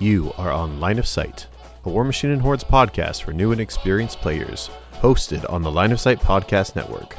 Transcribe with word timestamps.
You 0.00 0.32
are 0.36 0.50
on 0.50 0.80
Line 0.80 0.98
of 0.98 1.06
Sight, 1.06 1.46
a 1.84 1.88
War 1.88 2.02
Machine 2.02 2.32
and 2.32 2.42
Hordes 2.42 2.64
podcast 2.64 3.22
for 3.22 3.32
new 3.32 3.52
and 3.52 3.60
experienced 3.60 4.20
players, 4.20 4.68
hosted 4.94 5.48
on 5.48 5.62
the 5.62 5.70
Line 5.70 5.92
of 5.92 6.00
Sight 6.00 6.18
Podcast 6.18 6.74
Network. 6.74 7.16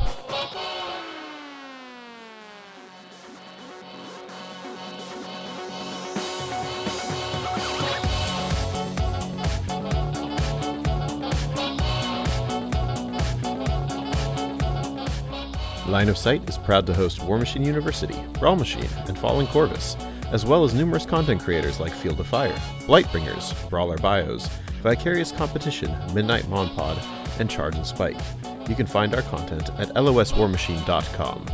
Line 15.88 16.10
of 16.10 16.18
Sight 16.18 16.50
is 16.50 16.58
proud 16.58 16.86
to 16.88 16.94
host 16.94 17.24
War 17.24 17.38
Machine 17.38 17.64
University, 17.64 18.22
Brawl 18.34 18.58
Machine, 18.58 18.90
and 19.08 19.18
Fallen 19.18 19.48
Corvus, 19.48 19.96
as 20.32 20.46
well 20.46 20.64
as 20.64 20.74
numerous 20.74 21.06
content 21.06 21.42
creators 21.42 21.80
like 21.80 21.94
Field 21.94 22.20
of 22.20 22.28
Fire, 22.28 22.54
Lightbringers, 22.88 23.70
Brawler 23.70 23.98
Bios, 23.98 24.48
Vicarious 24.82 25.32
Competition, 25.32 25.96
Midnight 26.14 26.44
Monpod, 26.46 26.98
and 27.40 27.50
Charge 27.50 27.76
and 27.76 27.86
Spike. 27.86 28.18
You 28.68 28.76
can 28.76 28.86
find 28.88 29.14
our 29.16 29.22
content 29.24 29.70
at 29.78 29.90
loswarmachine.com. 29.90 31.46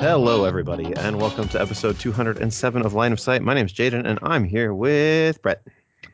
Hello, 0.00 0.44
everybody, 0.44 0.92
and 0.96 1.18
welcome 1.20 1.48
to 1.48 1.60
episode 1.60 1.98
207 1.98 2.84
of 2.84 2.92
Line 2.94 3.12
of 3.12 3.20
Sight. 3.20 3.40
My 3.42 3.54
name 3.54 3.66
is 3.66 3.72
Jaden, 3.72 4.06
and 4.06 4.18
I'm 4.22 4.44
here 4.44 4.74
with 4.74 5.40
Brett. 5.40 5.62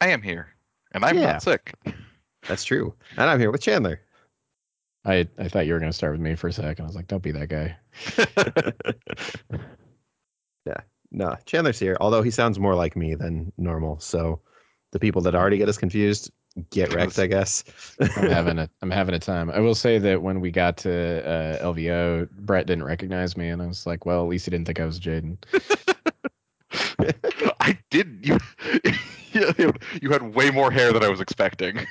I 0.01 0.09
am 0.11 0.23
here, 0.23 0.49
and 0.93 1.05
I'm 1.05 1.17
Yeah. 1.19 1.33
not 1.33 1.43
sick. 1.43 1.73
That's 2.47 2.63
true. 2.65 2.95
And 3.17 3.29
I'm 3.29 3.41
here 3.41 3.51
with 3.51 3.63
Chandler. 3.63 4.01
I, 5.05 5.27
I 5.39 5.49
thought 5.49 5.67
you 5.67 5.73
were 5.73 5.79
going 5.79 5.91
to 5.91 5.97
start 5.97 6.13
with 6.13 6.21
me 6.21 6.35
for 6.35 6.49
a 6.49 6.53
second. 6.53 6.85
I 6.85 6.87
was 6.87 6.97
like, 6.97 7.07
don't 7.07 7.23
be 7.23 7.33
that 7.33 7.49
guy. 7.49 7.77
yeah, 10.67 10.81
no, 11.11 11.37
Chandler's 11.47 11.79
here, 11.79 11.97
although 12.01 12.23
he 12.23 12.30
sounds 12.30 12.59
more 12.59 12.74
like 12.74 12.97
me 12.97 13.15
than 13.15 13.52
normal. 13.57 13.99
So 14.01 14.41
the 14.93 14.99
people 14.99 15.23
that 15.23 15.35
already 15.35 15.57
get 15.59 15.69
us 15.69 15.79
confused 15.79 16.30
get 16.71 16.93
wrecked, 16.95 17.19
I 17.19 17.27
guess. 17.27 17.65
I'm 18.16 18.30
having 18.30 18.59
a 18.59 18.69
I'm 18.83 18.91
having 18.91 19.15
a 19.15 19.19
time. 19.19 19.51
I 19.51 19.61
will 19.61 19.74
say 19.74 19.99
that 19.99 20.23
when 20.23 20.41
we 20.41 20.51
got 20.51 20.77
to 20.79 21.24
uh, 21.27 21.65
LVO, 21.65 22.30
Brett 22.30 22.67
didn't 22.67 22.85
recognize 22.85 23.37
me, 23.37 23.49
and 23.49 23.63
I 23.63 23.67
was 23.67 23.87
like, 23.87 24.05
well, 24.05 24.23
at 24.23 24.29
least 24.29 24.46
he 24.46 24.51
didn't 24.51 24.67
think 24.67 24.80
I 24.80 24.85
was 24.85 25.01
Jaden. 25.01 25.39
I 27.61 27.79
did. 27.91 28.27
You, 28.27 28.39
you 30.02 30.11
had 30.11 30.35
way 30.35 30.51
more 30.51 30.71
hair 30.71 30.93
than 30.93 31.02
I 31.02 31.09
was 31.09 31.21
expecting. 31.21 31.87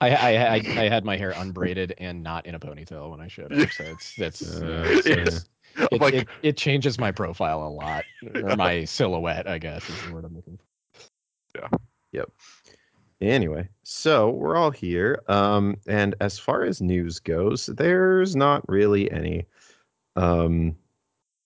I, 0.00 0.10
I 0.10 0.30
I 0.30 0.54
I 0.54 0.88
had 0.88 1.04
my 1.04 1.16
hair 1.16 1.30
unbraided 1.36 1.94
and 1.98 2.22
not 2.22 2.46
in 2.46 2.54
a 2.54 2.60
ponytail 2.60 3.10
when 3.10 3.20
I 3.20 3.28
showed 3.28 3.52
up, 3.52 3.70
so 3.70 3.84
it's 3.84 4.14
that's 4.16 4.60
Uh, 4.60 4.82
it's, 4.86 5.06
so- 5.06 5.10
it's- 5.12 5.44
it, 5.92 6.00
like, 6.00 6.14
it, 6.14 6.28
it 6.42 6.56
changes 6.56 6.98
my 6.98 7.12
profile 7.12 7.62
a 7.64 7.70
lot, 7.70 8.04
or 8.34 8.56
my 8.56 8.84
silhouette, 8.84 9.46
I 9.46 9.58
guess 9.58 9.88
is 9.88 10.02
the 10.02 10.12
word 10.12 10.24
I'm 10.24 10.34
looking 10.34 10.58
for. 10.58 11.00
Yeah. 11.54 11.78
Yep. 12.12 12.30
Anyway, 13.20 13.68
so 13.84 14.30
we're 14.30 14.56
all 14.56 14.72
here. 14.72 15.22
Um, 15.28 15.76
and 15.86 16.16
as 16.20 16.38
far 16.40 16.64
as 16.64 16.80
news 16.82 17.20
goes, 17.20 17.66
there's 17.66 18.34
not 18.34 18.68
really 18.68 19.10
any. 19.12 19.46
Um, 20.16 20.74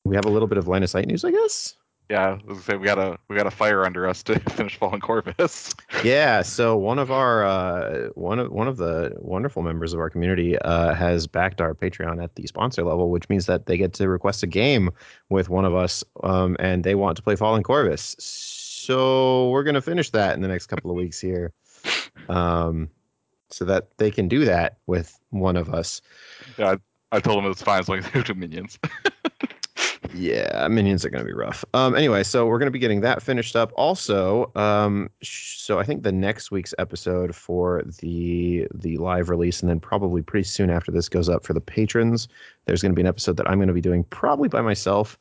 we 0.07 0.17
have 0.17 0.25
a 0.25 0.31
little 0.31 0.49
bit 0.49 0.57
of 0.57 0.69
line 0.69 0.83
of 0.83 0.89
sight 0.91 1.07
news, 1.07 1.23
I 1.25 1.31
guess. 1.31 1.77
Yeah, 2.11 2.27
I 2.27 2.33
was 2.33 2.43
gonna 2.43 2.61
say 2.63 2.77
we 2.77 2.85
got 2.85 2.99
a 2.99 3.19
we 3.29 3.37
got 3.37 3.47
a 3.47 3.51
fire 3.51 3.85
under 3.85 4.07
us 4.07 4.23
to 4.25 4.39
finish 4.51 4.77
Fallen 4.77 5.01
Corvus. 5.01 5.75
Yeah. 6.03 6.43
So 6.43 6.77
one 6.77 6.99
of 6.99 7.11
our 7.11 7.45
uh, 7.45 8.09
one 8.15 8.39
of 8.39 8.53
one 8.53 8.69
of 8.69 8.77
the 8.77 9.13
wonderful 9.17 9.63
members 9.63 9.95
of 9.95 10.01
our 10.01 10.11
community 10.11 10.59
uh, 10.59 10.93
has 10.95 11.27
backed 11.27 11.61
our 11.61 11.75
Patreon 11.75 12.23
at 12.23 12.35
the 12.35 12.47
sponsor 12.47 12.85
level, 12.85 13.11
which 13.11 13.29
means 13.31 13.47
that 13.47 13.67
they 13.67 13.79
get 13.79 13.95
to 13.95 14.09
request 14.09 14.43
a 14.43 14.47
game 14.47 14.91
with 15.31 15.49
one 15.49 15.65
of 15.65 15.75
us, 15.75 16.05
um, 16.23 16.57
and 16.61 16.85
they 16.85 16.95
want 16.95 17.17
to 17.17 17.23
play 17.23 17.37
Fallen 17.37 17.63
Corvus. 17.63 18.17
So 18.19 19.49
we're 19.49 19.65
gonna 19.65 19.81
finish 19.81 20.11
that 20.11 20.35
in 20.35 20.43
the 20.43 20.49
next 20.49 20.67
couple 20.67 20.91
of 20.91 20.97
weeks 20.97 21.19
here, 21.19 21.55
um, 22.29 22.91
so 23.49 23.65
that 23.65 23.97
they 23.97 24.11
can 24.11 24.29
do 24.29 24.45
that 24.45 24.77
with 24.87 25.19
one 25.31 25.57
of 25.57 25.73
us. 25.73 26.03
Yeah, 26.59 26.73
I, 26.73 27.17
I 27.17 27.21
told 27.21 27.43
him 27.43 27.51
it's 27.51 27.63
fine 27.63 27.81
as 27.81 27.89
long 27.89 28.01
as 28.01 28.11
they 28.11 28.23
do 28.23 28.35
minions. 28.35 28.79
Yeah, 30.17 30.69
minions 30.69 31.05
are 31.05 31.11
going 31.11 31.25
to 31.25 31.27
be 31.27 31.35
rough. 31.35 31.65
Um, 31.75 31.97
anyway, 31.97 32.23
so 32.23 32.47
we're 32.47 32.61
going 32.61 32.69
to 32.69 32.73
be 32.73 32.79
getting 32.79 33.01
that 33.01 33.21
finished 33.21 33.57
up. 33.57 33.73
Also, 33.75 34.53
um, 34.55 35.11
sh- 35.23 35.59
so 35.59 35.81
I 35.81 35.83
think 35.83 36.05
the 36.05 36.13
next 36.13 36.53
week's 36.53 36.73
episode 36.79 37.35
for 37.35 37.83
the 38.01 38.69
the 38.73 38.97
live 38.99 39.29
release, 39.29 39.61
and 39.61 39.69
then 39.69 39.81
probably 39.81 40.23
pretty 40.23 40.45
soon 40.45 40.71
after 40.71 40.93
this 40.93 41.09
goes 41.09 41.29
up 41.29 41.45
for 41.45 41.53
the 41.53 41.61
patrons, 41.61 42.29
there's 42.67 42.81
going 42.81 42.93
to 42.93 42.95
be 42.95 43.01
an 43.01 43.09
episode 43.09 43.37
that 43.39 43.51
I'm 43.51 43.59
going 43.59 43.67
to 43.67 43.75
be 43.75 43.81
doing 43.81 44.05
probably 44.05 44.49
by 44.49 44.61
myself. 44.61 45.19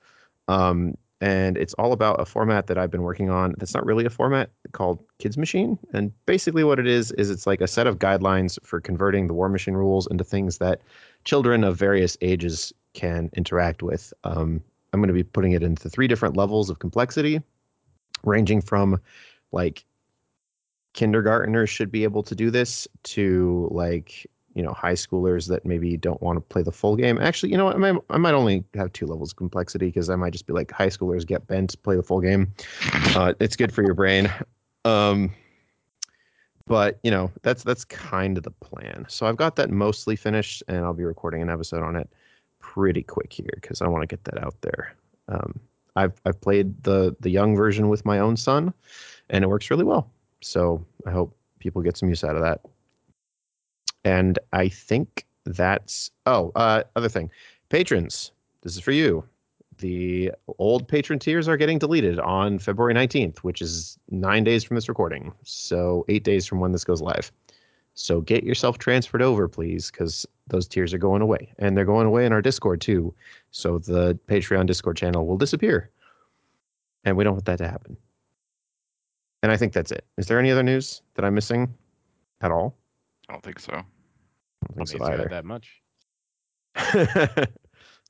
Um, 0.47 0.95
and 1.21 1.57
it's 1.57 1.73
all 1.75 1.91
about 1.93 2.21
a 2.21 2.25
format 2.25 2.67
that 2.67 2.77
I've 2.77 2.91
been 2.91 3.01
working 3.01 3.31
on. 3.31 3.55
That's 3.57 3.73
not 3.73 3.85
really 3.85 4.05
a 4.05 4.11
format 4.11 4.51
called 4.73 5.03
Kids 5.17 5.39
Machine. 5.39 5.79
And 5.93 6.11
basically, 6.27 6.63
what 6.63 6.77
it 6.77 6.85
is 6.85 7.11
is 7.13 7.31
it's 7.31 7.47
like 7.47 7.61
a 7.61 7.67
set 7.67 7.87
of 7.87 7.97
guidelines 7.97 8.59
for 8.63 8.79
converting 8.79 9.25
the 9.25 9.33
War 9.33 9.49
Machine 9.49 9.73
rules 9.73 10.05
into 10.11 10.23
things 10.23 10.59
that 10.59 10.81
children 11.23 11.63
of 11.63 11.77
various 11.77 12.15
ages 12.21 12.71
can 12.93 13.31
interact 13.33 13.81
with. 13.81 14.13
Um, 14.23 14.61
I'm 14.93 14.99
going 14.99 15.07
to 15.07 15.13
be 15.13 15.23
putting 15.23 15.53
it 15.53 15.63
into 15.63 15.89
three 15.89 16.07
different 16.07 16.37
levels 16.37 16.69
of 16.69 16.79
complexity, 16.79 17.41
ranging 18.23 18.61
from 18.61 19.01
like 19.51 19.85
kindergartners 20.93 21.69
should 21.69 21.91
be 21.91 22.03
able 22.03 22.21
to 22.21 22.35
do 22.35 22.51
this 22.51 22.87
to 23.03 23.67
like 23.71 24.27
you 24.53 24.61
know 24.61 24.71
high 24.71 24.93
schoolers 24.93 25.47
that 25.47 25.65
maybe 25.65 25.97
don't 25.97 26.21
want 26.21 26.37
to 26.37 26.41
play 26.41 26.61
the 26.61 26.71
full 26.71 26.95
game. 26.95 27.17
Actually, 27.19 27.51
you 27.51 27.57
know 27.57 27.65
what? 27.65 27.75
I 27.75 27.79
might, 27.79 28.01
I 28.11 28.17
might 28.17 28.35
only 28.35 28.63
have 28.75 28.93
two 28.93 29.07
levels 29.07 29.31
of 29.31 29.37
complexity 29.37 29.87
because 29.87 30.11
I 30.11 30.15
might 30.15 30.31
just 30.31 30.45
be 30.45 30.53
like 30.53 30.71
high 30.71 30.89
schoolers 30.89 31.25
get 31.25 31.47
bent, 31.47 31.81
play 31.81 31.95
the 31.95 32.03
full 32.03 32.21
game. 32.21 32.53
Uh, 33.15 33.31
it's 33.39 33.55
good 33.55 33.71
for 33.71 33.83
your 33.83 33.93
brain. 33.93 34.31
Um, 34.85 35.31
but 36.65 36.99
you 37.03 37.11
know 37.11 37.31
that's 37.43 37.61
that's 37.61 37.85
kind 37.85 38.37
of 38.37 38.43
the 38.43 38.51
plan. 38.51 39.05
So 39.07 39.27
I've 39.27 39.37
got 39.37 39.55
that 39.57 39.69
mostly 39.69 40.15
finished, 40.15 40.63
and 40.67 40.77
I'll 40.77 40.95
be 40.95 41.03
recording 41.03 41.43
an 41.43 41.49
episode 41.49 41.83
on 41.83 41.95
it 41.95 42.09
pretty 42.63 43.03
quick 43.03 43.31
here 43.31 43.51
because 43.55 43.81
I 43.81 43.87
want 43.87 44.01
to 44.01 44.07
get 44.07 44.23
that 44.23 44.43
out 44.43 44.55
there. 44.61 44.95
Um, 45.27 45.59
I've 45.95 46.19
I've 46.25 46.41
played 46.41 46.83
the 46.83 47.15
the 47.19 47.29
young 47.29 47.55
version 47.55 47.89
with 47.89 48.05
my 48.05 48.17
own 48.17 48.35
son, 48.35 48.73
and 49.29 49.43
it 49.43 49.47
works 49.47 49.69
really 49.69 49.83
well. 49.83 50.09
So 50.41 50.83
I 51.05 51.11
hope 51.11 51.35
people 51.59 51.81
get 51.81 51.97
some 51.97 52.09
use 52.09 52.23
out 52.23 52.35
of 52.35 52.41
that. 52.41 52.61
And 54.03 54.39
I 54.53 54.69
think 54.69 55.25
that's 55.45 56.09
oh 56.25 56.51
uh, 56.55 56.83
other 56.95 57.09
thing, 57.09 57.29
patrons. 57.69 58.31
This 58.61 58.75
is 58.75 58.79
for 58.79 58.91
you. 58.91 59.23
The 59.79 60.31
old 60.57 60.87
patron 60.87 61.19
tiers 61.19 61.47
are 61.47 61.57
getting 61.57 61.77
deleted 61.77 62.19
on 62.19 62.59
February 62.59 62.93
19th, 62.93 63.39
which 63.39 63.61
is 63.61 63.97
nine 64.09 64.43
days 64.43 64.63
from 64.63 64.75
this 64.75 64.87
recording. 64.87 65.33
So 65.43 66.05
eight 66.07 66.23
days 66.23 66.45
from 66.45 66.59
when 66.59 66.71
this 66.71 66.83
goes 66.85 67.01
live. 67.01 67.31
So 67.95 68.21
get 68.21 68.43
yourself 68.43 68.79
transferred 68.79 69.21
over, 69.21 69.47
please, 69.47 69.91
because 69.91 70.25
those 70.47 70.67
tiers 70.67 70.93
are 70.93 70.97
going 70.99 71.21
away. 71.21 71.53
And 71.59 71.77
they're 71.77 71.85
going 71.85 72.07
away 72.07 72.25
in 72.25 72.33
our 72.33 72.41
Discord 72.41 72.81
too. 72.81 73.13
So 73.51 73.77
the 73.77 74.17
Patreon 74.27 74.65
Discord 74.65 74.97
channel 74.97 75.27
will 75.27 75.37
disappear. 75.37 75.89
And 77.03 77.15
we 77.17 77.23
don't 77.23 77.33
want 77.33 77.45
that 77.45 77.57
to 77.57 77.67
happen. 77.67 77.97
And 79.43 79.51
I 79.51 79.57
think 79.57 79.73
that's 79.73 79.91
it. 79.91 80.05
Is 80.17 80.27
there 80.27 80.39
any 80.39 80.51
other 80.51 80.63
news 80.63 81.01
that 81.15 81.25
I'm 81.25 81.35
missing 81.35 81.73
at 82.41 82.51
all? 82.51 82.75
I 83.29 83.33
don't 83.33 83.43
think 83.43 83.59
so. 83.59 83.73
I 83.73 83.75
don't 83.75 84.77
Don't 84.77 84.87
think 84.87 84.89
so 84.89 84.97
need 84.97 85.05
to 85.05 85.13
either. 85.13 85.29
that 85.29 85.45
much. 85.45 85.81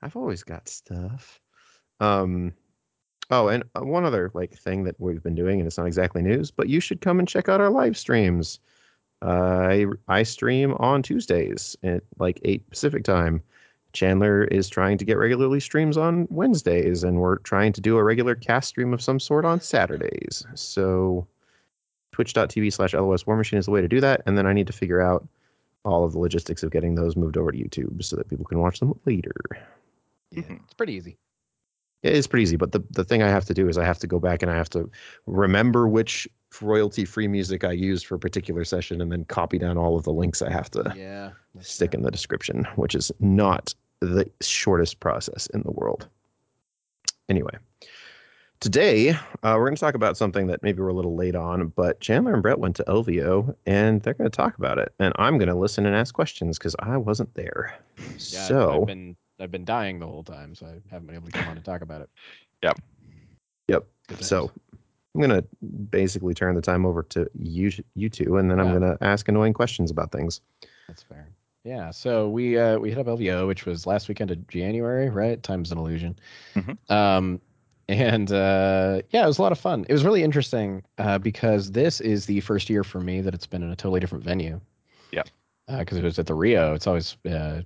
I've 0.02 0.16
always 0.16 0.44
got 0.44 0.70
stuff. 0.70 1.40
Um, 2.00 2.54
oh, 3.32 3.48
and 3.48 3.64
uh, 3.76 3.82
one 3.82 4.06
other 4.06 4.32
like 4.34 4.54
thing 4.54 4.84
that 4.84 4.96
we've 5.00 5.24
been 5.24 5.36
doing, 5.36 5.60
and 5.60 5.68
it's 5.68 5.78
not 5.78 5.88
exactly 5.88 6.22
news, 6.22 6.52
but 6.52 6.70
you 6.70 6.80
should 6.80 7.02
come 7.02 7.20
and 7.20 7.28
check 7.28 7.50
out 7.50 7.62
our 7.62 7.70
live 7.70 7.98
streams. 7.98 8.60
I 9.24 9.86
I 10.08 10.24
stream 10.24 10.74
on 10.80 11.02
Tuesdays 11.04 11.76
at 11.84 12.04
like 12.20 12.40
eight 12.44 12.70
Pacific 12.70 13.04
time. 13.04 13.42
Chandler 13.94 14.46
is 14.46 14.70
trying 14.70 14.98
to 14.98 15.06
get 15.06 15.18
regularly 15.20 15.60
streams 15.60 15.98
on 15.98 16.28
Wednesdays, 16.32 17.04
and 17.04 17.18
we're 17.20 17.38
trying 17.40 17.74
to 17.74 17.82
do 17.82 17.98
a 17.98 18.04
regular 18.04 18.34
cast 18.36 18.70
stream 18.70 18.92
of 18.94 19.02
some 19.02 19.20
sort 19.20 19.46
on 19.46 19.60
Saturdays. 19.62 20.46
So 20.56 21.28
twitch.tv 22.12 22.74
slash 22.74 22.94
LOS 22.94 23.26
War 23.28 23.36
Machine 23.38 23.60
is 23.60 23.66
the 23.66 23.72
way 23.72 23.82
to 23.82 23.88
do 23.88 24.02
that. 24.02 24.22
And 24.26 24.38
then 24.38 24.48
I 24.48 24.54
need 24.54 24.68
to 24.68 24.74
figure 24.74 25.02
out 25.02 25.28
all 25.86 26.04
of 26.06 26.14
the 26.14 26.20
logistics 26.20 26.64
of 26.64 26.72
getting 26.72 26.96
those 26.96 27.16
moved 27.16 27.38
over 27.38 27.52
to 27.52 27.58
YouTube 27.58 28.04
so 28.04 28.16
that 28.16 28.30
people 28.30 28.46
can 28.46 28.60
watch 28.60 28.80
them 28.80 28.98
later. 29.06 29.34
Yeah, 30.32 30.42
Mhm. 30.44 30.64
it's 30.64 30.74
pretty 30.74 30.94
easy. 30.94 31.18
It 32.04 32.14
is 32.14 32.26
pretty 32.28 32.44
easy, 32.44 32.56
but 32.56 32.72
the, 32.72 32.84
the 32.92 33.04
thing 33.04 33.22
I 33.22 33.30
have 33.30 33.46
to 33.46 33.54
do 33.54 33.68
is 33.70 33.78
I 33.78 33.86
have 33.86 34.00
to 34.00 34.08
go 34.08 34.20
back 34.20 34.42
and 34.42 34.52
I 34.52 34.56
have 34.56 34.70
to 34.72 34.90
remember 35.26 35.88
which 35.88 36.28
royalty 36.62 37.06
free 37.06 37.28
music 37.28 37.64
I 37.64 37.72
use 37.72 38.04
for 38.04 38.16
a 38.16 38.20
particular 38.20 38.64
session 38.64 39.02
and 39.02 39.12
then 39.12 39.26
copy 39.26 39.58
down 39.58 39.78
all 39.78 39.96
of 39.98 40.04
the 40.04 40.14
links 40.14 40.42
I 40.42 40.52
have 40.52 40.70
to 40.72 40.94
Yeah. 40.96 41.32
stick 41.62 41.94
in 41.94 42.02
the 42.02 42.12
description, 42.12 42.66
which 42.76 42.96
is 42.96 43.12
not 43.20 43.74
the 44.00 44.30
shortest 44.42 45.00
process 45.00 45.48
in 45.48 45.62
the 45.64 45.72
world. 45.72 46.08
Anyway, 47.30 47.54
today 48.60 49.10
uh, 49.12 49.56
we're 49.56 49.66
going 49.66 49.76
to 49.76 49.80
talk 49.80 49.96
about 49.96 50.18
something 50.18 50.48
that 50.48 50.62
maybe 50.62 50.82
we're 50.82 50.90
a 50.90 50.94
little 50.94 51.16
late 51.16 51.36
on, 51.36 51.68
but 51.70 52.00
Chandler 52.02 52.34
and 52.34 52.44
Brett 52.44 52.60
went 52.60 52.76
to 52.78 52.84
LVO 52.84 53.56
and 53.66 54.02
they're 54.02 54.14
going 54.14 54.30
to 54.30 54.36
talk 54.36 54.58
about 54.58 54.78
it. 54.78 54.94
And 55.00 55.14
I'm 55.18 55.38
going 55.38 55.48
to 55.50 55.56
listen 55.56 55.86
and 55.86 55.96
ask 55.96 56.14
questions 56.14 56.58
because 56.58 56.76
I 56.80 56.98
wasn't 56.98 57.34
there. 57.34 57.78
Yeah, 57.98 58.16
so, 58.18 58.82
I've 58.82 58.88
been 58.88 59.16
I've 59.40 59.52
been 59.52 59.66
dying 59.66 60.00
the 60.00 60.08
whole 60.08 60.24
time, 60.24 60.54
so 60.56 60.68
I 60.68 60.80
haven't 60.92 61.08
been 61.08 61.16
able 61.16 61.28
to 61.28 61.32
come 61.32 61.50
on 61.50 61.56
and 61.58 61.66
talk 61.66 61.82
about 61.82 62.02
it. 62.02 62.10
Yep. 62.62 62.80
Yep. 63.68 63.86
So 64.20 64.52
I'm 65.16 65.22
gonna 65.22 65.44
basically 65.90 66.34
turn 66.34 66.56
the 66.56 66.62
time 66.62 66.86
over 66.86 67.04
to 67.04 67.30
you 67.40 67.72
you 67.96 68.10
two, 68.10 68.38
and 68.38 68.50
then 68.50 68.60
I'm 68.60 68.74
gonna 68.74 68.98
ask 69.02 69.28
annoying 69.28 69.54
questions 69.54 69.92
about 69.92 70.12
things. 70.12 70.42
That's 70.88 71.04
fair. 71.04 71.30
Yeah, 71.64 71.92
so 71.92 72.30
we 72.30 72.58
uh 72.58 72.78
we 72.80 72.90
hit 72.90 72.98
up 73.00 73.06
LVO, 73.08 73.48
which 73.48 73.66
was 73.66 73.86
last 73.88 74.10
weekend 74.10 74.32
of 74.32 74.48
January, 74.48 75.10
right? 75.10 75.42
Time's 75.42 75.72
an 75.72 75.78
illusion. 75.78 76.18
Mhm. 76.56 76.78
Um 76.92 77.40
and 77.88 78.32
uh 78.32 79.02
yeah, 79.12 79.24
it 79.24 79.28
was 79.28 79.38
a 79.38 79.42
lot 79.42 79.52
of 79.52 79.60
fun. 79.60 79.86
It 79.88 79.94
was 79.94 80.04
really 80.04 80.24
interesting 80.24 80.84
uh 80.98 81.20
because 81.20 81.72
this 81.72 82.02
is 82.02 82.26
the 82.26 82.40
first 82.42 82.70
year 82.70 82.84
for 82.84 83.00
me 83.00 83.22
that 83.22 83.34
it's 83.34 83.46
been 83.48 83.62
in 83.64 83.70
a 83.70 83.76
totally 83.76 84.00
different 84.00 84.24
venue. 84.24 84.60
Yeah. 85.12 85.24
because 85.68 85.98
it 86.00 86.04
was 86.04 86.18
at 86.20 86.26
the 86.26 86.34
Rio. 86.34 86.74
It's 86.74 86.88
always 86.88 87.16
uh 87.30 87.62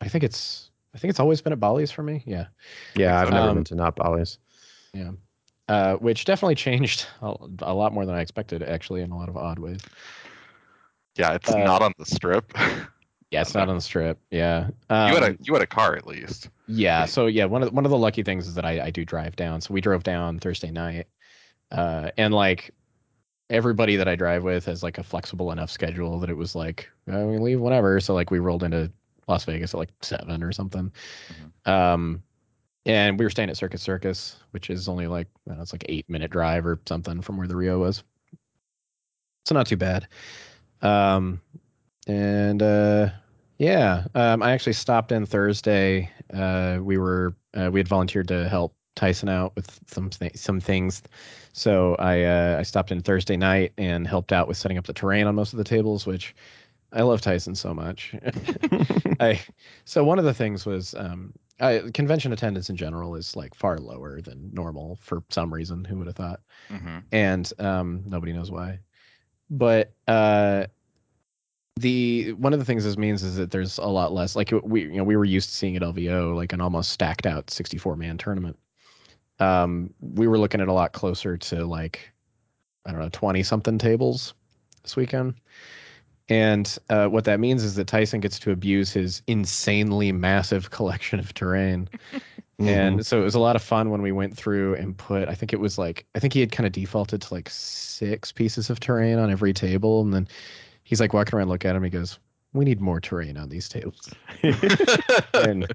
I 0.00 0.08
think 0.08 0.24
it's 0.24 0.70
I 0.94 0.98
think 0.98 1.10
it's 1.10 1.20
always 1.20 1.40
been 1.40 1.52
at 1.52 1.60
Bally's 1.60 1.90
for 1.90 2.02
me. 2.02 2.22
Yeah. 2.26 2.46
Yeah, 2.94 3.18
I've 3.20 3.28
so. 3.28 3.34
never 3.34 3.48
Um, 3.48 3.54
been 3.56 3.64
to 3.64 3.74
not 3.76 3.96
Bally's. 3.96 4.38
Uh 5.68 5.94
which 5.96 6.24
definitely 6.24 6.54
changed 6.56 7.06
a, 7.22 7.34
a 7.60 7.74
lot 7.74 7.92
more 7.92 8.04
than 8.06 8.14
I 8.14 8.20
expected 8.20 8.62
actually 8.62 9.02
in 9.02 9.10
a 9.10 9.16
lot 9.16 9.28
of 9.28 9.36
odd 9.36 9.58
ways. 9.58 9.80
Yeah, 11.16 11.34
it's 11.34 11.50
Uh, 11.50 11.58
not 11.58 11.82
on 11.82 11.92
the 11.98 12.06
strip. 12.06 12.52
Yeah, 13.30 13.40
it's 13.40 13.54
not 13.54 13.68
on 13.68 13.74
the 13.74 13.80
strip. 13.80 14.20
Yeah. 14.30 14.68
you 14.88 14.94
had 14.96 15.22
Um, 15.24 15.32
a 15.32 15.36
you 15.42 15.52
had 15.54 15.62
a 15.62 15.66
car 15.66 15.96
at 15.96 16.06
least. 16.06 16.50
Yeah. 16.68 17.04
So 17.04 17.26
yeah, 17.26 17.46
one 17.46 17.62
of 17.62 17.70
the, 17.70 17.74
one 17.74 17.84
of 17.84 17.90
the 17.90 17.98
lucky 17.98 18.22
things 18.22 18.46
is 18.46 18.54
that 18.54 18.64
I, 18.64 18.80
I 18.86 18.90
do 18.90 19.04
drive 19.04 19.34
down. 19.34 19.60
So 19.60 19.74
we 19.74 19.80
drove 19.80 20.04
down 20.04 20.38
Thursday 20.38 20.70
night, 20.70 21.08
uh, 21.72 22.10
and 22.16 22.32
like 22.32 22.70
everybody 23.50 23.96
that 23.96 24.06
I 24.06 24.14
drive 24.14 24.44
with 24.44 24.66
has 24.66 24.84
like 24.84 24.98
a 24.98 25.02
flexible 25.02 25.50
enough 25.50 25.70
schedule 25.70 26.20
that 26.20 26.30
it 26.30 26.36
was 26.36 26.54
like 26.54 26.88
uh, 27.12 27.24
we 27.26 27.38
leave 27.38 27.60
whenever. 27.60 27.98
So 27.98 28.14
like 28.14 28.30
we 28.30 28.38
rolled 28.38 28.62
into 28.62 28.92
Las 29.26 29.44
Vegas 29.44 29.74
at 29.74 29.78
like 29.78 29.90
seven 30.00 30.40
or 30.44 30.52
something, 30.52 30.92
um, 31.66 32.22
and 32.86 33.18
we 33.18 33.24
were 33.24 33.30
staying 33.30 33.50
at 33.50 33.56
Circus 33.56 33.82
Circus, 33.82 34.36
which 34.50 34.70
is 34.70 34.88
only 34.88 35.06
like 35.06 35.26
I 35.46 35.50
don't 35.50 35.58
know, 35.58 35.62
it's 35.62 35.72
like 35.72 35.84
eight 35.88 36.08
minute 36.08 36.30
drive 36.30 36.66
or 36.66 36.80
something 36.86 37.20
from 37.20 37.36
where 37.36 37.46
the 37.46 37.56
Rio 37.56 37.78
was. 37.78 38.02
So 39.46 39.54
not 39.54 39.66
too 39.66 39.76
bad. 39.76 40.08
Um, 40.82 41.40
and 42.06 42.62
uh, 42.62 43.10
yeah, 43.58 44.04
um, 44.14 44.42
I 44.42 44.52
actually 44.52 44.72
stopped 44.74 45.12
in 45.12 45.26
Thursday. 45.26 46.10
Uh, 46.32 46.78
we 46.80 46.98
were 46.98 47.34
uh, 47.54 47.70
we 47.72 47.80
had 47.80 47.88
volunteered 47.88 48.28
to 48.28 48.48
help 48.48 48.74
Tyson 48.96 49.28
out 49.28 49.54
with 49.56 49.80
some 49.86 50.10
th- 50.10 50.36
some 50.36 50.60
things, 50.60 51.02
so 51.52 51.94
I 51.98 52.22
uh, 52.24 52.56
I 52.58 52.62
stopped 52.62 52.92
in 52.92 53.00
Thursday 53.00 53.36
night 53.36 53.72
and 53.78 54.06
helped 54.06 54.32
out 54.32 54.48
with 54.48 54.56
setting 54.56 54.78
up 54.78 54.86
the 54.86 54.92
terrain 54.92 55.26
on 55.26 55.34
most 55.34 55.52
of 55.52 55.58
the 55.58 55.64
tables, 55.64 56.06
which 56.06 56.34
I 56.92 57.02
love 57.02 57.20
Tyson 57.20 57.54
so 57.54 57.74
much. 57.74 58.14
I 59.20 59.40
so 59.84 60.04
one 60.04 60.18
of 60.18 60.24
the 60.24 60.34
things 60.34 60.66
was 60.66 60.94
um, 60.94 61.32
I, 61.60 61.82
convention 61.92 62.32
attendance 62.32 62.68
in 62.68 62.76
general 62.76 63.14
is 63.14 63.36
like 63.36 63.54
far 63.54 63.78
lower 63.78 64.20
than 64.20 64.50
normal 64.52 64.98
for 65.00 65.22
some 65.30 65.52
reason. 65.52 65.84
Who 65.84 65.98
would 65.98 66.06
have 66.06 66.16
thought? 66.16 66.40
hmm 66.68 66.98
and 67.12 67.52
um, 67.58 68.02
nobody 68.06 68.32
knows 68.32 68.50
why. 68.50 68.80
But 69.50 69.92
uh, 70.08 70.66
the 71.76 72.32
one 72.32 72.52
of 72.52 72.58
the 72.58 72.64
things 72.64 72.84
this 72.84 72.96
means 72.96 73.22
is 73.22 73.36
that 73.36 73.50
there's 73.50 73.78
a 73.78 73.86
lot 73.86 74.12
less. 74.12 74.36
Like 74.36 74.52
we, 74.62 74.82
you 74.82 74.96
know, 74.96 75.04
we 75.04 75.16
were 75.16 75.24
used 75.24 75.50
to 75.50 75.54
seeing 75.54 75.76
at 75.76 75.82
LVO 75.82 76.34
like 76.34 76.52
an 76.52 76.60
almost 76.60 76.90
stacked 76.90 77.26
out 77.26 77.50
64 77.50 77.96
man 77.96 78.18
tournament. 78.18 78.58
Um, 79.38 79.92
we 80.00 80.26
were 80.26 80.38
looking 80.38 80.60
at 80.60 80.68
a 80.68 80.72
lot 80.72 80.92
closer 80.92 81.36
to 81.36 81.66
like 81.66 82.12
I 82.86 82.90
don't 82.90 83.00
know 83.00 83.08
20 83.10 83.42
something 83.42 83.78
tables 83.78 84.34
this 84.82 84.96
weekend. 84.96 85.34
And 86.28 86.78
uh, 86.88 87.06
what 87.08 87.24
that 87.24 87.38
means 87.38 87.62
is 87.62 87.74
that 87.74 87.86
Tyson 87.86 88.20
gets 88.20 88.38
to 88.40 88.50
abuse 88.50 88.92
his 88.92 89.22
insanely 89.26 90.10
massive 90.10 90.70
collection 90.70 91.18
of 91.18 91.34
terrain. 91.34 91.88
Mm-hmm. 92.58 92.68
And 92.68 93.06
so 93.06 93.20
it 93.20 93.24
was 93.24 93.34
a 93.34 93.40
lot 93.40 93.56
of 93.56 93.62
fun 93.62 93.90
when 93.90 94.00
we 94.00 94.12
went 94.12 94.36
through 94.36 94.76
and 94.76 94.96
put, 94.96 95.28
I 95.28 95.34
think 95.34 95.52
it 95.52 95.60
was 95.60 95.76
like, 95.76 96.06
I 96.14 96.20
think 96.20 96.32
he 96.32 96.40
had 96.40 96.50
kind 96.50 96.66
of 96.66 96.72
defaulted 96.72 97.20
to 97.22 97.34
like 97.34 97.50
six 97.50 98.32
pieces 98.32 98.70
of 98.70 98.80
terrain 98.80 99.18
on 99.18 99.30
every 99.30 99.52
table. 99.52 100.00
And 100.00 100.14
then 100.14 100.28
he's 100.84 101.00
like 101.00 101.12
walking 101.12 101.36
around, 101.36 101.48
look 101.48 101.64
at 101.64 101.76
him. 101.76 101.82
He 101.82 101.90
goes, 101.90 102.18
We 102.54 102.64
need 102.64 102.80
more 102.80 103.00
terrain 103.00 103.36
on 103.36 103.48
these 103.48 103.68
tables. 103.68 104.10
and 105.34 105.66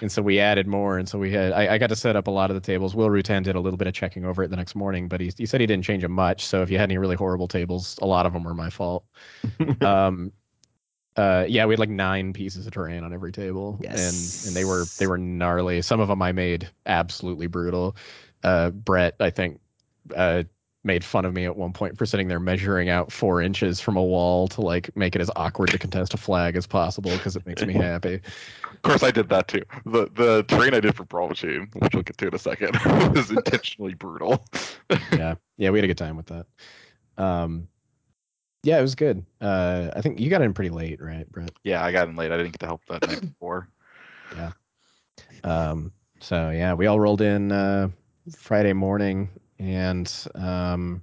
and 0.00 0.10
so 0.10 0.22
we 0.22 0.38
added 0.38 0.66
more. 0.66 0.98
And 0.98 1.08
so 1.08 1.18
we 1.18 1.32
had, 1.32 1.52
I, 1.52 1.74
I 1.74 1.78
got 1.78 1.88
to 1.88 1.96
set 1.96 2.16
up 2.16 2.26
a 2.26 2.30
lot 2.30 2.50
of 2.50 2.54
the 2.54 2.60
tables. 2.60 2.94
Will 2.94 3.08
Rutan 3.08 3.42
did 3.42 3.56
a 3.56 3.60
little 3.60 3.76
bit 3.76 3.88
of 3.88 3.94
checking 3.94 4.24
over 4.24 4.42
it 4.42 4.48
the 4.48 4.56
next 4.56 4.74
morning, 4.74 5.08
but 5.08 5.20
he, 5.20 5.32
he 5.36 5.46
said 5.46 5.60
he 5.60 5.66
didn't 5.66 5.84
change 5.84 6.02
them 6.02 6.12
much. 6.12 6.46
So 6.46 6.62
if 6.62 6.70
you 6.70 6.78
had 6.78 6.90
any 6.90 6.98
really 6.98 7.16
horrible 7.16 7.48
tables, 7.48 7.98
a 8.00 8.06
lot 8.06 8.26
of 8.26 8.32
them 8.32 8.44
were 8.44 8.54
my 8.54 8.70
fault. 8.70 9.04
um, 9.80 10.32
uh, 11.16 11.44
yeah, 11.48 11.66
we 11.66 11.72
had 11.72 11.78
like 11.78 11.90
nine 11.90 12.32
pieces 12.32 12.66
of 12.66 12.72
terrain 12.72 13.04
on 13.04 13.12
every 13.12 13.32
table, 13.32 13.78
and 13.84 13.98
and 13.98 14.54
they 14.56 14.64
were 14.64 14.86
they 14.98 15.06
were 15.06 15.18
gnarly. 15.18 15.82
Some 15.82 16.00
of 16.00 16.08
them 16.08 16.22
I 16.22 16.32
made 16.32 16.70
absolutely 16.86 17.48
brutal. 17.48 17.96
Uh, 18.42 18.70
Brett, 18.70 19.16
I 19.20 19.28
think, 19.28 19.60
uh, 20.16 20.44
made 20.84 21.04
fun 21.04 21.24
of 21.24 21.32
me 21.32 21.44
at 21.44 21.56
one 21.56 21.72
point 21.72 21.96
for 21.96 22.04
sitting 22.04 22.28
there 22.28 22.40
measuring 22.40 22.88
out 22.88 23.12
four 23.12 23.40
inches 23.40 23.80
from 23.80 23.96
a 23.96 24.02
wall 24.02 24.48
to 24.48 24.60
like 24.60 24.94
make 24.96 25.14
it 25.14 25.20
as 25.20 25.30
awkward 25.36 25.70
to 25.70 25.78
contest 25.78 26.12
a 26.12 26.16
flag 26.16 26.56
as 26.56 26.66
possible 26.66 27.12
because 27.12 27.36
it 27.36 27.46
makes 27.46 27.64
me 27.64 27.72
happy. 27.72 28.20
Of 28.70 28.82
course, 28.82 29.02
I 29.02 29.10
did 29.10 29.28
that 29.28 29.48
too. 29.48 29.62
The 29.86 30.08
the 30.14 30.42
train 30.44 30.74
I 30.74 30.80
did 30.80 30.96
for 30.96 31.04
Brawl 31.04 31.28
Machine, 31.28 31.68
which 31.74 31.94
we'll 31.94 32.02
get 32.02 32.18
to 32.18 32.28
in 32.28 32.34
a 32.34 32.38
second, 32.38 32.76
was 33.14 33.30
intentionally 33.30 33.94
brutal. 33.94 34.44
yeah, 35.12 35.34
yeah, 35.56 35.70
we 35.70 35.78
had 35.78 35.84
a 35.84 35.88
good 35.88 35.98
time 35.98 36.16
with 36.16 36.26
that. 36.26 36.46
Um, 37.16 37.68
yeah, 38.64 38.78
it 38.78 38.82
was 38.82 38.94
good. 38.94 39.24
Uh, 39.40 39.90
I 39.94 40.00
think 40.00 40.20
you 40.20 40.30
got 40.30 40.42
in 40.42 40.54
pretty 40.54 40.70
late, 40.70 41.00
right, 41.00 41.30
Brett? 41.30 41.52
yeah, 41.64 41.84
I 41.84 41.92
got 41.92 42.08
in 42.08 42.16
late. 42.16 42.32
I 42.32 42.36
didn't 42.36 42.52
get 42.52 42.60
to 42.60 42.66
help 42.66 42.82
that 42.88 43.06
night 43.06 43.20
before. 43.38 43.68
Yeah. 44.36 44.52
Um, 45.44 45.92
so 46.20 46.50
yeah, 46.50 46.74
we 46.74 46.86
all 46.86 46.98
rolled 46.98 47.20
in 47.20 47.52
uh, 47.52 47.88
Friday 48.36 48.72
morning, 48.72 49.28
and 49.62 50.12
um, 50.34 51.02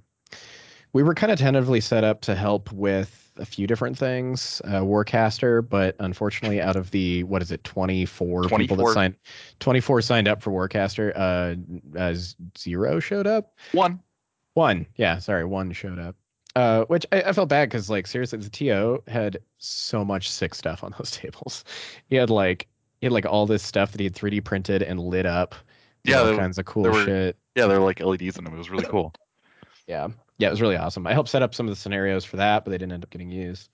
we 0.92 1.02
were 1.02 1.14
kind 1.14 1.32
of 1.32 1.38
tentatively 1.38 1.80
set 1.80 2.04
up 2.04 2.20
to 2.22 2.34
help 2.34 2.70
with 2.72 3.16
a 3.36 3.44
few 3.46 3.66
different 3.66 3.96
things. 3.96 4.60
Uh, 4.64 4.80
Warcaster, 4.80 5.66
but 5.66 5.96
unfortunately, 5.98 6.60
out 6.60 6.76
of 6.76 6.90
the 6.90 7.24
what 7.24 7.42
is 7.42 7.50
it, 7.50 7.64
twenty 7.64 8.04
four 8.04 8.42
people 8.44 8.76
that 8.76 8.92
signed, 8.92 9.16
twenty 9.60 9.80
four 9.80 10.02
signed 10.02 10.28
up 10.28 10.42
for 10.42 10.50
Warcaster. 10.50 11.12
Uh, 11.16 11.54
as 11.98 12.36
zero 12.58 13.00
showed 13.00 13.26
up. 13.26 13.54
One. 13.72 14.00
One, 14.54 14.84
yeah, 14.96 15.18
sorry, 15.20 15.44
one 15.44 15.72
showed 15.72 15.98
up. 16.00 16.16
Uh, 16.56 16.82
which 16.86 17.06
I, 17.12 17.22
I 17.22 17.32
felt 17.32 17.48
bad 17.48 17.68
because, 17.70 17.88
like, 17.88 18.08
seriously, 18.08 18.40
the 18.40 18.50
TO 18.50 19.00
had 19.06 19.38
so 19.58 20.04
much 20.04 20.28
sick 20.28 20.54
stuff 20.56 20.82
on 20.82 20.92
those 20.98 21.12
tables. 21.12 21.64
He 22.08 22.16
had 22.16 22.28
like 22.30 22.66
he 23.00 23.06
had 23.06 23.12
like 23.12 23.24
all 23.26 23.46
this 23.46 23.62
stuff 23.62 23.92
that 23.92 24.00
he 24.00 24.04
had 24.04 24.14
3D 24.14 24.44
printed 24.44 24.82
and 24.82 24.98
lit 25.00 25.24
up. 25.24 25.54
Yeah, 26.04 26.18
all 26.18 26.26
there- 26.26 26.36
kinds 26.36 26.58
of 26.58 26.64
cool 26.64 26.82
there 26.82 26.92
were- 26.92 27.04
shit. 27.04 27.36
Yeah, 27.54 27.66
they're 27.66 27.80
like 27.80 28.00
LEDs 28.00 28.36
in 28.38 28.44
them. 28.44 28.54
It 28.54 28.58
was 28.58 28.70
really 28.70 28.84
cool. 28.84 29.12
Yeah, 29.86 30.08
yeah, 30.38 30.48
it 30.48 30.50
was 30.50 30.62
really 30.62 30.76
awesome. 30.76 31.06
I 31.06 31.12
helped 31.12 31.30
set 31.30 31.42
up 31.42 31.54
some 31.54 31.66
of 31.66 31.72
the 31.72 31.76
scenarios 31.80 32.24
for 32.24 32.36
that, 32.36 32.64
but 32.64 32.70
they 32.70 32.78
didn't 32.78 32.92
end 32.92 33.04
up 33.04 33.10
getting 33.10 33.30
used. 33.30 33.70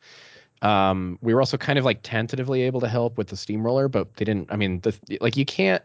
Um, 0.63 1.19
we 1.21 1.35
were 1.35 1.41
also 1.41 1.59
kind 1.59 1.79
of 1.79 1.85
like 1.85 2.01
tentatively 2.03 2.63
able 2.63 2.81
to 2.81 2.89
help 2.89 3.19
with 3.19 3.29
the 3.29 3.37
steamroller, 3.37 3.89
but 3.89 4.15
they 4.17 4.25
didn't. 4.25 4.51
I 4.51 4.57
mean, 4.57 4.81
the, 4.81 4.99
like 5.21 5.37
you 5.37 5.45
can't 5.45 5.83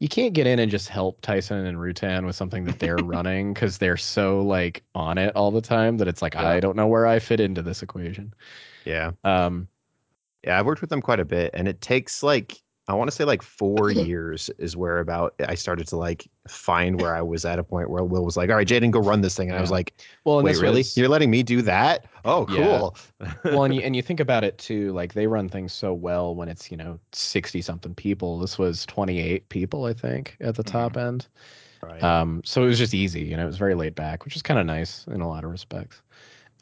you 0.00 0.08
can't 0.08 0.34
get 0.34 0.46
in 0.46 0.58
and 0.58 0.70
just 0.70 0.88
help 0.88 1.20
Tyson 1.22 1.64
and 1.66 1.78
Rutan 1.78 2.26
with 2.26 2.36
something 2.36 2.64
that 2.66 2.78
they're 2.80 2.98
running 3.02 3.54
because 3.54 3.78
they're 3.78 3.96
so 3.96 4.42
like 4.42 4.84
on 4.94 5.18
it 5.18 5.34
all 5.36 5.50
the 5.50 5.62
time 5.62 5.98
that 5.98 6.08
it's 6.08 6.20
like 6.22 6.36
Yeah. 6.38 6.48
I 6.48 6.60
don't 6.60 6.76
know 6.76 6.86
where 6.88 7.06
I 7.06 7.18
fit 7.20 7.40
into 7.40 7.62
this 7.62 7.82
equation. 7.82 8.34
Yeah. 8.84 9.12
Um, 9.24 9.68
Yeah, 10.44 10.58
I've 10.58 10.66
worked 10.66 10.82
with 10.82 10.90
them 10.90 11.02
quite 11.02 11.20
a 11.20 11.24
bit, 11.24 11.52
and 11.54 11.68
it 11.68 11.80
takes 11.80 12.22
like 12.22 12.62
I 12.86 12.94
want 12.94 13.08
to 13.10 13.16
say 13.16 13.24
like 13.24 13.42
four 13.42 13.90
years 14.06 14.50
is 14.58 14.76
where 14.76 14.98
about 14.98 15.34
I 15.48 15.54
started 15.54 15.88
to 15.88 15.96
like 15.96 16.28
find 16.46 17.00
where 17.00 17.14
I 17.16 17.22
was 17.22 17.44
at 17.44 17.58
a 17.58 17.64
point 17.64 17.88
where 17.90 18.04
Will 18.04 18.24
was 18.24 18.36
like, 18.36 18.50
"All 18.50 18.56
right, 18.56 18.68
Jaden, 18.68 18.90
go 18.90 19.00
run 19.00 19.22
this 19.22 19.34
thing," 19.36 19.48
and 19.48 19.56
I 19.56 19.60
was 19.60 19.70
like, 19.70 19.94
well, 20.24 20.42
"Wait, 20.42 20.58
really? 20.58 20.80
was- 20.80 20.96
You're 20.96 21.08
letting 21.08 21.30
me 21.30 21.42
do 21.42 21.62
that? 21.62 22.06
Oh, 22.24 22.46
Yeah. 22.50 22.78
cool." 22.78 22.96
well, 23.44 23.64
and 23.64 23.74
you, 23.74 23.80
and 23.84 23.96
you 23.96 24.02
think 24.02 24.20
about 24.20 24.44
it 24.44 24.58
too, 24.58 24.92
like 24.92 25.14
they 25.14 25.26
run 25.26 25.48
things 25.48 25.72
so 25.72 25.94
well 25.94 26.34
when 26.34 26.48
it's 26.48 26.70
you 26.70 26.76
know 26.76 26.98
sixty 27.12 27.62
something 27.62 27.94
people. 27.94 28.38
This 28.38 28.58
was 28.58 28.84
twenty 28.86 29.18
eight 29.20 29.48
people, 29.48 29.86
I 29.86 29.94
think, 29.94 30.36
at 30.40 30.54
the 30.56 30.62
top 30.62 30.96
end. 30.96 31.26
right. 31.82 32.02
Um, 32.02 32.42
so 32.44 32.62
it 32.62 32.66
was 32.66 32.78
just 32.78 32.92
easy, 32.94 33.22
you 33.22 33.36
know, 33.36 33.44
it 33.44 33.46
was 33.46 33.58
very 33.58 33.74
laid 33.74 33.94
back, 33.94 34.24
which 34.24 34.36
is 34.36 34.42
kind 34.42 34.58
of 34.60 34.66
nice 34.66 35.06
in 35.06 35.20
a 35.20 35.28
lot 35.28 35.44
of 35.44 35.50
respects. 35.50 36.02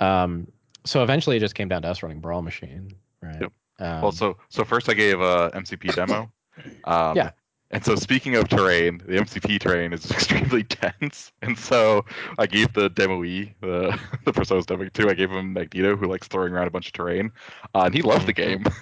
Um, 0.01 0.47
so 0.85 1.03
eventually 1.03 1.37
it 1.37 1.41
just 1.41 1.55
came 1.55 1.69
down 1.69 1.83
to 1.83 1.89
us 1.89 2.03
running 2.03 2.21
Brawl 2.21 2.43
Machine, 2.43 2.93
right? 3.23 3.41
Yep. 3.41 3.53
Um, 3.83 4.03
well, 4.03 4.13
so 4.13 4.37
so 4.49 4.65
first 4.65 4.89
I 4.89 4.95
gave 4.95 5.21
a 5.21 5.51
MCP 5.55 5.95
demo. 5.95 6.31
Um, 6.85 7.17
Yeah. 7.17 7.31
And 7.71 7.83
so 7.83 7.95
speaking 7.95 8.37
of 8.37 8.47
terrain, 8.47 8.99
the 9.07 9.15
MCP 9.15 9.59
terrain 9.59 9.95
is 9.95 10.11
extremely 10.11 10.63
dense, 10.65 11.33
and 11.41 11.59
so 11.59 12.05
I 12.39 12.45
gave 12.47 12.75
the 12.75 12.91
demo 12.91 13.25
E, 13.25 13.55
the 13.63 13.99
the 14.27 14.33
person 14.35 14.55
I 14.55 14.57
was 14.57 14.67
demoing 14.67 14.93
to, 14.93 15.09
I 15.09 15.15
gave 15.15 15.31
him 15.31 15.55
Magneto, 15.55 15.97
who 15.97 16.07
likes 16.07 16.29
throwing 16.29 16.53
around 16.53 16.67
a 16.67 16.71
bunch 16.71 16.89
of 16.89 16.93
terrain, 16.93 17.33
uh, 17.75 17.85
and 17.87 17.95
he 17.95 18.03
loved 18.03 18.27
the 18.27 18.33
game. 18.33 18.65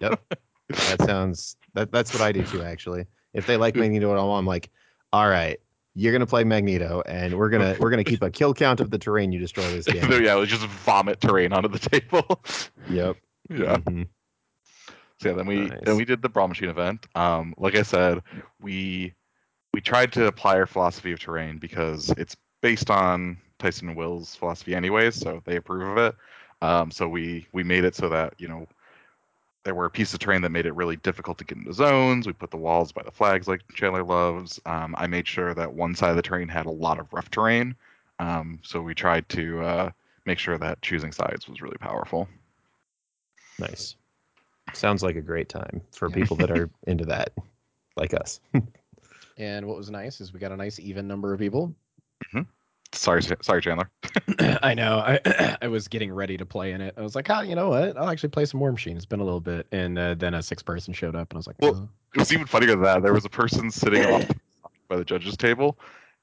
Yep. 0.00 0.20
That 0.70 1.02
sounds 1.02 1.56
that 1.74 1.92
that's 1.92 2.12
what 2.12 2.20
I 2.22 2.32
do 2.32 2.42
too. 2.44 2.62
Actually, 2.62 3.06
if 3.34 3.46
they 3.46 3.56
like 3.56 3.76
Magneto 3.76 4.10
at 4.10 4.18
all, 4.18 4.36
I'm 4.36 4.46
like, 4.46 4.70
"All 5.12 5.28
right, 5.28 5.60
you're 5.94 6.12
gonna 6.12 6.26
play 6.26 6.42
Magneto, 6.42 7.02
and 7.06 7.34
we're 7.38 7.50
gonna 7.50 7.76
we're 7.78 7.90
gonna 7.90 8.02
keep 8.02 8.22
a 8.22 8.30
kill 8.30 8.52
count 8.54 8.80
of 8.80 8.90
the 8.90 8.98
terrain 8.98 9.30
you 9.30 9.38
destroy 9.38 9.70
this 9.70 9.86
game." 9.86 10.10
yeah, 10.22 10.44
just 10.46 10.66
vomit 10.66 11.20
terrain 11.20 11.52
onto 11.52 11.68
the 11.68 11.78
table. 11.78 12.42
yep. 12.88 13.16
yeah. 13.48 13.76
Mhm. 13.76 14.08
So 15.20 15.30
yeah, 15.30 15.34
then 15.36 15.46
we 15.46 15.56
Nice. 15.68 15.80
then 15.82 15.96
we 15.96 16.04
did 16.04 16.22
the 16.22 16.28
Brawl 16.28 16.48
Machine 16.48 16.68
event. 16.68 17.06
Um, 17.14 17.54
like 17.56 17.76
I 17.76 17.82
said, 17.82 18.22
we 18.60 19.14
we 19.72 19.80
tried 19.80 20.12
to 20.12 20.26
apply 20.26 20.56
our 20.56 20.66
philosophy 20.66 21.12
of 21.12 21.20
terrain 21.20 21.58
because 21.58 22.10
it's 22.16 22.36
based 22.60 22.90
on 22.90 23.38
Tyson 23.58 23.88
and 23.88 23.96
Will's 23.96 24.34
philosophy 24.34 24.74
anyways, 24.74 25.14
so 25.14 25.42
they 25.44 25.56
approve 25.56 25.88
of 25.88 25.98
it. 25.98 26.14
Um, 26.62 26.90
so 26.90 27.08
we 27.08 27.46
we 27.52 27.62
made 27.62 27.84
it 27.84 27.94
so 27.94 28.08
that 28.08 28.34
you 28.38 28.48
know 28.48 28.66
there 29.64 29.74
were 29.74 29.88
pieces 29.88 30.14
of 30.14 30.20
terrain 30.20 30.42
that 30.42 30.50
made 30.50 30.66
it 30.66 30.74
really 30.74 30.96
difficult 30.96 31.38
to 31.38 31.44
get 31.44 31.58
into 31.58 31.72
zones. 31.72 32.26
We 32.26 32.32
put 32.34 32.50
the 32.50 32.56
walls 32.56 32.92
by 32.92 33.02
the 33.02 33.10
flags 33.10 33.48
like 33.48 33.62
Chandler 33.74 34.04
loves. 34.04 34.60
Um, 34.66 34.94
I 34.98 35.06
made 35.06 35.26
sure 35.26 35.54
that 35.54 35.72
one 35.72 35.94
side 35.94 36.10
of 36.10 36.16
the 36.16 36.22
terrain 36.22 36.48
had 36.48 36.66
a 36.66 36.70
lot 36.70 37.00
of 37.00 37.12
rough 37.12 37.30
terrain. 37.30 37.74
Um, 38.18 38.60
so 38.62 38.80
we 38.80 38.94
tried 38.94 39.28
to 39.30 39.62
uh, 39.62 39.90
make 40.26 40.38
sure 40.38 40.58
that 40.58 40.82
choosing 40.82 41.12
sides 41.12 41.48
was 41.48 41.62
really 41.62 41.78
powerful. 41.78 42.28
Nice. 43.58 43.96
Sounds 44.72 45.02
like 45.02 45.16
a 45.16 45.20
great 45.20 45.48
time 45.48 45.82
for 45.92 46.08
Yeah. 46.08 46.14
people 46.14 46.36
that 46.38 46.50
are 46.50 46.70
into 46.86 47.04
that, 47.06 47.30
like 47.96 48.14
us. 48.14 48.40
And 49.36 49.66
what 49.66 49.76
was 49.76 49.90
nice 49.90 50.20
is 50.20 50.32
we 50.32 50.40
got 50.40 50.52
a 50.52 50.56
nice 50.56 50.78
even 50.78 51.06
number 51.06 51.32
of 51.32 51.40
people. 51.40 51.74
Mm-hmm. 52.26 52.42
Sorry, 52.92 53.22
sorry, 53.42 53.60
Chandler. 53.60 53.90
I 54.62 54.74
know. 54.74 54.98
I 54.98 55.56
I 55.62 55.68
was 55.68 55.88
getting 55.88 56.12
ready 56.12 56.36
to 56.36 56.46
play 56.46 56.72
in 56.72 56.80
it. 56.80 56.94
I 56.96 57.02
was 57.02 57.14
like, 57.16 57.28
oh, 57.28 57.40
you 57.40 57.56
know 57.56 57.68
what? 57.68 57.96
I'll 57.96 58.08
actually 58.08 58.28
play 58.28 58.44
some 58.44 58.60
War 58.60 58.70
Machine. 58.70 58.96
It's 58.96 59.06
been 59.06 59.20
a 59.20 59.24
little 59.24 59.40
bit, 59.40 59.66
and 59.72 59.98
uh, 59.98 60.14
then 60.14 60.34
a 60.34 60.42
six 60.42 60.62
person 60.62 60.94
showed 60.94 61.16
up, 61.16 61.30
and 61.30 61.36
I 61.36 61.38
was 61.38 61.46
like, 61.48 61.56
Well, 61.60 61.74
oh. 61.76 61.88
It 62.14 62.18
was 62.20 62.32
even 62.32 62.46
funnier 62.46 62.70
than 62.70 62.82
that. 62.82 63.02
There 63.02 63.12
was 63.12 63.24
a 63.24 63.30
person 63.30 63.70
sitting 63.72 64.04
off 64.06 64.24
by 64.88 64.96
the 64.96 65.04
judges 65.04 65.36
table, 65.36 65.76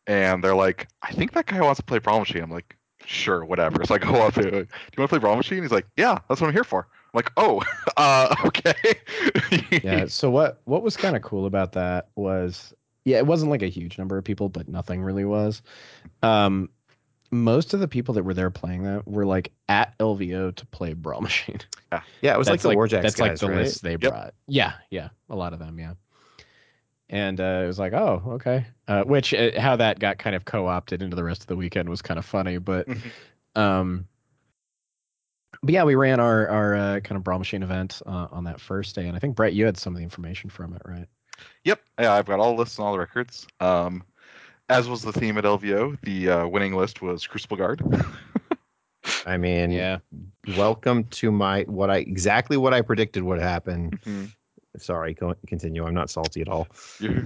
and 0.07 0.41
they're 0.41 0.55
like, 0.55 0.87
"I 1.01 1.11
think 1.11 1.33
that 1.33 1.45
guy 1.47 1.59
wants 1.59 1.79
to 1.81 1.85
play 1.85 1.99
Brawl 1.99 2.19
Machine." 2.19 2.41
I'm 2.43 2.49
like, 2.49 2.77
"Sure, 3.05 3.43
whatever." 3.43 3.83
So 3.83 3.95
I 3.95 3.97
go 3.97 4.13
up 4.25 4.35
to, 4.35 4.41
"Do 4.41 4.49
you 4.57 4.63
want 4.63 4.67
to 4.97 5.07
play 5.09 5.19
Brawl 5.19 5.35
Machine?" 5.35 5.61
He's 5.61 5.71
like, 5.71 5.87
"Yeah, 5.97 6.19
that's 6.29 6.39
what 6.39 6.47
I'm 6.47 6.53
here 6.53 6.63
for." 6.63 6.87
Like, 7.13 7.31
"Oh, 7.37 7.61
uh, 7.97 8.35
okay." 8.45 8.73
yeah. 9.83 10.05
So 10.07 10.29
what 10.29 10.61
what 10.65 10.83
was 10.83 10.95
kind 10.97 11.15
of 11.15 11.21
cool 11.21 11.45
about 11.45 11.73
that 11.73 12.09
was, 12.15 12.73
yeah, 13.05 13.17
it 13.17 13.25
wasn't 13.27 13.51
like 13.51 13.61
a 13.61 13.67
huge 13.67 13.97
number 13.97 14.17
of 14.17 14.23
people, 14.23 14.49
but 14.49 14.67
nothing 14.67 15.01
really 15.01 15.25
was. 15.25 15.61
Um, 16.23 16.69
most 17.31 17.73
of 17.73 17.79
the 17.79 17.87
people 17.87 18.13
that 18.15 18.23
were 18.23 18.33
there 18.33 18.51
playing 18.51 18.83
that 18.83 19.07
were 19.07 19.25
like 19.25 19.51
at 19.69 19.97
LVO 19.99 20.55
to 20.55 20.65
play 20.67 20.93
Brawl 20.93 21.21
Machine. 21.29 21.59
Yeah, 21.91 22.01
yeah, 22.21 22.33
it 22.35 22.37
was 22.37 22.47
like 22.47 22.61
That's 22.61 22.63
the 22.63 22.77
Warjacks 22.77 23.01
That's 23.01 23.15
guys, 23.15 23.19
like 23.19 23.39
the 23.39 23.47
right? 23.47 23.57
list 23.57 23.83
they 23.83 23.95
brought. 23.95 24.33
Yeah, 24.47 24.73
yeah, 24.89 25.09
a 25.29 25.35
lot 25.35 25.53
of 25.53 25.59
them, 25.59 25.79
yeah. 25.79 25.93
And 27.09 27.41
uh, 27.41 27.61
it 27.63 27.67
was 27.67 27.77
like, 27.77 27.91
oh, 27.91 28.23
okay. 28.25 28.65
Uh, 28.87 29.03
which 29.03 29.33
uh, 29.33 29.59
how 29.59 29.75
that 29.75 29.99
got 29.99 30.17
kind 30.17 30.33
of 30.33 30.45
co-opted 30.45 31.01
into 31.01 31.15
the 31.15 31.23
rest 31.25 31.41
of 31.41 31.47
the 31.47 31.57
weekend 31.57 31.89
was 31.89 32.01
kind 32.01 32.17
of 32.17 32.25
funny, 32.25 32.57
but 32.57 32.87
Mhm. 32.87 33.11
um, 33.61 34.07
but 35.63 35.73
yeah, 35.73 35.83
we 35.83 35.95
ran 35.95 36.19
our 36.19 36.47
our 36.49 36.75
uh, 36.75 36.99
kind 37.01 37.17
of 37.17 37.23
brawl 37.23 37.39
machine 37.39 37.63
event 37.63 38.01
uh, 38.05 38.27
on 38.31 38.43
that 38.45 38.59
first 38.59 38.95
day, 38.95 39.07
and 39.07 39.15
I 39.15 39.19
think 39.19 39.35
Brett, 39.35 39.53
you 39.53 39.65
had 39.65 39.77
some 39.77 39.93
of 39.93 39.97
the 39.97 40.03
information 40.03 40.49
from 40.49 40.73
it, 40.73 40.81
right? 40.85 41.07
Yep. 41.65 41.81
Yeah, 41.99 42.13
I've 42.13 42.25
got 42.25 42.39
all 42.39 42.55
the 42.55 42.59
lists 42.59 42.77
and 42.77 42.85
all 42.85 42.93
the 42.93 42.99
records. 42.99 43.47
Um, 43.59 44.03
as 44.69 44.87
was 44.87 45.01
the 45.01 45.11
theme 45.11 45.37
at 45.37 45.43
LVO, 45.43 45.99
the 46.03 46.29
uh, 46.29 46.47
winning 46.47 46.75
list 46.75 47.01
was 47.01 47.25
Crucible 47.27 47.57
Guard. 47.57 47.81
I 49.25 49.37
mean, 49.37 49.71
yeah, 49.71 49.97
welcome 50.55 51.03
to 51.05 51.31
my 51.31 51.63
what 51.63 51.89
I 51.89 51.97
exactly 51.97 52.57
what 52.57 52.73
I 52.73 52.81
predicted 52.81 53.23
would 53.23 53.39
happen. 53.41 53.91
Mhm. 54.05 54.31
Sorry, 54.77 55.13
co- 55.13 55.35
continue. 55.47 55.85
I'm 55.85 55.93
not 55.93 56.09
salty 56.09 56.41
at 56.41 56.47
all. 56.47 56.67
You're, 56.99 57.25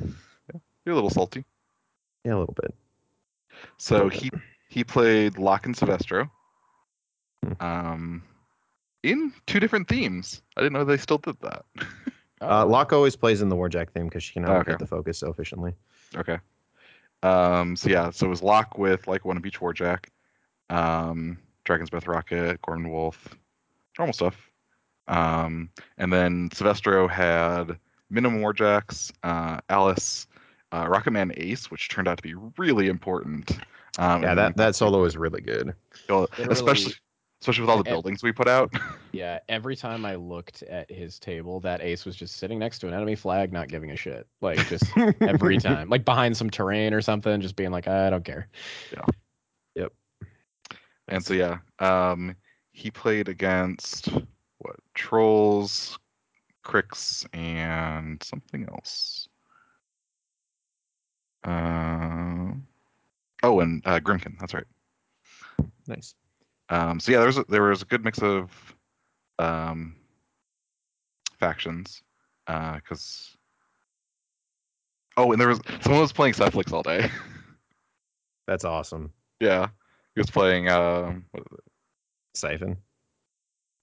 you're 0.84 0.94
a 0.94 0.96
little 0.96 1.10
salty. 1.12 1.46
Yeah, 2.24 2.36
a 2.36 2.40
little 2.40 2.56
bit. 2.60 2.74
So 3.78 4.06
Okay. 4.06 4.18
he 4.18 4.32
he 4.68 4.84
played 4.84 5.38
Locke 5.38 5.66
and 5.68 5.76
Syvestro. 5.76 6.30
Um, 7.60 8.24
in 9.04 9.32
two 9.46 9.60
different 9.60 9.88
themes. 9.88 10.42
I 10.58 10.62
didn't 10.62 10.74
know 10.74 10.84
they 10.84 10.98
still 10.98 11.18
did 11.20 11.40
that. 11.42 11.66
Uh, 12.42 12.66
Locke 12.66 12.92
always 12.92 13.16
plays 13.16 13.42
in 13.42 13.48
the 13.48 13.56
Warjack 13.56 13.90
theme 13.92 14.06
because 14.06 14.22
she 14.22 14.34
can 14.34 14.44
allocate 14.44 14.76
Okay. 14.76 14.84
the 14.84 14.86
focus 14.88 15.20
so 15.20 15.30
efficiently. 15.30 15.74
Okay. 16.18 16.38
Um, 17.24 17.78
so 17.78 17.90
yeah, 17.90 18.10
so 18.12 18.26
it 18.26 18.30
was 18.30 18.44
Locke 18.44 18.78
with 18.78 19.08
like 19.08 19.24
one 19.24 19.38
of 19.38 19.46
each 19.46 19.60
Warjack, 19.62 20.08
um, 20.70 21.38
Dragon's 21.64 21.90
Breath 21.90 22.08
Rocket, 22.08 22.62
Gordon 22.62 22.90
Wolf, 22.92 23.36
normal 23.98 24.14
stuff. 24.14 24.36
Um, 25.08 25.70
and 25.98 26.12
then 26.12 26.50
Silvestro 26.54 27.08
had 27.08 27.80
minimum 28.10 28.42
Warjacks, 28.42 29.12
uh, 29.24 29.62
Alice, 29.70 30.28
uh, 30.74 30.86
Rocketman 30.88 31.34
Ace, 31.38 31.72
which 31.72 31.88
turned 31.88 32.08
out 32.10 32.18
to 32.18 32.24
be 32.24 32.36
really 32.58 32.88
important. 32.90 33.50
Um, 33.98 34.24
Yeah, 34.24 34.32
and 34.32 34.38
that 34.40 34.58
that 34.58 34.76
solo 34.76 35.06
is 35.06 35.16
really 35.16 35.42
good. 35.42 35.74
well, 36.10 36.22
Literally- 36.38 36.52
especially 36.52 36.94
especially 37.42 37.62
with 37.62 37.70
all 37.70 37.78
the 37.78 37.84
buildings 37.84 38.24
we 38.24 38.32
put 38.32 38.48
out. 38.48 38.74
yeah. 39.12 39.40
Every 39.50 39.76
time 39.76 40.06
I 40.06 40.16
looked 40.16 40.64
at 40.64 40.90
his 40.90 41.20
table, 41.20 41.60
that 41.62 41.82
ace 41.82 42.06
was 42.06 42.16
just 42.16 42.38
sitting 42.38 42.60
next 42.60 42.80
to 42.80 42.88
an 42.88 42.94
enemy 42.94 43.16
flag, 43.16 43.52
not 43.52 43.68
giving 43.68 43.92
a 43.92 43.96
shit. 43.96 44.28
Like 44.42 44.58
just 44.68 44.86
every 45.22 45.58
time, 45.60 45.90
like 45.90 46.06
behind 46.06 46.36
some 46.36 46.50
terrain 46.50 46.94
or 46.94 47.02
something, 47.02 47.42
just 47.42 47.56
being 47.56 47.72
like, 47.72 47.88
I 47.88 48.10
don't 48.10 48.26
care. 48.26 48.48
Yeah. 48.92 49.06
Yep. 49.76 49.94
And 51.08 51.24
so 51.24 51.34
yeah, 51.34 51.60
um, 51.80 52.36
he 52.72 52.90
played 52.90 53.30
against 53.30 54.10
what 54.58 54.78
trolls, 54.96 56.00
cricks, 56.64 57.26
and 57.34 58.22
something 58.24 58.68
else. 58.70 59.28
Um, 61.44 62.66
oh, 63.44 63.60
and 63.60 63.86
uh, 63.86 64.00
Grimkin. 64.00 64.38
That's 64.40 64.54
right. 64.54 64.66
Nice. 65.88 66.16
Um, 66.70 67.00
so 67.00 67.12
yeah, 67.12 67.20
there 67.20 67.28
was 67.28 67.38
a, 67.38 67.46
there 67.48 67.64
was 67.64 67.82
a 67.82 67.86
good 67.86 68.04
mix 68.04 68.22
of 68.22 68.52
um, 69.40 69.96
factions 71.40 72.02
because. 72.48 73.36
oh, 75.18 75.32
and 75.32 75.40
there 75.40 75.48
was 75.50 75.60
someone 75.82 76.02
was 76.02 76.14
playing 76.14 76.34
Cephalix 76.34 76.72
all 76.74 76.84
day. 76.84 77.10
That's 78.48 78.66
awesome. 78.66 79.12
yeah, 79.40 79.68
he 80.16 80.22
was 80.22 80.30
playing. 80.30 80.70
Um, 80.70 81.26
what 81.32 81.42
is 81.52 81.58
it? 81.58 81.64
Siphon. 82.36 82.78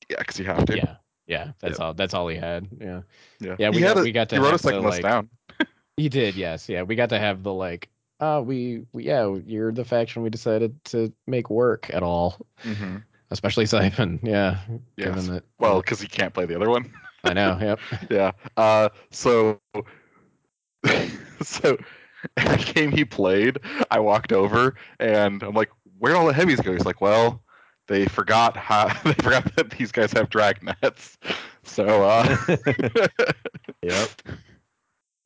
Yeah, 0.08 0.16
because 0.18 0.38
you 0.38 0.44
have 0.46 0.64
to. 0.66 0.76
Yeah, 0.76 0.96
yeah. 1.26 1.52
That's 1.60 1.78
all. 1.80 1.94
That's 1.94 2.14
all 2.14 2.28
he 2.28 2.36
had. 2.36 2.68
Yeah. 2.80 3.00
yeah. 3.40 3.56
Yeah, 3.58 3.70
we 3.70 3.76
he 3.78 3.82
had 3.82 3.94
got- 3.94 4.00
a- 4.00 4.04
we 4.04 4.12
got 4.12 4.28
to 4.30 4.36
He 4.36 4.40
wrote 4.40 4.48
a 4.48 4.50
have 4.52 4.62
the, 4.62 4.68
second 4.68 4.82
list 4.84 5.02
like- 5.02 5.12
down. 5.12 5.28
He 5.98 6.08
did, 6.08 6.36
yes. 6.36 6.70
Yeah, 6.70 6.82
we 6.82 6.96
got 6.96 7.10
to 7.10 7.18
have 7.18 7.42
the 7.42 7.52
like, 7.52 7.90
uh, 8.22 8.40
we, 8.40 8.86
we 8.92 9.04
yeah, 9.04 9.34
you're 9.46 9.72
the 9.72 9.84
faction 9.84 10.22
we 10.22 10.30
decided 10.30 10.82
to 10.86 11.12
make 11.26 11.50
work 11.50 11.90
at 11.92 12.02
all, 12.02 12.46
hmm 12.62 12.98
especially 13.30 13.66
Siphon. 13.66 14.20
Yeah, 14.22 14.58
Yes. 14.96 15.08
given 15.08 15.34
that. 15.34 15.44
Well, 15.58 15.78
because 15.80 16.00
he 16.00 16.06
can't 16.06 16.32
play 16.34 16.46
the 16.46 16.54
other 16.54 16.70
one. 16.70 16.92
I 17.24 17.32
know. 17.32 17.58
Yep. 17.60 17.80
yeah. 18.10 18.32
Uh, 18.56 18.90
so, 19.10 19.58
so 21.42 21.76
every 22.36 22.72
game 22.72 22.90
he 22.92 23.04
played, 23.04 23.58
I 23.90 23.98
walked 24.00 24.32
over 24.32 24.74
and 25.00 25.42
I'm 25.42 25.54
like, 25.54 25.70
"Where'd 25.98 26.16
all 26.16 26.26
the 26.26 26.32
heavies 26.32 26.60
go?" 26.60 26.72
He's 26.72 26.84
like, 26.86 27.00
"Well, 27.00 27.42
they 27.88 28.06
forgot 28.06 28.56
how 28.56 28.88
they 29.04 29.14
forgot 29.14 29.54
that 29.56 29.70
these 29.70 29.90
guys 29.92 30.12
have 30.12 30.30
drag 30.30 30.62
nets." 30.62 31.18
So, 31.64 32.02
uh, 32.04 32.36
Yep. 33.82 34.08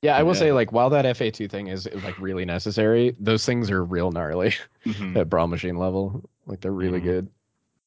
Yeah, 0.02 0.16
I 0.16 0.22
will 0.22 0.34
Yeah. 0.34 0.38
say 0.40 0.52
like 0.52 0.72
while 0.72 0.90
that 0.90 1.16
FA 1.16 1.30
two 1.30 1.48
thing 1.48 1.68
is 1.68 1.88
like 2.04 2.18
really 2.20 2.44
necessary, 2.44 3.16
those 3.18 3.44
things 3.46 3.70
are 3.70 3.84
real 3.84 4.10
gnarly 4.12 4.54
mhm, 4.86 5.16
at 5.16 5.28
brawl 5.28 5.46
machine 5.48 5.76
level. 5.76 6.28
Like 6.46 6.60
they're 6.60 6.70
really 6.72 7.00
Mhm. 7.00 7.04
good. 7.04 7.28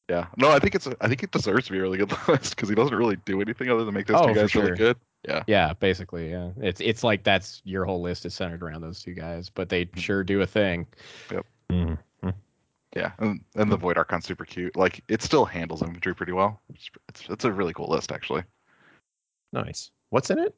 yeah. 0.09 0.25
No, 0.37 0.49
I 0.51 0.59
think 0.59 0.75
it's 0.75 0.87
I 0.99 1.07
think 1.07 1.21
it 1.23 1.31
deserves 1.31 1.67
to 1.67 1.71
be 1.71 1.77
a 1.77 1.81
really 1.81 1.97
good 1.99 2.11
list 2.27 2.55
because 2.55 2.67
he 2.67 2.75
doesn't 2.75 2.95
really 2.97 3.17
do 3.25 3.41
anything 3.41 3.69
other 3.69 3.85
than 3.85 3.93
make 3.93 4.07
those 4.07 4.17
Oh, 4.19 4.27
two 4.27 4.33
guys 4.33 4.55
really 4.55 4.75
good. 4.75 4.97
Yeah. 5.27 5.43
Yeah, 5.47 5.73
basically, 5.73 6.31
yeah. 6.31 6.49
It's 6.57 6.81
it's 6.81 7.03
like 7.03 7.23
that's 7.23 7.61
your 7.63 7.85
whole 7.85 8.01
list 8.01 8.25
is 8.25 8.33
centered 8.33 8.63
around 8.63 8.81
those 8.81 9.01
two 9.03 9.13
guys, 9.13 9.49
but 9.49 9.69
they 9.69 9.87
sure 9.95 10.23
do 10.23 10.41
a 10.41 10.47
thing. 10.47 10.87
Mhm. 11.71 11.97
Yeah, 12.95 13.11
and, 13.19 13.39
and 13.55 13.71
the 13.71 13.77
Void 13.77 13.97
Archon's 13.99 14.25
super 14.25 14.45
cute. 14.45 14.75
Like 14.75 15.03
it 15.07 15.21
still 15.21 15.45
handles 15.45 15.83
infantry 15.83 16.15
pretty 16.15 16.31
well. 16.31 16.59
It's, 16.73 16.89
it's, 17.07 17.29
it's 17.29 17.45
a 17.45 17.51
really 17.51 17.71
cool 17.73 17.87
list 17.87 18.11
actually. 18.11 18.41
Nice. 19.53 19.91
What's 20.09 20.31
in 20.31 20.39
it? 20.39 20.55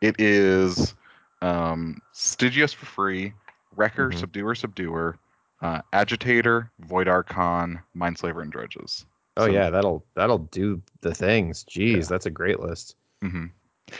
It 0.00 0.20
is 0.20 0.94
um, 1.40 2.00
Stygius 2.14 2.74
for 2.74 2.86
free, 2.86 3.32
Wrecker, 3.76 4.10
Mhm. 4.10 4.18
Subduer, 4.20 4.54
Subduer, 4.54 5.14
uh, 5.60 5.80
Agitator, 5.92 6.70
Void 6.80 7.08
Archon, 7.08 7.80
Mindslaver, 7.96 8.42
and 8.42 8.52
Drudges. 8.52 9.06
Oh 9.36 9.46
So- 9.46 9.52
yeah, 9.52 9.70
that'll 9.70 10.04
that'll 10.14 10.38
do 10.38 10.82
the 11.00 11.14
things. 11.14 11.64
Jeez, 11.64 11.96
Yeah. 11.96 12.02
that's 12.08 12.26
a 12.26 12.30
great 12.30 12.60
list. 12.60 12.96
hmm 13.22 13.46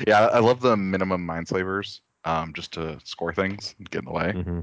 Yeah, 0.06 0.26
I 0.26 0.38
love 0.40 0.60
the 0.60 0.76
minimum 0.76 1.26
Mindslavers 1.26 2.00
um, 2.24 2.52
just 2.54 2.72
to 2.72 2.98
score 3.04 3.32
things 3.34 3.74
and 3.78 3.90
get 3.90 4.00
in 4.00 4.04
the 4.06 4.12
way. 4.12 4.32
hmm 4.32 4.60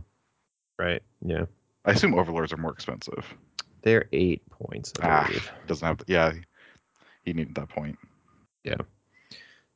Right. 0.77 1.01
Yeah. 1.21 1.45
I 1.85 1.91
assume 1.91 2.13
Overlords 2.13 2.53
are 2.53 2.57
more 2.57 2.71
expensive. 2.71 3.25
They're 3.81 4.07
eight 4.13 4.41
points, 4.49 4.93
I 5.01 5.07
Ah. 5.09 5.51
Doesn't 5.67 5.85
have, 5.87 6.01
yeah, 6.07 6.33
he 7.23 7.33
needed 7.33 7.55
that 7.55 7.69
point. 7.69 7.97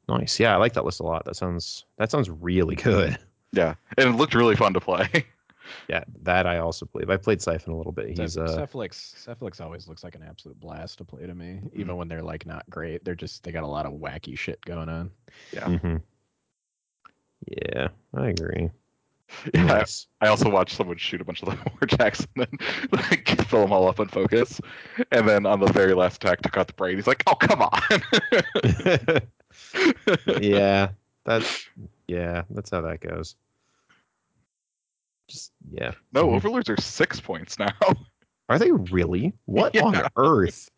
Nice. 0.10 0.40
Yeah, 0.40 0.54
I 0.54 0.58
like 0.58 0.74
that 0.74 0.86
list 0.86 1.00
a 1.00 1.04
lot. 1.04 1.26
That 1.26 1.36
sounds 1.36 1.86
that 1.98 2.12
sounds 2.12 2.30
really 2.30 2.76
good. 2.76 3.18
Yeah, 3.56 3.76
and 4.00 4.10
it 4.10 4.14
looked 4.18 4.34
really 4.34 4.56
fun 4.56 4.74
to 4.74 4.80
play. 4.80 5.08
Yeah, 5.88 6.04
that 6.24 6.46
I 6.46 6.58
also 6.58 6.86
believe. 6.88 7.10
I 7.10 7.16
played 7.18 7.42
Siphon 7.42 7.72
a 7.72 7.78
little 7.78 7.94
bit. 7.94 8.10
He's 8.18 8.38
uh 8.38 8.48
Cephalix. 8.68 9.16
Cephalix 9.26 9.62
always 9.62 9.88
looks 9.88 10.04
like 10.04 10.14
an 10.16 10.22
absolute 10.24 10.60
blast 10.60 10.98
to 10.98 11.06
play 11.06 11.26
to 11.26 11.34
me, 11.34 11.62
even 11.74 11.96
when 11.96 12.10
they're 12.10 12.22
like 12.22 12.46
not 12.46 12.70
great. 12.70 13.06
They're 13.06 13.16
just 13.16 13.44
they 13.44 13.52
got 13.54 13.64
a 13.64 13.68
lot 13.68 13.86
of 13.86 13.94
wacky 13.94 14.38
shit 14.38 14.60
going 14.66 14.90
on. 14.90 15.10
Yeah. 15.54 15.66
mhm. 15.66 16.02
Yeah, 17.48 17.88
I 18.14 18.28
agree. 18.30 18.72
Yeah, 19.54 19.62
I- 19.64 19.66
Nice. 19.66 20.08
I 20.22 20.28
also 20.28 20.50
watched 20.50 20.76
someone 20.76 20.98
shoot 20.98 21.22
a 21.22 21.26
bunch 21.26 21.42
of 21.44 21.50
the 21.64 21.70
warjacks 21.72 22.26
and 22.36 22.48
then 22.48 22.90
like 22.92 23.28
fill 23.48 23.62
them 23.62 23.74
all 23.74 23.88
up 23.88 24.00
in 24.00 24.08
focus, 24.08 24.60
and 25.12 25.28
then 25.28 25.46
on 25.46 25.60
the 25.60 25.72
very 25.72 25.94
last 25.94 26.24
attack 26.24 26.42
took 26.42 26.58
out 26.58 26.68
the 26.68 26.74
brain. 26.74 26.96
He's 26.96 27.08
like, 27.08 27.24
"Oh 27.28 27.36
come 27.36 27.62
on!" 27.62 27.82
yeah, 30.42 30.90
that's 31.26 31.68
yeah, 32.08 32.44
that's 32.50 32.70
how 32.70 32.82
that 32.82 33.00
goes. 33.02 33.36
Just 35.30 35.52
yeah. 35.72 35.92
no, 36.12 36.28
Mhm. 36.28 36.36
overlords 36.36 36.70
are 36.70 36.78
six 36.80 37.20
points 37.20 37.58
now. 37.60 37.72
Are 38.50 38.60
they 38.60 38.72
really? 38.72 39.34
What 39.46 39.76
on 39.78 40.08
earth? 40.18 40.70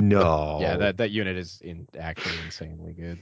No. 0.00 0.58
Yeah, 0.60 0.76
that 0.76 0.98
that 0.98 1.10
unit 1.10 1.36
is 1.36 1.60
in 1.62 1.88
actually 1.98 2.36
insanely 2.44 2.92
good. 2.92 3.18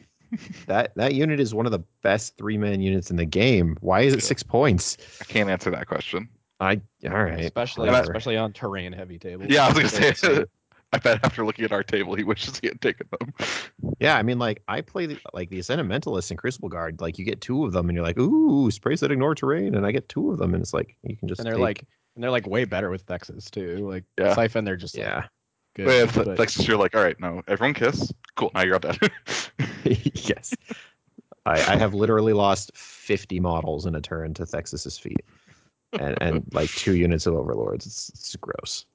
That 0.66 0.94
that 0.96 1.14
unit 1.14 1.40
is 1.40 1.54
one 1.54 1.66
of 1.66 1.72
the 1.72 1.80
best 2.02 2.36
three 2.36 2.58
man 2.58 2.80
units 2.80 3.10
in 3.10 3.16
the 3.16 3.24
game. 3.24 3.76
Why 3.80 4.00
is 4.02 4.14
it 4.14 4.22
six 4.22 4.42
points? 4.42 4.96
I 5.20 5.24
can't 5.24 5.48
answer 5.50 5.70
that 5.70 5.86
question. 5.86 6.28
I 6.60 6.80
all 7.04 7.24
right. 7.24 7.40
especially 7.40 7.88
And 7.88 7.96
I- 7.96 8.00
especially 8.00 8.36
on 8.36 8.52
terrain 8.52 8.92
heavy 8.92 9.18
tables. 9.18 9.48
Yeah, 9.50 9.66
I 9.66 9.72
was 9.72 9.92
gonna 9.92 10.14
say. 10.14 10.44
I 10.92 10.98
bet 10.98 11.18
after 11.24 11.44
looking 11.44 11.64
at 11.64 11.72
our 11.72 11.82
table, 11.82 12.14
he 12.14 12.22
wishes 12.22 12.60
he 12.60 12.68
had 12.68 12.80
taken 12.80 13.08
them. 13.18 13.34
Yeah, 13.98 14.16
I 14.16 14.22
mean, 14.22 14.38
like 14.38 14.62
I 14.68 14.80
play 14.80 15.06
the, 15.06 15.18
like 15.32 15.50
the 15.50 15.58
Ascendant 15.58 15.90
Mentalist 15.90 16.30
in 16.30 16.36
Crucible 16.36 16.68
Guard. 16.68 17.00
Like 17.00 17.18
you 17.18 17.24
get 17.24 17.40
two 17.40 17.64
of 17.64 17.72
them, 17.72 17.88
and 17.88 17.96
you're 17.96 18.04
like, 18.06 18.16
ooh, 18.16 18.70
sprays 18.70 19.00
that 19.00 19.10
ignore 19.10 19.34
terrain, 19.34 19.74
and 19.74 19.84
I 19.84 19.90
get 19.90 20.08
two 20.08 20.30
of 20.30 20.38
them, 20.38 20.54
and 20.54 20.62
it's 20.62 20.72
like 20.72 20.96
you 21.02 21.16
can 21.16 21.26
just 21.26 21.40
and 21.40 21.46
they're 21.46 21.54
take- 21.54 21.62
like 21.62 21.84
and 22.14 22.22
they're 22.22 22.30
like 22.30 22.46
way 22.46 22.64
better 22.64 22.90
with 22.90 23.04
Vexes 23.06 23.50
too. 23.50 23.88
Like 23.88 24.04
Yeah. 24.16 24.34
Siphon, 24.36 24.64
they're 24.64 24.76
just 24.76 24.96
like, 24.96 25.04
yeah, 25.04 25.24
good. 25.74 25.86
But 25.86 25.94
it's 25.96 26.12
but- 26.16 26.38
like 26.38 26.68
you're 26.68 26.76
like, 26.78 26.94
all 26.94 27.02
right, 27.02 27.18
no, 27.18 27.42
everyone 27.48 27.74
kiss. 27.74 28.12
Cool, 28.36 28.52
now 28.54 28.62
you're 28.62 28.74
all 28.74 28.78
dead. 28.80 28.98
yes. 30.14 30.54
I, 31.46 31.52
I 31.52 31.76
have 31.76 31.94
literally 31.94 32.32
lost 32.32 32.74
50 32.74 33.40
models 33.40 33.86
in 33.86 33.94
a 33.94 34.00
turn 34.00 34.34
to 34.34 34.46
Thexus's 34.46 34.98
feat, 34.98 35.24
and 35.92 36.16
and 36.20 36.44
like 36.52 36.70
two 36.70 36.96
units 36.96 37.26
of 37.26 37.34
Overlords. 37.34 37.86
It's 37.86 38.08
it's 38.10 38.36
gross. 38.36 38.86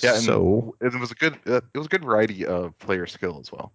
Yeah, 0.00 0.14
and 0.14 0.22
so 0.22 0.76
it 0.80 0.98
was 0.98 1.10
a 1.10 1.14
good 1.14 1.38
uh, 1.46 1.60
it 1.74 1.78
was 1.78 1.86
a 1.86 1.90
good 1.90 2.04
variety 2.04 2.46
of 2.46 2.78
player 2.78 3.06
skill 3.06 3.38
as 3.40 3.52
well. 3.52 3.72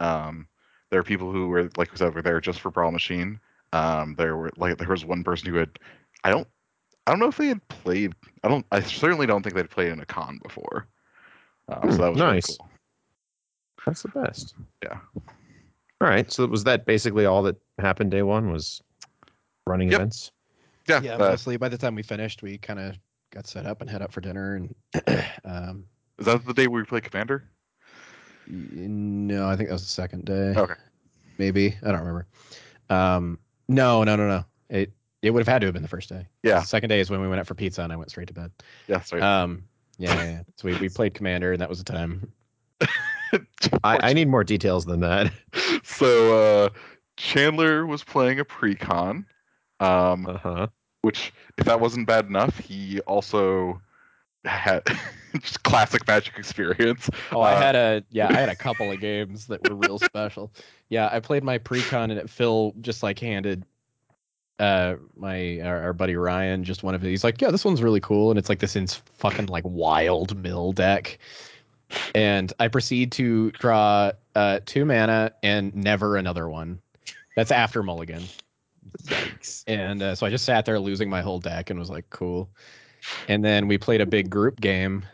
Um, 0.00 0.46
there 0.90 1.00
are 1.00 1.04
people 1.04 1.30
who 1.30 1.48
were 1.48 1.68
like 1.76 1.90
we 1.90 1.98
said 1.98 2.14
were 2.14 2.22
there 2.22 2.40
just 2.40 2.60
for 2.60 2.70
Brawl 2.70 2.92
Machine. 2.92 3.40
Um, 3.72 4.14
there 4.16 4.36
were 4.36 4.50
like 4.56 4.78
there 4.78 4.88
was 4.88 5.04
one 5.04 5.24
person 5.24 5.50
who 5.50 5.58
had 5.58 5.78
I 6.22 6.30
don't 6.30 6.46
I 7.06 7.10
don't 7.10 7.18
know 7.18 7.28
if 7.28 7.36
they 7.36 7.48
had 7.48 7.66
played 7.68 8.14
I 8.42 8.48
don't 8.48 8.64
I 8.72 8.80
certainly 8.80 9.26
don't 9.26 9.42
think 9.42 9.54
they'd 9.54 9.68
played 9.68 9.92
in 9.92 10.00
a 10.00 10.06
con 10.06 10.38
before. 10.42 10.86
Um, 11.68 11.90
so 11.92 11.98
that 11.98 12.10
was 12.12 12.20
really 12.20 12.32
nice. 12.34 12.56
cool. 12.58 12.68
that's 13.86 14.02
the 14.02 14.08
best. 14.08 14.54
Yeah. 14.82 14.98
All 16.00 16.08
right. 16.08 16.30
So 16.30 16.46
was 16.46 16.64
that 16.64 16.84
basically 16.86 17.26
all 17.26 17.42
that 17.44 17.56
happened 17.78 18.10
day 18.10 18.22
one? 18.22 18.50
Was 18.50 18.82
running 19.66 19.90
Yep. 19.90 20.00
events? 20.00 20.30
Yeah, 20.86 21.00
yeah, 21.00 21.14
uh, 21.14 21.18
mostly 21.30 21.56
by 21.56 21.70
the 21.70 21.78
time 21.78 21.94
we 21.94 22.02
finished, 22.02 22.42
we 22.42 22.58
kind 22.58 22.78
of 22.78 22.98
got 23.32 23.46
set 23.46 23.64
up 23.64 23.80
and 23.80 23.88
head 23.88 24.02
up 24.02 24.12
for 24.12 24.20
dinner. 24.20 24.56
And 24.56 24.74
um, 25.44 25.84
is 26.18 26.26
that 26.26 26.44
the 26.44 26.52
day 26.52 26.66
we 26.66 26.84
played 26.84 27.04
Commander? 27.04 27.44
no, 28.46 29.48
I 29.48 29.56
think 29.56 29.70
that 29.70 29.74
was 29.74 29.82
the 29.82 29.88
second 29.88 30.26
day. 30.26 30.52
Okay. 30.54 30.74
maybe 31.38 31.74
I 31.82 31.86
don't 31.90 32.00
remember. 32.00 32.26
Um, 32.90 33.38
no, 33.68 34.04
no, 34.04 34.16
no, 34.16 34.28
no. 34.28 34.44
It 34.68 34.92
it 35.22 35.30
would 35.30 35.40
have 35.40 35.48
had 35.48 35.60
to 35.60 35.66
have 35.66 35.72
been 35.72 35.82
the 35.82 35.88
first 35.88 36.10
day. 36.10 36.26
Yeah. 36.42 36.60
The 36.60 36.66
second 36.66 36.90
day 36.90 37.00
is 37.00 37.10
when 37.10 37.22
we 37.22 37.28
went 37.28 37.40
out 37.40 37.46
for 37.46 37.54
pizza 37.54 37.82
and 37.82 37.90
I 37.90 37.96
went 37.96 38.10
straight 38.10 38.28
to 38.28 38.34
bed. 38.34 38.50
Yeah, 38.88 39.00
sorry. 39.00 39.22
Um, 39.22 39.64
yeah, 39.98 40.14
yeah, 40.14 40.30
yeah. 40.30 40.42
so 40.56 40.68
we, 40.68 40.74
we 40.76 40.88
played 40.88 41.14
Commander 41.14 41.52
and 41.52 41.60
that 41.60 41.68
was 41.68 41.78
the 41.78 41.84
time. 41.84 42.32
I, 43.84 43.98
I 44.02 44.12
need 44.12 44.28
more 44.28 44.44
details 44.44 44.84
than 44.84 45.00
that. 45.00 45.32
so 45.84 46.32
uh, 46.64 46.68
Chandler 47.16 47.86
was 47.86 48.04
playing 48.04 48.40
a 48.40 48.44
pre-con. 48.44 49.26
Um, 49.80 50.26
Uh 50.26 50.38
huh. 50.38 50.66
which 51.02 51.32
if 51.58 51.66
that 51.66 51.80
wasn't 51.80 52.06
bad 52.06 52.26
enough, 52.26 52.58
he 52.58 53.00
also 53.00 53.80
had 54.44 54.82
just 55.40 55.62
classic 55.64 56.06
magic 56.06 56.38
experience. 56.38 57.10
Oh, 57.32 57.40
I 57.40 57.54
Uh, 57.54 57.56
had 57.56 57.74
a 57.74 58.04
yeah, 58.10 58.30
I 58.32 58.38
had 58.40 58.48
a 58.48 58.54
couple 58.56 58.92
of 58.92 59.00
games 59.00 59.46
that 59.48 59.60
were 59.62 59.74
real 59.74 59.98
special. 59.98 60.52
Yeah, 60.88 61.08
I 61.10 61.20
played 61.20 61.42
my 61.44 61.58
pre-con 61.58 62.10
and 62.10 62.20
it 62.20 62.30
Phil 62.30 62.74
just 62.80 63.02
like 63.02 63.18
handed 63.18 63.64
uh 64.60 64.94
my 65.16 65.60
our, 65.60 65.82
our, 65.82 65.92
buddy 65.92 66.14
Ryan 66.14 66.62
just 66.62 66.84
one 66.84 66.94
of 66.94 67.02
he's 67.02 67.24
like 67.24 67.40
yeah 67.40 67.50
this 67.50 67.64
one's 67.64 67.82
really 67.82 68.00
cool 68.00 68.30
and 68.30 68.38
it's 68.38 68.48
like 68.48 68.60
this 68.60 68.76
in 68.76 68.86
fucking 68.86 69.46
like 69.46 69.64
wild 69.66 70.36
mill 70.36 70.72
deck. 70.72 71.18
And 72.14 72.52
I 72.60 72.68
proceed 72.68 73.10
to 73.12 73.50
draw 73.52 74.12
uh 74.36 74.60
two 74.64 74.84
mana 74.84 75.32
and 75.42 75.74
never 75.74 76.16
another 76.16 76.48
one. 76.48 76.80
That's 77.36 77.50
after 77.50 77.82
mulligan. 77.82 78.24
Yikes. 79.04 79.64
and 79.66 80.02
uh, 80.02 80.14
so 80.14 80.24
I 80.24 80.30
just 80.30 80.44
sat 80.44 80.64
there 80.64 80.78
losing 80.78 81.10
my 81.10 81.20
whole 81.20 81.40
deck 81.40 81.70
and 81.70 81.78
was 81.78 81.90
like 81.90 82.08
cool. 82.10 82.48
And 83.28 83.44
then 83.44 83.66
we 83.66 83.76
played 83.76 84.00
a 84.00 84.06
big 84.06 84.30
group 84.30 84.60
game 84.60 85.04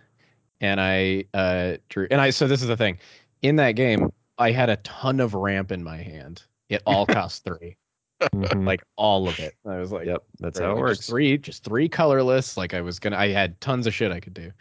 and 0.60 0.80
I 0.80 1.24
uh 1.32 1.78
drew 1.88 2.06
and 2.10 2.20
I 2.20 2.28
so 2.28 2.46
this 2.46 2.60
is 2.60 2.68
the 2.68 2.76
thing. 2.76 2.98
In 3.40 3.56
that 3.56 3.72
game 3.72 4.12
I 4.36 4.50
had 4.50 4.68
a 4.68 4.76
ton 4.76 5.18
of 5.18 5.32
ramp 5.32 5.72
in 5.72 5.82
my 5.82 5.96
hand. 5.96 6.42
It 6.68 6.82
all 6.84 7.06
cost 7.06 7.44
3 7.44 7.76
mm-hmm. 8.20 8.66
like 8.66 8.82
all 8.96 9.28
of 9.28 9.38
it. 9.38 9.54
I 9.66 9.78
was 9.78 9.92
like, 9.92 10.06
yep, 10.06 10.22
that's 10.38 10.58
how 10.58 10.72
it 10.72 10.78
works. 10.78 10.98
Just 10.98 11.10
three, 11.10 11.38
just 11.38 11.64
three 11.64 11.88
colorless. 11.88 12.56
Like 12.56 12.74
I 12.74 12.80
was 12.80 12.98
gonna, 12.98 13.16
I 13.16 13.28
had 13.28 13.60
tons 13.60 13.86
of 13.86 13.94
shit 13.94 14.12
I 14.12 14.20
could 14.20 14.34
do. 14.34 14.52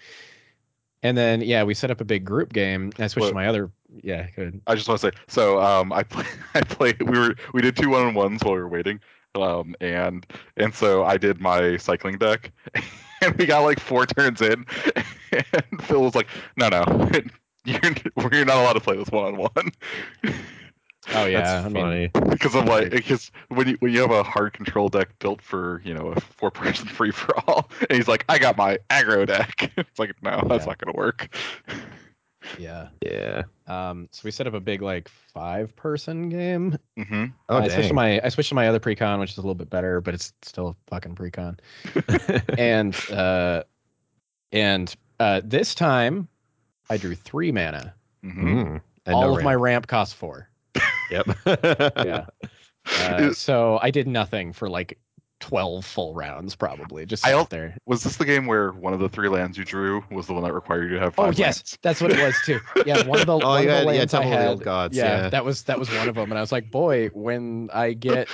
And 1.04 1.17
then 1.17 1.41
yeah, 1.41 1.63
we 1.63 1.74
set 1.74 1.91
up 1.91 2.02
a 2.02 2.06
big 2.06 2.26
group 2.26 2.54
game. 2.54 2.91
I 3.00 3.08
switched 3.08 3.22
well, 3.22 3.30
to 3.30 3.36
my 3.36 3.48
other 3.48 3.72
yeah. 4.04 4.28
Good. 4.36 4.62
I 4.67 4.76
just 4.76 4.88
want 4.88 5.02
to 5.02 5.08
say 5.08 5.17
so. 5.28 5.62
Um, 5.62 5.91
I 5.93 6.04
play, 6.04 6.26
I 6.54 6.62
played. 6.62 7.02
We 7.02 7.17
were 7.17 7.36
we 7.54 7.62
did 7.62 7.76
two 7.76 7.89
one 7.89 8.06
on 8.06 8.13
ones 8.13 8.43
while 8.43 8.56
we 8.56 8.60
were 8.60 8.67
waiting. 8.67 9.00
Um, 9.36 9.76
and 9.80 10.26
and 10.58 10.74
so 10.74 11.04
I 11.04 11.17
did 11.17 11.39
my 11.39 11.78
cycling 11.78 12.17
deck, 12.17 12.52
and 13.22 13.36
we 13.36 13.45
got 13.45 13.62
like 13.62 13.80
four 13.80 14.06
turns 14.06 14.41
in, 14.41 14.65
and 15.32 15.84
Phil 15.84 16.02
was 16.02 16.15
like, 16.15 16.28
no 16.58 16.69
no. 16.69 16.84
You're, 17.65 17.82
you're 18.32 18.45
not 18.45 18.58
allowed 18.58 18.74
to 18.74 18.80
play 18.80 18.98
this 18.98 19.12
one 19.12 19.26
on 19.26 19.38
one. 19.38 20.34
Oh 21.13 21.26
yeah, 21.26 21.62
That's 21.62 21.65
I 21.65 21.69
mean, 21.69 22.12
because 22.30 22.56
I'm 22.56 22.65
like, 22.65 22.89
because 22.91 23.32
when 23.50 23.67
you 23.67 23.78
when 23.80 23.91
you 23.93 24.02
have 24.02 24.12
a 24.12 24.24
hard 24.24 24.54
control 24.54 24.89
deck 24.89 25.10
built 25.19 25.41
for 25.41 25.82
you 25.84 25.93
know 25.93 26.13
a 26.15 26.19
four 26.19 26.52
person 26.52 26.88
free 26.88 27.12
for 27.12 27.38
all, 27.48 27.69
and 27.89 27.91
he's 27.98 28.08
like, 28.08 28.26
I 28.30 28.38
got 28.38 28.58
my 28.58 28.78
aggro 28.89 29.26
deck. 29.26 29.72
It's 29.78 29.98
like, 30.00 30.13
no, 30.22 30.43
that's 30.48 30.65
Yeah. 30.65 30.69
not 30.69 30.78
gonna 30.78 30.95
work. 30.98 31.36
yeah. 32.58 32.89
yeah. 33.02 33.43
Um, 33.67 34.08
so 34.12 34.22
we 34.24 34.32
set 34.32 34.48
up 34.48 34.54
a 34.54 34.60
big 34.60 34.82
like 34.82 35.10
five 35.10 35.76
person 35.76 36.30
game. 36.30 36.78
hmm 36.98 37.26
Oh, 37.50 37.58
I 37.58 37.67
switched 37.67 37.88
to 37.89 37.93
my 37.95 38.22
I 38.24 38.30
switched 38.30 38.50
to 38.50 38.56
my 38.56 38.67
other 38.67 38.80
precon, 38.80 39.19
which 39.19 39.32
is 39.32 39.38
a 39.38 39.41
little 39.41 39.56
bit 39.56 39.69
better, 39.69 40.02
but 40.02 40.13
it's 40.13 40.34
still 40.43 40.69
a 40.69 40.76
fucking 40.91 41.15
precon. 41.15 41.58
and 42.58 42.95
uh, 43.10 43.63
and 44.52 44.95
uh, 45.19 45.41
this 45.43 45.74
time 45.76 46.28
I 46.89 46.98
drew 46.98 47.15
three 47.15 47.52
mana. 47.52 47.93
hmm 48.24 48.54
Mm, 48.54 48.82
and 49.06 49.15
All 49.15 49.22
no 49.22 49.36
of 49.38 49.43
my 49.43 49.52
ramp. 49.54 49.62
ramp 49.63 49.88
cost 49.88 50.15
four. 50.15 50.50
Yep. 51.10 51.28
Yeah. 51.45 52.26
Uh, 52.98 53.34
so 53.34 53.78
I 53.84 53.91
did 53.91 54.08
nothing 54.08 54.52
for 54.52 54.67
like 54.67 54.98
12 55.41 55.86
full 55.86 56.15
rounds, 56.15 56.56
probably. 56.56 57.06
Just 57.06 57.26
I 57.26 57.32
sat 57.32 57.50
there. 57.50 57.78
Was 57.86 58.04
this 58.04 58.17
the 58.17 58.26
game 58.26 58.48
where 58.48 58.72
one 58.72 58.93
of 58.93 59.00
the 59.00 59.10
three 59.10 59.30
lands 59.30 59.58
you 59.58 59.65
drew 59.65 60.04
was 60.10 60.26
the 60.28 60.34
one 60.34 60.43
that 60.43 60.54
required 60.54 60.89
you 60.89 60.95
to 60.95 61.00
have 61.00 61.13
Oh 61.17 61.26
yes, 61.30 61.39
lands? 61.39 61.78
that's 61.84 62.02
what 62.02 62.12
it 62.12 62.24
was 62.24 62.36
too. 62.45 62.60
Yeah, 62.86 63.06
one 63.06 63.19
of 63.19 63.28
the, 63.28 63.34
Oh, 63.36 63.38
one 63.38 63.63
you 63.63 63.69
of 63.69 63.80
the 63.80 63.86
lands 63.86 64.13
I 64.13 64.24
of 64.24 64.30
the 64.30 64.36
had. 64.36 64.48
Old 64.48 64.63
Gods, 64.63 64.98
yeah, 64.98 65.24
yeah. 65.24 65.30
that 65.30 65.45
was 65.45 65.63
that 65.63 65.78
was 65.78 65.89
one 65.93 66.10
of 66.10 66.15
them, 66.15 66.32
and 66.32 66.38
I 66.38 66.41
was 66.41 66.52
like, 66.52 66.72
boy, 66.72 67.10
when 67.10 67.69
I 67.74 67.93
get 67.93 68.28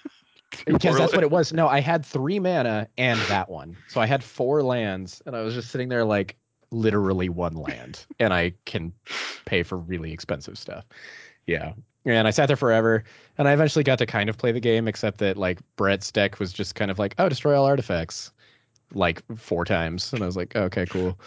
because 0.66 0.96
that's 0.96 1.12
what 1.12 1.22
it 1.22 1.30
was. 1.30 1.52
No, 1.52 1.68
I 1.68 1.80
had 1.80 2.06
three 2.06 2.38
mana 2.38 2.88
and 2.96 3.20
that 3.22 3.50
one, 3.50 3.76
so 3.88 4.00
I 4.00 4.06
had 4.06 4.22
four 4.24 4.62
lands, 4.62 5.22
and 5.26 5.36
I 5.36 5.42
was 5.42 5.54
just 5.54 5.70
sitting 5.70 5.88
there 5.88 6.04
like 6.04 6.36
literally 6.70 7.28
one 7.28 7.54
land, 7.54 8.06
and 8.18 8.32
I 8.32 8.54
can 8.64 8.92
pay 9.44 9.62
for 9.62 9.76
really 9.76 10.12
expensive 10.12 10.56
stuff. 10.56 10.86
Yeah. 11.46 11.72
And 12.04 12.26
I 12.26 12.30
sat 12.30 12.46
there 12.46 12.56
forever, 12.56 13.04
and 13.38 13.46
I 13.46 13.52
eventually 13.52 13.84
got 13.84 13.98
to 13.98 14.06
kind 14.06 14.28
of 14.28 14.36
play 14.36 14.50
the 14.52 14.60
game, 14.60 14.88
except 14.88 15.18
that 15.18 15.36
like 15.36 15.60
Brett's 15.76 16.10
deck 16.10 16.40
was 16.40 16.52
just 16.52 16.74
kind 16.74 16.90
of 16.90 16.98
like, 16.98 17.14
oh, 17.18 17.28
destroy 17.28 17.56
all 17.56 17.64
artifacts, 17.64 18.32
like 18.92 19.22
four 19.36 19.64
times, 19.64 20.12
and 20.12 20.22
I 20.22 20.26
was 20.26 20.36
like, 20.36 20.56
okay, 20.56 20.86
cool. 20.86 21.18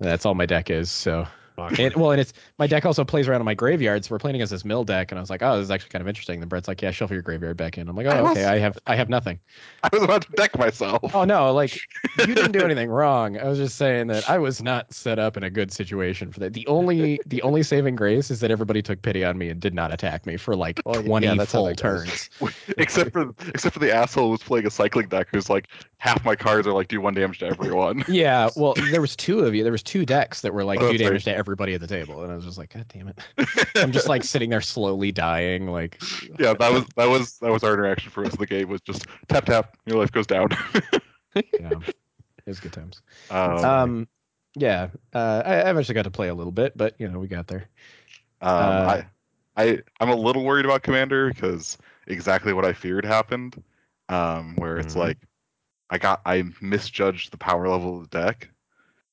That's 0.00 0.26
all 0.26 0.34
my 0.34 0.46
deck 0.46 0.68
is. 0.68 0.90
So 0.90 1.26
And, 1.58 1.94
well, 1.96 2.10
and 2.12 2.20
it's 2.20 2.32
my 2.58 2.66
deck 2.66 2.86
also 2.86 3.04
plays 3.04 3.28
around 3.28 3.40
in 3.40 3.44
my 3.44 3.54
graveyard, 3.54 4.04
so 4.04 4.14
we're 4.14 4.18
playing 4.18 4.36
against 4.36 4.50
this 4.50 4.64
mill 4.64 4.84
deck, 4.84 5.10
and 5.10 5.18
I 5.18 5.22
was 5.22 5.30
like, 5.30 5.42
oh, 5.42 5.56
this 5.56 5.64
is 5.64 5.70
actually 5.70 5.90
kind 5.90 6.02
of 6.02 6.08
interesting. 6.08 6.40
Then 6.40 6.48
Brett's 6.48 6.68
like, 6.68 6.82
yeah, 6.82 6.90
shuffle 6.90 7.14
your 7.14 7.22
graveyard 7.22 7.56
back 7.56 7.78
in. 7.78 7.88
I'm 7.88 7.96
like, 7.96 8.06
oh, 8.06 8.10
I 8.10 8.18
oh, 8.18 8.22
was- 8.24 8.32
okay, 8.32 8.44
I 8.44 8.58
have 8.58 8.78
I 8.86 8.96
have 8.96 9.08
nothing. 9.08 9.38
I 9.82 9.88
was 9.92 10.02
about 10.02 10.22
to 10.22 10.32
deck 10.32 10.58
myself. 10.58 11.14
Oh 11.14 11.24
no, 11.24 11.52
like 11.52 11.76
you 12.18 12.34
didn't 12.34 12.52
do 12.52 12.60
anything 12.64 12.90
wrong. 12.90 13.38
I 13.38 13.44
was 13.44 13.58
just 13.58 13.76
saying 13.76 14.08
that 14.08 14.28
I 14.28 14.38
was 14.38 14.62
not 14.62 14.92
set 14.92 15.18
up 15.18 15.36
in 15.36 15.42
a 15.44 15.50
good 15.50 15.72
situation 15.72 16.32
for 16.32 16.40
that. 16.40 16.52
The 16.52 16.66
only 16.66 17.20
the 17.26 17.42
only 17.42 17.62
saving 17.62 17.96
grace 17.96 18.30
is 18.30 18.40
that 18.40 18.50
everybody 18.50 18.82
took 18.82 19.02
pity 19.02 19.24
on 19.24 19.38
me 19.38 19.48
and 19.48 19.60
did 19.60 19.74
not 19.74 19.92
attack 19.92 20.26
me 20.26 20.36
for 20.36 20.56
like 20.56 20.80
oh, 20.86 20.92
Well, 20.92 21.02
yeah, 21.02 21.08
20 21.08 21.38
that's 21.38 21.52
how 21.52 21.64
full 21.64 21.74
turns. 21.74 22.30
except 22.78 23.12
for 23.12 23.34
except 23.48 23.74
for 23.74 23.80
the 23.80 23.94
asshole 23.94 24.30
who's 24.30 24.42
playing 24.42 24.66
a 24.66 24.70
cycling 24.70 25.08
deck 25.08 25.28
who's 25.30 25.48
like 25.48 25.68
half 25.98 26.24
my 26.24 26.36
cards 26.36 26.66
are 26.66 26.72
like 26.72 26.88
do 26.88 27.00
one 27.00 27.14
damage 27.14 27.38
to 27.38 27.46
everyone. 27.46 28.04
Yeah, 28.08 28.50
well, 28.56 28.74
there 28.90 29.00
was 29.00 29.16
two 29.16 29.40
of 29.40 29.54
you. 29.54 29.62
There 29.62 29.72
was 29.72 29.82
two 29.82 30.04
decks 30.06 30.40
that 30.42 30.52
were 30.52 30.64
like 30.64 30.80
Oh, 30.80 30.92
do 30.92 30.98
that's 30.98 31.02
right. 31.02 31.08
damage 31.08 31.24
to 31.24 31.34
everybody 31.46 31.74
at 31.74 31.80
the 31.80 31.86
table, 31.86 32.22
and 32.22 32.32
I 32.32 32.36
was 32.36 32.44
just 32.44 32.58
like, 32.58 32.72
God 32.74 32.86
damn 32.88 33.08
it! 33.08 33.18
I'm 33.82 33.92
just 33.92 34.08
like 34.08 34.24
sitting 34.24 34.50
there 34.50 34.60
slowly 34.60 35.12
dying. 35.12 35.66
Like, 35.68 36.00
yeah, 36.38 36.54
that 36.54 36.72
was 36.72 36.84
that 36.96 37.06
was 37.06 37.38
that 37.38 37.50
was 37.50 37.64
our 37.64 37.74
interaction 37.74 38.10
for 38.10 38.24
of 38.24 38.36
the 38.38 38.46
game 38.46 38.68
was 38.68 38.80
just 38.82 39.06
tap 39.28 39.46
tap, 39.46 39.76
your 39.86 39.98
life 39.98 40.12
goes 40.12 40.26
down. 40.26 40.48
yeah, 41.58 41.78
it 42.38 42.46
was 42.46 42.60
good 42.60 42.72
times. 42.72 43.02
um, 43.30 43.64
Um, 43.64 44.08
yeah, 44.56 44.88
uh, 45.14 45.42
I, 45.44 45.54
I 45.62 45.70
eventually 45.70 45.94
got 45.94 46.04
to 46.04 46.10
play 46.10 46.28
a 46.28 46.34
little 46.34 46.52
bit, 46.52 46.76
but 46.76 46.94
you 47.00 47.08
know, 47.08 47.18
we 47.18 47.28
got 47.28 47.46
there. 47.48 47.68
Um, 48.40 48.82
Uh, 48.82 48.84
I, 48.84 49.04
I, 49.56 49.82
I'm 50.00 50.10
a 50.10 50.16
little 50.16 50.44
worried 50.44 50.64
about 50.64 50.82
Commander 50.82 51.30
because 51.32 51.78
exactly 52.06 52.52
what 52.52 52.64
I 52.64 52.72
feared 52.72 53.04
happened. 53.04 53.62
Um, 54.08 54.56
where 54.56 54.78
it's 54.78 54.94
Mhm. 54.94 54.96
like, 54.96 55.18
I 55.90 55.98
got, 55.98 56.22
I 56.26 56.44
misjudged 56.62 57.32
the 57.32 57.38
power 57.38 57.68
level 57.68 57.98
of 58.00 58.10
the 58.10 58.18
deck, 58.20 58.50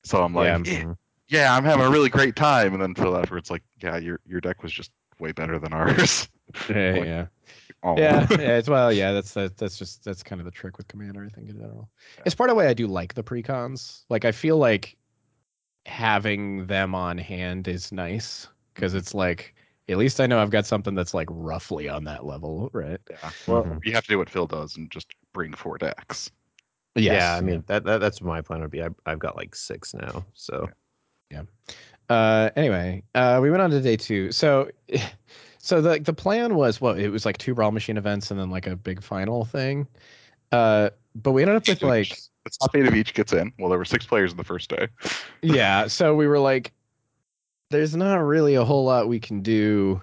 so 0.04 0.22
I'm 0.24 0.34
like, 0.34 0.48
Yeah. 0.48 0.58
yeah, 0.64 0.84
Mhm. 0.84 0.96
Yeah, 1.28 1.54
I'm 1.54 1.64
having 1.64 1.86
a 1.86 1.90
really 1.90 2.10
great 2.10 2.36
time, 2.36 2.72
and 2.74 2.82
then 2.82 2.94
for 2.94 3.10
that, 3.10 3.30
it's 3.32 3.50
like, 3.50 3.62
yeah, 3.82 3.96
your 3.96 4.20
your 4.26 4.40
deck 4.40 4.62
was 4.62 4.72
just 4.72 4.90
way 5.18 5.32
better 5.32 5.58
than 5.58 5.72
ours. 5.72 6.28
Yeah, 6.68 6.92
Like, 6.92 7.04
yeah. 7.06 7.26
Oh. 7.82 7.96
yeah, 7.98 8.26
yeah. 8.30 8.56
It's 8.58 8.68
well, 8.68 8.92
yeah. 8.92 9.12
That's 9.12 9.32
that, 9.34 9.56
that's 9.56 9.78
just 9.78 10.04
that's 10.04 10.22
kind 10.22 10.40
of 10.40 10.44
the 10.44 10.50
trick 10.50 10.76
with 10.78 10.86
Commander, 10.88 11.24
I 11.24 11.28
think 11.34 11.48
in 11.48 11.56
general. 11.56 11.88
It's 12.24 12.34
part 12.34 12.50
of 12.50 12.56
why 12.56 12.68
I 12.68 12.74
do 12.74 12.86
like 12.86 13.14
the 13.14 13.24
precons. 13.24 14.04
Like 14.10 14.24
I 14.24 14.30
feel 14.32 14.58
like 14.58 14.96
having 15.86 16.66
them 16.66 16.94
on 16.94 17.18
hand 17.18 17.68
is 17.68 17.92
nice 17.92 18.48
because 18.74 18.94
it's 18.94 19.14
like 19.14 19.54
at 19.88 19.98
least 19.98 20.20
I 20.20 20.26
know 20.26 20.38
I've 20.40 20.50
got 20.50 20.66
something 20.66 20.94
that's 20.94 21.14
like 21.14 21.28
roughly 21.30 21.88
on 21.88 22.04
that 22.04 22.24
level, 22.24 22.70
right? 22.72 23.00
yeah. 23.10 23.30
Well, 23.46 23.64
Mhm. 23.64 23.84
you 23.84 23.92
have 23.92 24.04
to 24.04 24.10
do 24.10 24.18
what 24.18 24.30
Phil 24.30 24.46
does 24.46 24.76
and 24.76 24.90
just 24.90 25.14
bring 25.32 25.52
four 25.54 25.78
decks. 25.78 26.30
yeah, 26.94 27.34
I 27.34 27.40
mean 27.40 27.64
that, 27.66 27.84
that 27.84 27.98
that's 27.98 28.20
what 28.20 28.28
my 28.28 28.40
plan 28.42 28.60
would 28.60 28.70
be. 28.70 28.82
I, 28.82 28.88
I've 29.06 29.18
got 29.18 29.36
like 29.36 29.54
six 29.54 29.94
now, 29.94 30.24
so 30.34 30.68
Uh, 32.08 32.50
anyway, 32.56 33.02
uh, 33.14 33.38
we 33.40 33.50
went 33.50 33.62
on 33.62 33.70
to 33.70 33.80
day 33.80 33.96
two. 33.96 34.30
So, 34.32 34.70
so 35.58 35.80
the 35.80 35.98
the 36.00 36.12
plan 36.12 36.54
was 36.54 36.80
what 36.80 36.98
it 36.98 37.10
was 37.10 37.24
like 37.24 37.38
two 37.38 37.54
brawl 37.54 37.72
machine 37.72 37.96
events 37.96 38.30
and 38.30 38.38
then 38.38 38.50
like 38.50 38.66
a 38.66 38.76
big 38.76 39.02
final 39.02 39.44
thing. 39.44 39.86
Uh, 40.52 40.90
but 41.16 41.32
we 41.32 41.42
ended 41.42 41.56
up 41.56 41.66
with 41.66 41.82
like 41.82 42.18
the 42.44 42.50
top 42.60 42.74
eight 42.76 42.86
of 42.86 42.94
each 42.94 43.14
gets 43.14 43.32
in. 43.32 43.52
Well, 43.58 43.70
there 43.70 43.78
were 43.78 43.84
six 43.84 44.06
players 44.06 44.30
in 44.30 44.36
the 44.36 44.44
first 44.44 44.68
day. 44.70 44.88
yeah. 45.42 45.86
So 45.86 46.14
we 46.14 46.26
were 46.26 46.38
like, 46.38 46.72
there's 47.70 47.96
not 47.96 48.16
really 48.16 48.54
a 48.54 48.64
whole 48.64 48.84
lot 48.84 49.08
we 49.08 49.18
can 49.18 49.40
do 49.40 50.00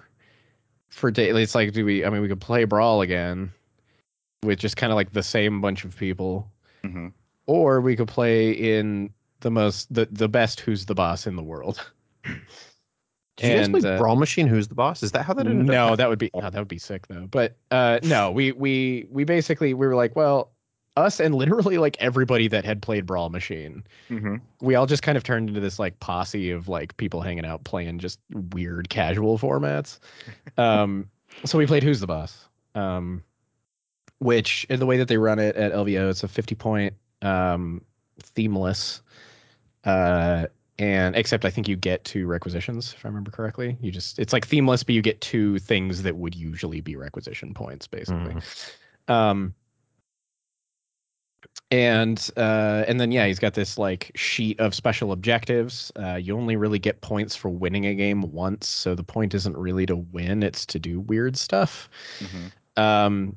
for 0.90 1.10
day. 1.10 1.30
It's 1.30 1.54
like, 1.54 1.72
do 1.72 1.84
we? 1.84 2.04
I 2.04 2.10
mean, 2.10 2.22
we 2.22 2.28
could 2.28 2.40
play 2.40 2.64
brawl 2.64 3.02
again 3.02 3.52
with 4.42 4.58
just 4.58 4.76
kind 4.76 4.92
of 4.92 4.96
like 4.96 5.12
the 5.12 5.22
same 5.22 5.60
bunch 5.60 5.84
of 5.84 5.96
people, 5.96 6.50
hmm 6.82 7.08
or 7.46 7.80
we 7.80 7.96
could 7.96 8.06
play 8.06 8.52
in 8.52 9.10
the 9.42 9.50
most 9.50 9.92
the 9.92 10.08
the 10.10 10.28
best 10.28 10.60
who's 10.60 10.86
the 10.86 10.94
boss 10.94 11.26
in 11.26 11.36
the 11.36 11.42
world. 11.42 11.84
did 12.24 12.34
you 13.40 13.56
guys 13.56 13.68
play 13.68 13.94
uh, 13.94 13.98
Brawl 13.98 14.16
Machine? 14.16 14.46
Who's 14.46 14.68
the 14.68 14.74
boss? 14.74 15.02
Is 15.02 15.12
that 15.12 15.24
how 15.24 15.34
that 15.34 15.46
ended 15.46 15.66
no, 15.66 15.88
up? 15.88 15.98
that 15.98 16.08
would 16.08 16.18
be 16.18 16.30
oh, 16.34 16.40
that 16.40 16.54
would 16.54 16.68
be 16.68 16.78
sick 16.78 17.06
though. 17.08 17.26
But 17.30 17.56
uh, 17.70 17.98
no, 18.02 18.30
we 18.30 18.52
we 18.52 19.06
we 19.10 19.24
basically 19.24 19.74
we 19.74 19.86
were 19.86 19.94
like, 19.94 20.16
well, 20.16 20.52
us 20.96 21.20
and 21.20 21.34
literally 21.34 21.78
like 21.78 21.96
everybody 22.00 22.48
that 22.48 22.64
had 22.64 22.80
played 22.80 23.04
Brawl 23.04 23.28
Machine, 23.28 23.84
hmm 24.08 24.36
we 24.60 24.74
all 24.76 24.86
just 24.86 25.02
kind 25.02 25.18
of 25.18 25.24
turned 25.24 25.48
into 25.48 25.60
this 25.60 25.78
like 25.78 25.98
posse 26.00 26.50
of 26.50 26.68
like 26.68 26.96
people 26.96 27.20
hanging 27.20 27.44
out 27.44 27.64
playing 27.64 27.98
just 27.98 28.20
weird 28.52 28.88
casual 28.88 29.38
formats. 29.38 29.98
Um, 30.58 31.08
so 31.44 31.56
we 31.56 31.66
played 31.66 31.82
Who's 31.82 32.00
the 32.00 32.06
Boss, 32.06 32.46
um, 32.74 33.22
which 34.18 34.66
in 34.68 34.78
the 34.78 34.86
way 34.86 34.98
that 34.98 35.08
they 35.08 35.16
run 35.16 35.38
it 35.38 35.56
at 35.56 35.72
LVO, 35.72 36.10
it's 36.10 36.22
a 36.22 36.28
fifty 36.28 36.54
point 36.54 36.94
um, 37.22 37.80
themeless. 38.22 39.00
Uh, 39.84 40.46
and 40.78 41.14
except 41.16 41.44
I 41.44 41.50
think 41.50 41.68
you 41.68 41.76
get 41.76 42.04
two 42.04 42.26
requisitions, 42.26 42.94
if 42.96 43.04
I 43.04 43.08
remember 43.08 43.30
correctly. 43.30 43.76
You 43.80 43.90
just 43.92 44.18
it's 44.18 44.32
like 44.32 44.46
themeless, 44.46 44.82
but 44.82 44.94
you 44.94 45.02
get 45.02 45.20
two 45.20 45.58
things 45.58 46.02
that 46.02 46.16
would 46.16 46.34
usually 46.34 46.80
be 46.80 46.96
requisition 46.96 47.54
points, 47.54 47.86
basically. 47.86 48.34
Um, 49.08 49.54
and 51.70 52.30
uh, 52.36 52.84
and 52.86 53.00
then 53.00 53.12
yeah, 53.12 53.26
he's 53.26 53.38
got 53.38 53.54
this 53.54 53.78
like 53.78 54.10
sheet 54.14 54.58
of 54.60 54.74
special 54.74 55.12
objectives. 55.12 55.92
Uh, 55.96 56.14
you 56.16 56.36
only 56.36 56.56
really 56.56 56.78
get 56.78 57.00
points 57.00 57.34
for 57.36 57.48
winning 57.48 57.86
a 57.86 57.94
game 57.94 58.22
once, 58.32 58.68
so 58.68 58.94
the 58.94 59.04
point 59.04 59.34
isn't 59.34 59.56
really 59.56 59.86
to 59.86 59.96
win; 59.96 60.42
it's 60.42 60.66
to 60.66 60.78
do 60.78 61.00
weird 61.00 61.36
stuff. 61.36 61.88
hmm 62.20 62.46
Um, 62.76 63.36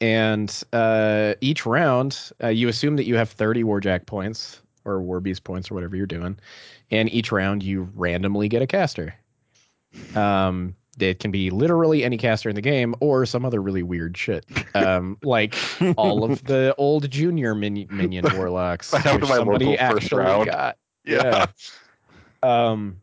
and 0.00 0.62
uh, 0.72 1.34
each 1.40 1.64
round, 1.64 2.30
uh, 2.42 2.48
you 2.48 2.68
assume 2.68 2.96
that 2.96 3.04
you 3.04 3.16
have 3.16 3.30
30 3.30 3.64
Warjack 3.64 4.06
points 4.06 4.60
or 4.84 5.00
Warbeast 5.00 5.44
points 5.44 5.70
or 5.70 5.74
whatever 5.74 5.96
you're 5.96 6.06
doing. 6.06 6.38
And 6.90 7.10
each 7.12 7.32
round, 7.32 7.62
you 7.62 7.88
randomly 7.94 8.48
get 8.48 8.62
a 8.62 8.66
caster. 8.66 9.14
Um, 10.14 10.74
it 11.00 11.18
can 11.18 11.30
be 11.30 11.50
literally 11.50 12.04
any 12.04 12.16
caster 12.16 12.48
in 12.48 12.54
the 12.54 12.60
game 12.60 12.94
or 13.00 13.26
some 13.26 13.44
other 13.44 13.60
really 13.60 13.82
weird 13.82 14.16
shit. 14.16 14.44
Um, 14.74 15.18
like 15.22 15.56
all 15.96 16.24
of 16.24 16.44
the 16.44 16.74
old 16.78 17.10
junior 17.10 17.54
min- 17.54 17.88
minion 17.90 18.24
warlocks. 18.36 18.90
That 18.92 19.02
happened 19.02 19.28
my 19.28 19.36
somebody 19.36 19.76
actually 19.78 20.22
round. 20.22 20.46
got. 20.50 20.76
Yeah. 21.04 21.46
Um, 22.42 23.00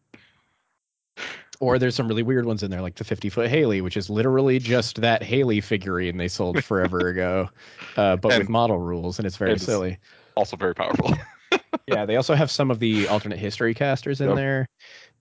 or 1.60 1.78
there's 1.78 1.96
some 1.96 2.08
really 2.08 2.24
weird 2.24 2.46
ones 2.46 2.64
in 2.64 2.72
there, 2.72 2.82
like 2.82 2.96
the 2.96 3.04
50 3.04 3.30
foot 3.30 3.50
Haley, 3.50 3.82
which 3.82 3.96
is 3.98 4.10
literally 4.10 4.58
just 4.58 5.02
that 5.02 5.22
Haley 5.22 5.62
figurine 5.62 6.18
they 6.18 6.28
sold 6.28 6.64
forever 6.64 7.10
ago, 7.10 7.50
uh, 7.98 8.16
but 8.16 8.38
with 8.38 8.50
model 8.50 8.80
rules, 8.80 9.20
and 9.20 9.26
it's 9.28 9.38
very 9.38 9.52
and 9.52 9.62
it's- 9.62 9.66
silly. 9.66 9.98
Also 10.36 10.56
very 10.58 10.74
powerful. 10.74 11.14
Yeah, 11.88 12.06
they 12.06 12.16
also 12.16 12.36
have 12.36 12.52
some 12.52 12.72
of 12.72 12.80
the 12.80 13.08
alternate 13.08 13.40
history 13.40 13.74
casters 13.74 14.22
in 14.22 14.28
Yep. 14.30 14.36
there. 14.36 14.68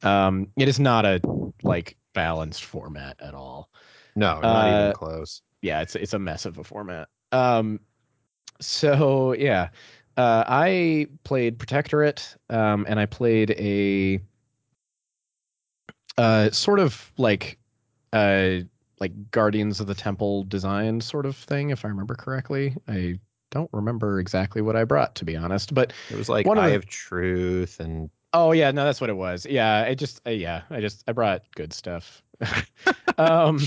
Um, 0.02 0.52
it 0.58 0.68
is 0.68 0.80
not 0.80 1.04
a 1.06 1.22
like 1.62 1.96
balanced 2.14 2.64
format 2.64 3.20
at 3.20 3.34
all. 3.34 3.70
No, 4.14 4.42
not 4.42 4.66
Uh, 4.66 4.68
even 4.68 4.92
close. 4.92 5.42
yeah, 5.62 5.82
it's 5.82 5.96
it's 5.96 6.14
a 6.14 6.18
mess 6.18 6.46
of 6.46 6.58
a 6.58 6.64
format. 6.64 7.08
Um, 7.32 7.80
so 8.60 9.34
yeah, 9.34 9.70
uh, 10.16 10.44
I 10.46 11.08
played 11.24 11.58
Protectorate, 11.58 12.36
um, 12.50 12.86
and 12.88 13.00
I 13.00 13.06
played 13.06 13.52
a 13.52 14.20
uh, 16.18 16.50
sort 16.50 16.78
of 16.80 17.12
like 17.16 17.58
uh, 18.12 18.58
like 19.00 19.30
Guardians 19.30 19.80
of 19.80 19.86
the 19.86 19.94
Temple 19.94 20.44
design 20.44 21.00
sort 21.00 21.26
of 21.26 21.36
thing, 21.36 21.70
if 21.70 21.84
I 21.84 21.88
remember 21.88 22.14
correctly. 22.14 22.76
I 22.88 23.20
don't 23.50 23.70
remember 23.72 24.20
exactly 24.20 24.62
what 24.62 24.76
I 24.76 24.84
brought, 24.84 25.14
to 25.16 25.24
be 25.24 25.36
honest, 25.36 25.74
but 25.74 25.92
It 26.10 26.16
was 26.16 26.28
like 26.28 26.46
one 26.46 26.58
of 26.58 26.64
Eye 26.64 26.70
the- 26.70 26.76
of 26.76 26.86
Truth 26.86 27.80
and 27.80 28.10
Oh 28.32 28.52
yeah, 28.52 28.70
no, 28.70 28.84
that's 28.84 29.00
what 29.00 29.10
it 29.10 29.16
was. 29.16 29.44
Yeah, 29.44 29.84
I 29.88 29.94
just 29.94 30.20
uh, 30.26 30.30
yeah, 30.30 30.62
I 30.70 30.80
just 30.80 31.02
I 31.08 31.12
brought 31.12 31.42
good 31.56 31.72
stuff. 31.72 32.22
um 33.18 33.58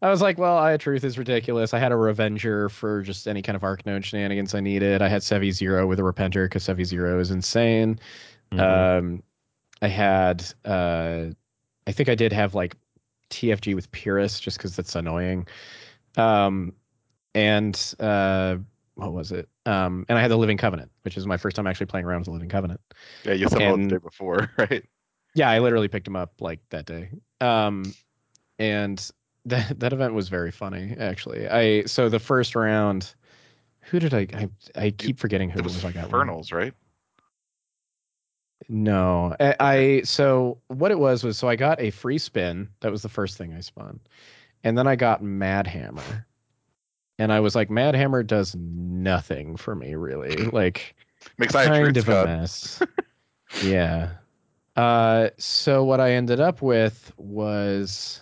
I 0.00 0.10
was 0.10 0.22
like, 0.22 0.38
well, 0.38 0.56
Eye 0.56 0.72
of 0.72 0.80
Truth 0.80 1.02
is 1.04 1.18
ridiculous. 1.18 1.74
I 1.74 1.78
had 1.80 1.90
a 1.92 1.96
Revenger 1.96 2.68
for 2.68 3.02
just 3.02 3.26
any 3.26 3.42
kind 3.42 3.56
of 3.56 3.64
Arc 3.64 3.84
Node 3.84 4.04
shenanigans 4.04 4.54
I 4.54 4.60
needed. 4.60 5.02
I 5.02 5.08
had 5.08 5.22
Sevi 5.22 5.50
Zero 5.52 5.86
with 5.86 5.98
a 5.98 6.02
Repenter 6.02 6.46
because 6.46 6.64
Sevi 6.64 6.84
Zero 6.84 7.18
is 7.20 7.30
insane. 7.30 7.98
Mhm. 8.52 8.60
Um 8.60 9.22
I 9.82 9.88
had 9.88 10.44
uh 10.64 11.26
I 11.86 11.92
think 11.92 12.08
I 12.08 12.14
did 12.14 12.32
have 12.32 12.54
like 12.54 12.76
TFG 13.30 13.74
with 13.74 13.90
Pyrrhus 13.92 14.40
just 14.40 14.56
because 14.56 14.74
that's 14.74 14.94
annoying. 14.96 15.46
Um 16.16 16.72
and 17.34 17.94
uh 18.00 18.56
what 18.98 19.12
was 19.12 19.32
it? 19.32 19.48
Um 19.66 20.04
and 20.08 20.18
I 20.18 20.20
had 20.22 20.30
the 20.30 20.36
Living 20.38 20.56
Covenant, 20.58 20.90
which 21.02 21.16
is 21.16 21.26
my 21.26 21.36
first 21.36 21.56
time 21.56 21.66
actually 21.66 21.86
playing 21.86 22.06
around 22.06 22.20
with 22.20 22.26
the 22.26 22.32
Living 22.32 22.48
Covenant. 22.48 22.80
yeah, 23.24 23.32
you 23.34 23.48
saw 23.48 23.58
And- 23.58 23.84
the 23.90 23.96
day 23.96 24.02
before, 24.02 24.50
right? 24.58 24.84
Yeah, 25.34 25.48
I 25.50 25.58
literally 25.60 25.88
picked 25.88 26.06
him 26.08 26.16
up 26.16 26.40
like 26.40 26.60
that 26.70 26.86
day. 26.86 27.10
Um, 27.40 27.84
and 28.58 28.98
that 29.46 29.78
that 29.80 29.92
event 29.92 30.14
was 30.14 30.28
very 30.28 30.50
funny 30.50 30.94
actually. 30.98 31.48
I 31.48 31.84
so 31.84 32.08
the 32.08 32.18
first 32.18 32.54
round, 32.56 33.14
who 33.82 33.98
did 34.00 34.12
I 34.14 34.26
I, 34.34 34.48
I 34.74 34.90
keep 34.90 35.18
forgetting 35.18 35.48
who 35.50 35.58
It 35.58 35.62
it 35.62 35.64
was 35.64 35.74
was 35.76 35.84
I 35.84 35.92
got. 35.92 36.04
Infernals, 36.04 36.50
right? 36.52 36.74
No, 38.68 39.34
I, 39.40 39.54
I 39.60 40.00
so 40.04 40.58
what 40.68 40.90
it 40.90 40.98
was 40.98 41.22
was 41.24 41.38
so 41.38 41.48
I 41.48 41.56
got 41.56 41.80
a 41.80 41.90
free 41.90 42.18
spin. 42.18 42.68
That 42.80 42.90
was 42.90 43.02
the 43.02 43.08
first 43.08 43.38
thing 43.38 43.54
I 43.54 43.60
spun, 43.60 44.00
and 44.64 44.76
then 44.76 44.86
I 44.86 44.96
got 44.96 45.22
Mad 45.22 45.66
Hammer, 45.66 46.26
and 47.18 47.32
I 47.32 47.40
was 47.40 47.54
like, 47.54 47.70
Mad 47.70 47.94
Hammer 47.94 48.22
does 48.22 48.54
nothing 48.56 49.56
for 49.56 49.74
me 49.74 49.94
really. 49.94 50.36
Like 50.52 50.94
Makes 51.36 51.54
of 51.54 51.64
kind 51.66 51.96
of 51.96 52.08
a 52.08 52.12
good. 52.12 52.26
mess. 52.26 52.82
yeah. 53.64 54.10
Uh, 54.76 55.30
so 55.36 55.82
what 55.84 56.00
I 56.00 56.12
ended 56.12 56.38
up 56.40 56.62
with 56.62 57.12
was, 57.16 58.20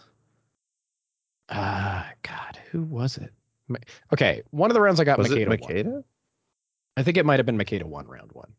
uh, 1.50 2.02
God, 2.22 2.58
who 2.70 2.82
was 2.82 3.18
it? 3.18 3.32
Okay, 4.12 4.42
one 4.50 4.70
of 4.70 4.74
the 4.74 4.80
rounds 4.80 5.00
I 5.00 5.04
got 5.04 5.18
Was 5.18 5.30
it 5.30 5.46
Makeda. 5.46 5.48
won. 5.48 5.58
Makeda? 5.58 6.04
I 6.96 7.02
think 7.02 7.16
it 7.18 7.26
might 7.26 7.38
have 7.38 7.46
been 7.46 7.58
Makeda 7.58 7.82
one 7.84 8.06
round 8.06 8.30
one. 8.32 8.52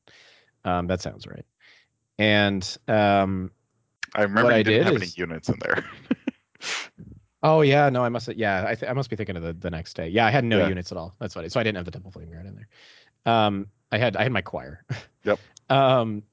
Um, 0.63 0.87
that 0.87 1.01
sounds 1.01 1.25
right. 1.25 1.45
And 2.19 2.77
um, 2.87 3.51
I 4.13 4.23
remember 4.23 4.45
What 4.45 4.53
I 4.53 4.63
didn't 4.63 4.85
did 4.85 4.93
have 4.93 5.01
any 5.01 5.11
units 5.15 5.49
in 5.49 5.59
there. 5.61 5.83
oh 7.43 7.61
yeah, 7.61 7.89
no, 7.89 8.03
I 8.03 8.09
must. 8.09 8.27
Yeah, 8.35 8.65
I, 8.67 8.75
th- 8.75 8.89
I 8.89 8.93
must 8.93 9.09
be 9.09 9.15
thinking 9.15 9.35
of 9.37 9.43
the, 9.43 9.53
the 9.53 9.69
next 9.71 9.95
day. 9.95 10.07
Yeah, 10.09 10.25
I 10.25 10.31
had 10.31 10.43
no 10.43 10.59
Yeah. 10.59 10.69
units 10.69 10.91
at 10.91 10.97
all. 10.97 11.15
That's 11.19 11.33
funny. 11.33 11.49
So 11.49 11.59
I 11.59 11.63
didn't 11.63 11.77
have 11.77 11.85
the 11.85 11.91
Temple 11.91 12.11
Flame 12.11 12.31
Guard 12.31 12.45
in 12.45 12.55
there. 12.55 12.67
Um, 13.33 13.67
I 13.91 13.97
had 13.97 14.17
I 14.17 14.23
had 14.23 14.31
my 14.31 14.41
choir. 14.41 14.83
Yep. 15.23 15.39
Um, 15.69 16.23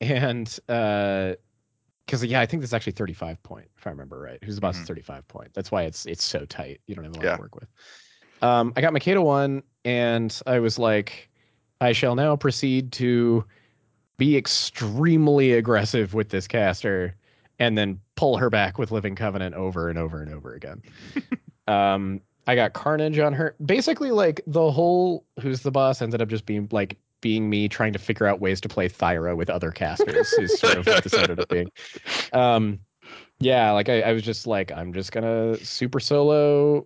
and 0.00 0.58
uh, 0.68 1.32
because 2.06 2.24
yeah, 2.24 2.40
I 2.40 2.46
think 2.46 2.60
this 2.60 2.70
is 2.70 2.74
actually 2.74 2.92
35 2.92 3.42
point 3.42 3.68
if 3.76 3.86
I 3.86 3.90
remember 3.90 4.20
right. 4.20 4.38
Who's 4.44 4.54
is 4.54 4.60
Mhm. 4.60 4.86
35 4.86 5.26
point. 5.28 5.52
That's 5.54 5.72
why 5.72 5.82
it's 5.82 6.06
it's 6.06 6.24
so 6.24 6.44
tight. 6.44 6.80
You 6.86 6.94
don't 6.94 7.04
have 7.04 7.14
a 7.14 7.16
lot 7.16 7.24
Yeah. 7.24 7.36
to 7.36 7.42
work 7.42 7.54
with. 7.56 7.68
Um, 8.40 8.72
I 8.76 8.80
got 8.80 8.92
Makeda 8.92 9.22
one, 9.22 9.62
and 9.84 10.40
I 10.46 10.58
was 10.60 10.78
like, 10.78 11.28
I 11.80 11.92
shall 11.92 12.14
now 12.14 12.36
proceed 12.36 12.92
to 12.92 13.44
be 14.18 14.36
extremely 14.36 15.52
aggressive 15.54 16.14
with 16.14 16.28
this 16.28 16.46
caster, 16.46 17.16
and 17.62 17.78
then 17.78 18.00
pull 18.16 18.36
her 18.36 18.50
back 18.50 18.76
with 18.76 18.90
Living 18.90 19.14
Covenant 19.14 19.54
over 19.54 19.88
and 19.88 19.96
over 19.96 20.20
and 20.20 20.34
over 20.34 20.52
again. 20.52 20.82
um, 21.68 22.20
I 22.48 22.56
got 22.56 22.72
Carnage 22.72 23.20
on 23.20 23.32
her. 23.34 23.54
Basically, 23.64 24.10
like 24.10 24.40
the 24.48 24.72
whole 24.72 25.24
who's 25.40 25.60
the 25.60 25.70
boss 25.70 26.02
ended 26.02 26.20
up 26.20 26.28
just 26.28 26.44
being 26.44 26.68
like 26.72 26.98
being 27.20 27.48
me 27.48 27.68
trying 27.68 27.92
to 27.92 28.00
figure 28.00 28.26
out 28.26 28.40
ways 28.40 28.60
to 28.62 28.68
play 28.68 28.88
Thyra 28.88 29.36
with 29.36 29.48
other 29.48 29.70
casters 29.70 30.32
is 30.32 30.58
sort 30.58 30.76
of 30.76 30.86
what 30.88 31.04
this 31.04 31.14
ended 31.14 31.38
up 31.38 31.48
being. 31.48 31.70
Um, 32.32 32.80
yeah, 33.38 33.70
like 33.70 33.88
I, 33.88 34.00
I 34.00 34.12
was 34.12 34.24
just 34.24 34.48
like, 34.48 34.72
I'm 34.72 34.92
just 34.92 35.12
gonna 35.12 35.56
super 35.58 36.00
solo 36.00 36.84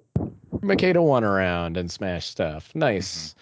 Makeda 0.56 1.02
one 1.02 1.24
around 1.24 1.78
and 1.78 1.90
smash 1.90 2.26
stuff. 2.26 2.70
Nice. 2.74 3.34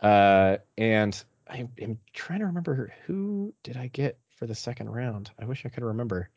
Uh, 0.00 0.56
and 0.78 1.22
I 1.46 1.68
am 1.78 1.98
trying 2.14 2.38
to 2.38 2.46
remember 2.46 2.94
who 3.04 3.52
did 3.64 3.76
I 3.76 3.88
get 3.88 4.18
for 4.34 4.46
the 4.46 4.54
second 4.54 4.88
round. 4.88 5.30
I 5.38 5.44
wish 5.44 5.66
I 5.66 5.68
could 5.68 5.84
remember. 5.84 6.30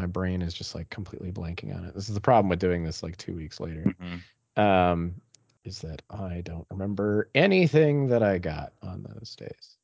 My 0.00 0.06
brain 0.06 0.40
is 0.40 0.54
just 0.54 0.74
like 0.74 0.88
completely 0.88 1.30
blanking 1.30 1.76
on 1.76 1.84
it. 1.84 1.94
This 1.94 2.08
is 2.08 2.14
the 2.14 2.22
problem 2.22 2.48
with 2.48 2.58
doing 2.58 2.84
this 2.84 3.02
like 3.02 3.18
two 3.18 3.34
weeks 3.34 3.60
later. 3.60 3.84
Mhm. 4.00 4.62
Um, 4.62 5.14
is 5.64 5.80
that 5.80 6.00
I 6.08 6.40
don't 6.42 6.66
remember 6.70 7.28
anything 7.34 8.08
that 8.08 8.22
I 8.22 8.38
got 8.38 8.72
on 8.82 9.02
those 9.02 9.36
days. 9.36 9.76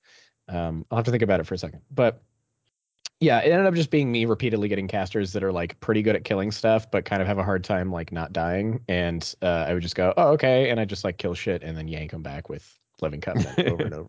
Um, 0.48 0.87
I'll 0.90 0.96
have 0.96 1.05
to 1.05 1.11
think 1.11 1.22
about 1.22 1.40
it 1.40 1.46
for 1.46 1.52
a 1.52 1.59
second. 1.59 1.83
But 1.90 2.22
yeah, 3.20 3.40
it 3.40 3.50
ended 3.50 3.66
up 3.66 3.74
just 3.74 3.90
being 3.90 4.11
me 4.11 4.24
repeatedly 4.24 4.68
getting 4.68 4.88
casters 4.88 5.35
that 5.35 5.44
are 5.44 5.52
like 5.52 5.79
pretty 5.81 6.00
good 6.00 6.16
at 6.16 6.24
killing 6.24 6.50
stuff, 6.50 6.90
but 6.90 7.05
kind 7.05 7.20
of 7.20 7.29
have 7.29 7.38
a 7.38 7.44
hard 7.44 7.62
time 7.62 7.92
like 7.92 8.11
not 8.11 8.33
dying. 8.33 8.81
And 8.88 9.35
uh, 9.42 9.66
I 9.68 9.74
would 9.74 9.83
just 9.83 9.96
go, 9.96 10.14
oh, 10.16 10.29
okay. 10.29 10.70
And 10.70 10.81
I 10.81 10.87
just 10.87 11.05
like 11.05 11.18
kill 11.18 11.35
shit 11.35 11.62
and 11.62 11.76
then 11.76 11.88
yank 11.88 12.11
them 12.11 12.22
back 12.22 12.48
with 12.48 12.79
Living 13.02 13.20
Covenant 13.20 13.59
over 13.59 13.83
and 13.85 13.94
over. 13.94 14.09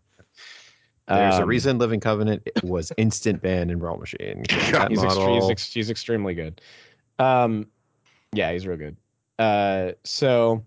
There's 1.08 1.38
a 1.38 1.42
Um, 1.42 1.48
reason 1.48 1.78
Living 1.78 2.00
Covenant 2.00 2.48
was 2.62 2.92
instant 2.96 3.40
ban 3.42 3.70
in 3.70 3.78
Brawl 3.78 3.96
Machine. 3.96 4.44
He's, 4.50 4.74
ex- 4.74 4.88
he's, 4.90 5.02
model, 5.02 5.50
ex- 5.50 5.72
he's 5.72 5.90
extremely 5.90 6.34
good. 6.34 6.60
Um, 7.18 7.66
yeah, 8.32 8.52
he's 8.52 8.66
real 8.66 8.76
good. 8.76 8.96
Uh, 9.38 9.92
so 10.04 10.64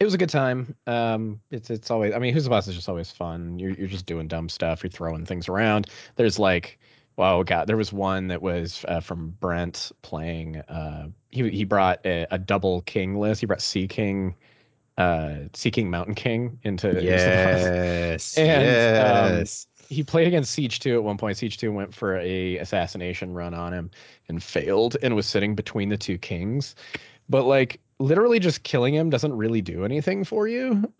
it 0.00 0.04
was 0.04 0.14
a 0.14 0.18
good 0.18 0.30
time. 0.30 0.74
Um, 0.86 1.40
it's 1.50 1.70
it's 1.70 1.90
always. 1.90 2.12
I 2.12 2.18
mean, 2.18 2.34
who's 2.34 2.44
the 2.44 2.50
boss 2.50 2.66
is 2.66 2.74
just 2.74 2.88
always 2.88 3.10
fun. 3.12 3.58
You're 3.58 3.70
you're 3.70 3.86
just 3.88 4.06
doing 4.06 4.26
dumb 4.26 4.48
stuff. 4.48 4.82
You're 4.82 4.90
throwing 4.90 5.24
things 5.24 5.48
around. 5.48 5.88
There's 6.16 6.38
like, 6.40 6.78
oh 7.18 7.44
God, 7.44 7.68
there 7.68 7.76
was 7.76 7.92
one 7.92 8.26
that 8.28 8.42
was 8.42 8.84
uh, 8.88 8.98
from 9.00 9.36
Brent 9.38 9.92
playing. 10.02 10.56
Uh, 10.56 11.08
he 11.30 11.48
he 11.50 11.64
brought 11.64 12.04
a, 12.04 12.26
a 12.32 12.38
double 12.38 12.80
king 12.82 13.16
list. 13.20 13.40
He 13.40 13.46
brought 13.46 13.62
Sea 13.62 13.86
King, 13.86 14.34
uh, 14.98 15.34
Sea 15.54 15.70
King 15.70 15.90
Mountain 15.90 16.14
King 16.14 16.58
into 16.62 16.90
into 16.90 17.02
yes, 17.04 18.36
And, 18.36 18.62
um, 19.32 19.38
yes. 19.38 19.66
he 19.88 20.02
played 20.02 20.26
against 20.26 20.52
Siege 20.52 20.80
2 20.80 20.94
at 20.94 21.02
one 21.02 21.16
point. 21.16 21.36
Siege 21.36 21.58
2 21.58 21.72
went 21.72 21.94
for 21.94 22.18
a 22.18 22.58
assassination 22.58 23.32
run 23.32 23.54
on 23.54 23.72
him 23.72 23.90
and 24.28 24.42
failed 24.42 24.96
and 25.02 25.14
was 25.14 25.26
sitting 25.26 25.54
between 25.54 25.88
the 25.88 25.96
two 25.96 26.18
kings. 26.18 26.74
But 27.28 27.44
like 27.44 27.80
literally 27.98 28.38
just 28.38 28.62
killing 28.64 28.94
him 28.94 29.10
doesn't 29.10 29.32
really 29.32 29.62
do 29.62 29.84
anything 29.84 30.24
for 30.24 30.48
you. 30.48 30.92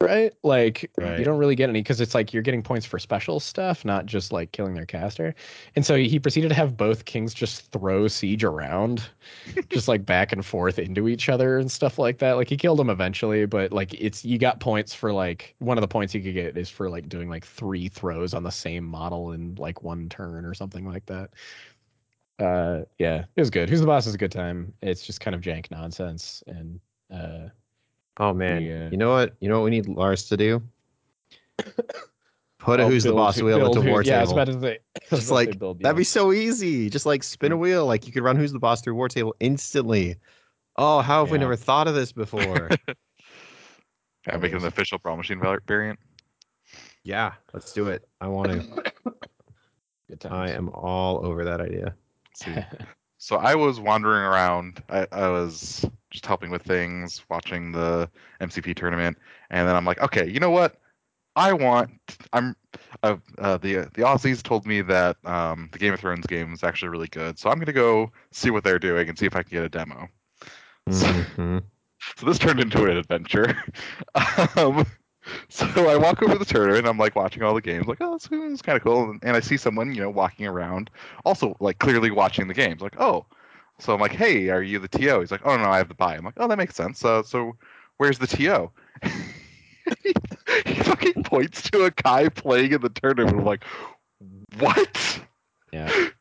Right? 0.00 0.32
Like 0.44 0.92
Right. 0.96 1.18
you 1.18 1.24
don't 1.24 1.38
really 1.38 1.56
get 1.56 1.68
any 1.68 1.80
because 1.80 2.00
it's 2.00 2.14
like 2.14 2.32
you're 2.32 2.42
getting 2.42 2.62
points 2.62 2.86
for 2.86 3.00
special 3.00 3.40
stuff, 3.40 3.84
not 3.84 4.06
just 4.06 4.32
like 4.32 4.52
killing 4.52 4.74
their 4.74 4.86
caster. 4.86 5.34
And 5.74 5.84
so 5.84 5.96
he 5.96 6.20
proceeded 6.20 6.48
to 6.50 6.54
have 6.54 6.76
both 6.76 7.04
kings 7.04 7.34
just 7.34 7.72
throw 7.72 8.06
siege 8.06 8.44
around, 8.44 9.02
just 9.70 9.88
like 9.88 10.06
back 10.06 10.32
and 10.32 10.46
forth 10.46 10.78
into 10.78 11.08
each 11.08 11.28
other 11.28 11.58
and 11.58 11.70
stuff 11.70 11.98
like 11.98 12.18
that. 12.18 12.34
Like 12.34 12.48
he 12.48 12.56
killed 12.56 12.78
him 12.78 12.90
eventually, 12.90 13.44
but 13.46 13.72
like 13.72 13.92
it's 13.94 14.24
you 14.24 14.38
got 14.38 14.60
points 14.60 14.94
for 14.94 15.12
like 15.12 15.56
one 15.58 15.76
of 15.76 15.82
the 15.82 15.88
points 15.88 16.14
you 16.14 16.22
could 16.22 16.34
get 16.34 16.56
is 16.56 16.70
for 16.70 16.88
like 16.88 17.08
doing 17.08 17.28
like 17.28 17.44
three 17.44 17.88
throws 17.88 18.34
on 18.34 18.44
the 18.44 18.50
same 18.52 18.84
model 18.84 19.32
in 19.32 19.56
like 19.56 19.82
one 19.82 20.08
turn 20.08 20.44
or 20.44 20.54
something 20.54 20.86
like 20.86 21.06
that. 21.06 21.30
Uh 22.38 22.84
yeah, 22.98 23.24
it 23.34 23.40
was 23.40 23.50
good. 23.50 23.68
Who's 23.68 23.80
the 23.80 23.86
boss 23.86 24.06
is 24.06 24.14
a 24.14 24.18
good 24.18 24.32
time. 24.32 24.72
It's 24.80 25.04
just 25.04 25.20
kind 25.20 25.34
of 25.34 25.40
jank 25.40 25.70
nonsense 25.72 26.42
and 26.46 26.78
uh 27.12 27.48
Oh 28.18 28.34
man, 28.34 28.62
Yeah. 28.62 28.86
Uh, 28.86 28.90
you 28.90 28.96
know 28.96 29.10
what? 29.12 29.34
You 29.40 29.48
know 29.48 29.58
what 29.58 29.64
we 29.64 29.70
need 29.70 29.86
Lars 29.88 30.24
to 30.28 30.36
do? 30.36 30.62
Put 32.58 32.80
a 32.80 32.84
oh, 32.84 32.88
who's 32.88 33.04
the 33.04 33.12
boss 33.12 33.40
wheel 33.40 33.58
build 33.58 33.76
into 33.76 33.86
who- 33.86 33.92
war 33.92 34.02
Yeah, 34.02 34.18
I 34.18 34.20
was 34.22 34.30
table. 34.30 34.42
about 34.42 34.52
to 34.52 34.60
say 34.60 34.78
Just 35.00 35.06
about 35.12 35.16
to 35.20 35.22
say 35.26 35.34
like 35.34 35.58
build, 35.58 35.80
that'd 35.80 35.96
be 35.96 36.04
so 36.04 36.32
easy. 36.32 36.90
Just 36.90 37.06
like 37.06 37.22
spin 37.22 37.52
a 37.52 37.56
wheel, 37.56 37.86
like 37.86 38.06
you 38.06 38.12
could 38.12 38.22
run 38.24 38.36
who's 38.36 38.52
the 38.52 38.58
boss 38.58 38.80
through 38.82 38.94
war 38.94 39.08
table 39.08 39.34
instantly. 39.40 40.16
Oh, 40.76 41.00
how 41.00 41.24
have 41.24 41.30
we 41.32 41.38
never 41.38 41.56
thought 41.56 41.88
of 41.88 41.94
this 41.94 42.12
before? 42.12 42.68
Yeah, 44.26 44.36
make 44.36 44.52
it 44.52 44.56
an 44.60 44.66
official 44.66 44.98
Brawl 44.98 45.16
Machine 45.16 45.40
variant. 45.66 45.98
yeah, 47.02 47.32
let's 47.54 47.72
do 47.72 47.86
it. 47.88 48.06
I 48.20 48.28
want 48.28 48.50
to. 48.50 48.82
Good 50.10 50.26
I 50.30 50.50
am 50.50 50.68
all 50.70 51.24
over 51.24 51.44
that 51.44 51.62
idea. 51.62 51.94
So 53.18 53.36
I 53.36 53.54
was 53.56 53.80
wandering 53.80 54.22
around. 54.22 54.82
I, 54.88 55.06
I 55.12 55.28
was 55.28 55.84
just 56.10 56.24
helping 56.24 56.50
with 56.50 56.62
things, 56.62 57.22
watching 57.28 57.72
the 57.72 58.08
MCP 58.40 58.74
tournament, 58.74 59.18
and 59.50 59.68
then 59.68 59.76
I'm 59.76 59.84
like, 59.84 60.00
okay, 60.00 60.28
you 60.28 60.40
know 60.40 60.50
what? 60.50 60.80
I 61.36 61.52
want. 61.52 61.90
I'm. 62.32 62.56
Uh, 63.02 63.16
uh, 63.38 63.58
the 63.58 63.74
the 63.94 64.02
Aussies 64.02 64.42
told 64.42 64.66
me 64.66 64.82
that 64.82 65.16
um, 65.24 65.68
the 65.72 65.78
Game 65.78 65.92
of 65.94 66.00
Thrones 66.00 66.26
game 66.26 66.52
is 66.52 66.62
actually 66.64 66.88
really 66.88 67.08
good, 67.08 67.38
so 67.38 67.50
I'm 67.50 67.58
gonna 67.58 67.72
go 67.72 68.10
see 68.30 68.50
what 68.50 68.64
they're 68.64 68.78
doing 68.78 69.08
and 69.08 69.18
see 69.18 69.26
if 69.26 69.36
I 69.36 69.42
can 69.42 69.50
get 69.50 69.64
a 69.64 69.68
demo. 69.68 70.08
Mhm. 70.88 71.62
So 72.16 72.26
this 72.26 72.38
turned 72.38 72.60
into 72.60 72.84
an 72.84 72.96
adventure. 72.96 73.62
um, 74.56 74.86
so 75.48 75.66
I 75.88 75.96
walk 75.96 76.22
over 76.22 76.32
to 76.32 76.38
the 76.38 76.44
tournament. 76.44 76.86
I'm 76.86 76.98
like 76.98 77.16
watching 77.16 77.42
all 77.42 77.54
the 77.54 77.60
games, 77.60 77.86
like, 77.86 77.98
oh, 78.00 78.14
it's, 78.14 78.30
is 78.30 78.62
kind 78.62 78.76
of 78.76 78.82
cool. 78.82 79.10
And, 79.10 79.20
and 79.22 79.36
I 79.36 79.40
see 79.40 79.56
someone, 79.56 79.94
you 79.94 80.00
know, 80.00 80.10
walking 80.10 80.46
around, 80.46 80.90
also 81.24 81.56
like 81.60 81.78
clearly 81.78 82.10
watching 82.10 82.48
the 82.48 82.54
games. 82.54 82.80
Like, 82.80 83.00
oh, 83.00 83.26
so 83.78 83.94
I'm 83.94 84.00
like, 84.00 84.12
hey, 84.12 84.48
are 84.48 84.62
you 84.62 84.78
the 84.78 84.88
TO? 84.88 85.20
He's 85.20 85.30
like, 85.30 85.42
oh 85.44 85.56
no, 85.56 85.64
I 85.64 85.78
have 85.78 85.88
the 85.88 85.94
buy. 85.94 86.16
I'm 86.16 86.24
like, 86.24 86.34
oh, 86.38 86.48
that 86.48 86.58
makes 86.58 86.74
sense. 86.74 87.04
Uh, 87.04 87.22
so 87.22 87.56
where's 87.98 88.18
the 88.18 88.26
TO? 88.26 88.70
he, 90.02 90.12
he 90.72 90.74
fucking 90.82 91.22
points 91.24 91.70
to 91.70 91.84
a 91.84 91.90
guy 91.90 92.28
playing 92.28 92.72
in 92.72 92.80
the 92.80 92.88
tournament. 92.88 93.38
I'm 93.38 93.44
like, 93.44 93.64
what? 94.58 95.20
yeah. 95.72 96.08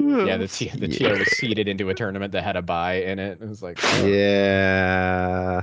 Yeah, 0.00 0.36
the 0.36 0.48
T- 0.48 0.68
the 0.68 0.86
Yeah. 0.88 1.14
TO 1.14 1.18
was 1.20 1.28
seeded 1.36 1.66
into 1.66 1.88
a 1.88 1.94
tournament 1.94 2.32
that 2.32 2.44
had 2.44 2.56
a 2.56 2.62
buy 2.62 2.94
in 2.94 3.18
it. 3.18 3.40
It 3.40 3.48
was 3.48 3.62
like, 3.62 3.78
oh, 3.82 4.06
Yeah. 4.06 5.62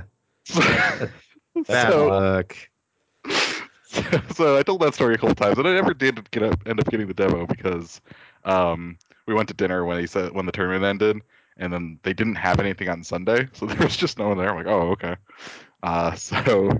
Bad 1.68 1.92
so, 1.92 2.08
luck. 2.08 2.56
so, 4.34 4.56
I 4.56 4.62
told 4.62 4.80
that 4.82 4.94
story 4.94 5.14
a 5.14 5.18
couple 5.18 5.34
times, 5.34 5.58
and 5.58 5.66
I 5.66 5.74
never 5.74 5.94
did 5.94 6.30
get 6.30 6.42
up, 6.42 6.60
end 6.66 6.80
up 6.80 6.86
getting 6.86 7.06
the 7.06 7.14
demo 7.14 7.46
because 7.46 8.00
um, 8.44 8.98
we 9.26 9.34
went 9.34 9.48
to 9.48 9.54
dinner 9.54 9.84
when 9.84 9.98
he 9.98 10.06
said 10.06 10.32
when 10.32 10.46
the 10.46 10.52
tournament 10.52 10.84
ended, 10.84 11.22
and 11.56 11.72
then 11.72 11.98
they 12.02 12.12
didn't 12.12 12.36
have 12.36 12.60
anything 12.60 12.88
on 12.88 13.04
Sunday, 13.04 13.48
so 13.52 13.66
there 13.66 13.78
was 13.78 13.96
just 13.96 14.18
no 14.18 14.28
one 14.28 14.38
there. 14.38 14.50
I'm 14.50 14.56
like, 14.56 14.66
oh, 14.66 14.90
okay. 14.92 15.16
Uh, 15.82 16.12
so, 16.16 16.70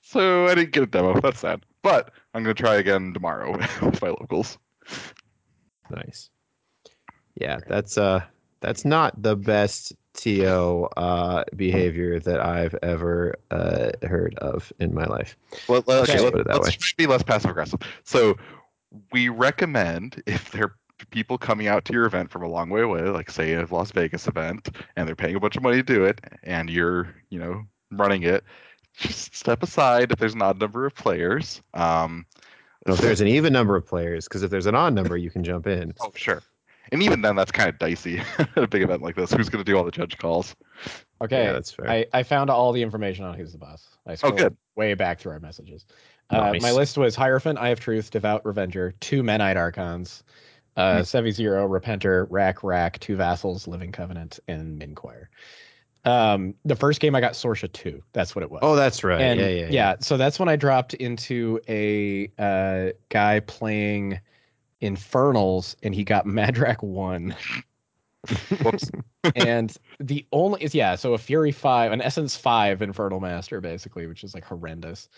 so 0.00 0.46
I 0.46 0.54
didn't 0.54 0.72
get 0.72 0.82
a 0.82 0.86
demo. 0.86 1.20
That's 1.20 1.40
sad, 1.40 1.64
but 1.82 2.12
I'm 2.32 2.42
gonna 2.42 2.54
try 2.54 2.76
again 2.76 3.12
tomorrow 3.12 3.56
with 3.82 4.02
my 4.02 4.08
locals. 4.08 4.58
Nice. 5.90 6.30
Yeah, 7.34 7.58
that's 7.66 7.98
uh 7.98 8.24
that's 8.60 8.84
not 8.84 9.20
the 9.20 9.36
best 9.36 9.92
TO 10.14 10.88
uh 10.96 11.44
behavior 11.56 12.18
that 12.20 12.40
I've 12.40 12.74
ever 12.82 13.34
uh 13.50 13.90
heard 14.02 14.34
of 14.36 14.72
in 14.78 14.94
my 14.94 15.04
life. 15.04 15.36
Well, 15.68 15.84
let, 15.86 16.02
Okay. 16.02 16.12
okay, 16.14 16.30
Put 16.30 16.40
it 16.40 16.46
let, 16.46 16.62
that 16.62 16.68
us 16.68 16.92
be 16.94 17.06
less 17.06 17.22
passive 17.22 17.50
aggressive. 17.50 17.80
So 18.04 18.36
we 19.12 19.28
recommend 19.28 20.22
if 20.26 20.50
there 20.52 20.64
are 20.64 20.76
people 21.10 21.38
coming 21.38 21.66
out 21.66 21.84
to 21.86 21.92
your 21.92 22.06
event 22.06 22.30
from 22.30 22.42
a 22.42 22.48
long 22.48 22.70
way 22.70 22.82
away, 22.82 23.02
like 23.02 23.30
say 23.30 23.54
a 23.54 23.66
Las 23.66 23.90
Vegas 23.90 24.26
event, 24.26 24.68
and 24.96 25.06
they're 25.06 25.16
paying 25.16 25.36
a 25.36 25.40
bunch 25.40 25.56
of 25.56 25.62
money 25.62 25.76
to 25.76 25.82
do 25.82 26.04
it, 26.04 26.20
and 26.42 26.70
you're, 26.70 27.14
you 27.30 27.38
know, 27.38 27.64
running 27.90 28.22
it, 28.22 28.44
just 28.96 29.34
step 29.34 29.62
aside 29.62 30.12
if 30.12 30.18
there's 30.18 30.34
an 30.34 30.42
odd 30.42 30.60
number 30.60 30.86
of 30.86 30.94
players. 30.94 31.62
Um, 31.74 32.26
if 32.86 32.98
there's 32.98 33.20
an 33.20 33.28
even 33.28 33.52
number 33.52 33.76
of 33.76 33.86
players, 33.86 34.28
because 34.28 34.42
if 34.42 34.50
there's 34.50 34.66
an 34.66 34.74
odd 34.74 34.94
number, 34.94 35.16
you 35.16 35.30
can 35.30 35.42
jump 35.42 35.66
in. 35.66 35.94
Oh, 36.00 36.12
sure. 36.14 36.42
And 36.92 37.02
even 37.02 37.22
then, 37.22 37.34
that's 37.36 37.50
kind 37.52 37.68
of 37.68 37.78
dicey 37.78 38.20
at 38.38 38.56
a 38.56 38.66
big 38.68 38.82
event 38.82 39.02
like 39.02 39.16
this. 39.16 39.32
Who's 39.32 39.48
going 39.48 39.64
to 39.64 39.70
do 39.70 39.76
all 39.76 39.84
the 39.84 39.90
judge 39.90 40.18
calls? 40.18 40.54
Okay, 41.22 41.44
Yeah, 41.44 41.52
that's 41.52 41.72
fair. 41.72 41.88
I, 41.88 42.06
I 42.12 42.22
found 42.22 42.50
all 42.50 42.72
the 42.72 42.82
information 42.82 43.24
on 43.24 43.34
who's 43.34 43.52
the 43.52 43.58
boss. 43.58 43.88
I 44.06 44.14
scrolled 44.16 44.36
good. 44.38 44.56
way 44.76 44.94
back 44.94 45.18
through 45.20 45.32
our 45.32 45.40
messages. 45.40 45.86
Uh, 46.30 46.54
My 46.60 46.72
list 46.72 46.96
was 46.98 47.14
Hierophant, 47.14 47.58
Eye 47.58 47.68
of 47.70 47.80
Truth, 47.80 48.10
Devout 48.10 48.44
Revenger, 48.44 48.94
two 49.00 49.22
Menite 49.22 49.56
Archons, 49.56 50.24
uh, 50.76 50.96
Hmm. 50.96 51.00
Sevi 51.02 51.32
Zero, 51.32 51.68
Repenter, 51.68 52.26
Rack 52.30 52.62
Rack, 52.64 52.98
two 52.98 53.16
Vassals, 53.16 53.66
Living 53.68 53.92
Covenant, 53.92 54.40
and 54.48 54.78
Minquire. 54.80 55.28
Um, 56.04 56.54
the 56.66 56.76
first 56.76 57.00
game 57.00 57.14
I 57.14 57.20
got 57.20 57.32
Sorsha 57.32 57.72
2. 57.72 58.02
That's 58.12 58.34
what 58.36 58.42
it 58.42 58.50
was. 58.50 58.60
Oh, 58.62 58.76
that's 58.76 59.02
right. 59.04 59.20
and 59.22 59.40
yeah, 59.40 59.48
yeah, 59.48 59.66
yeah. 59.70 59.94
so 60.00 60.16
that's 60.18 60.38
when 60.38 60.50
I 60.50 60.56
dropped 60.56 60.92
into 60.94 61.60
a 61.66 62.30
uh, 62.38 62.92
guy 63.08 63.40
playing 63.40 64.20
Infernals, 64.80 65.76
and 65.82 65.94
he 65.94 66.04
got 66.04 66.26
Madrak 66.26 66.82
1 66.82 67.34
Whoops. 68.62 68.90
and 69.34 69.76
the 70.00 70.26
only 70.32 70.62
is 70.62 70.74
yeah, 70.74 70.94
so 70.94 71.14
a 71.14 71.18
Fury 71.18 71.52
five, 71.52 71.92
an 71.92 72.00
Essence 72.00 72.36
five 72.36 72.82
Infernal 72.82 73.20
Master, 73.20 73.60
basically, 73.60 74.06
which 74.06 74.24
is 74.24 74.34
like 74.34 74.44
horrendous. 74.44 75.08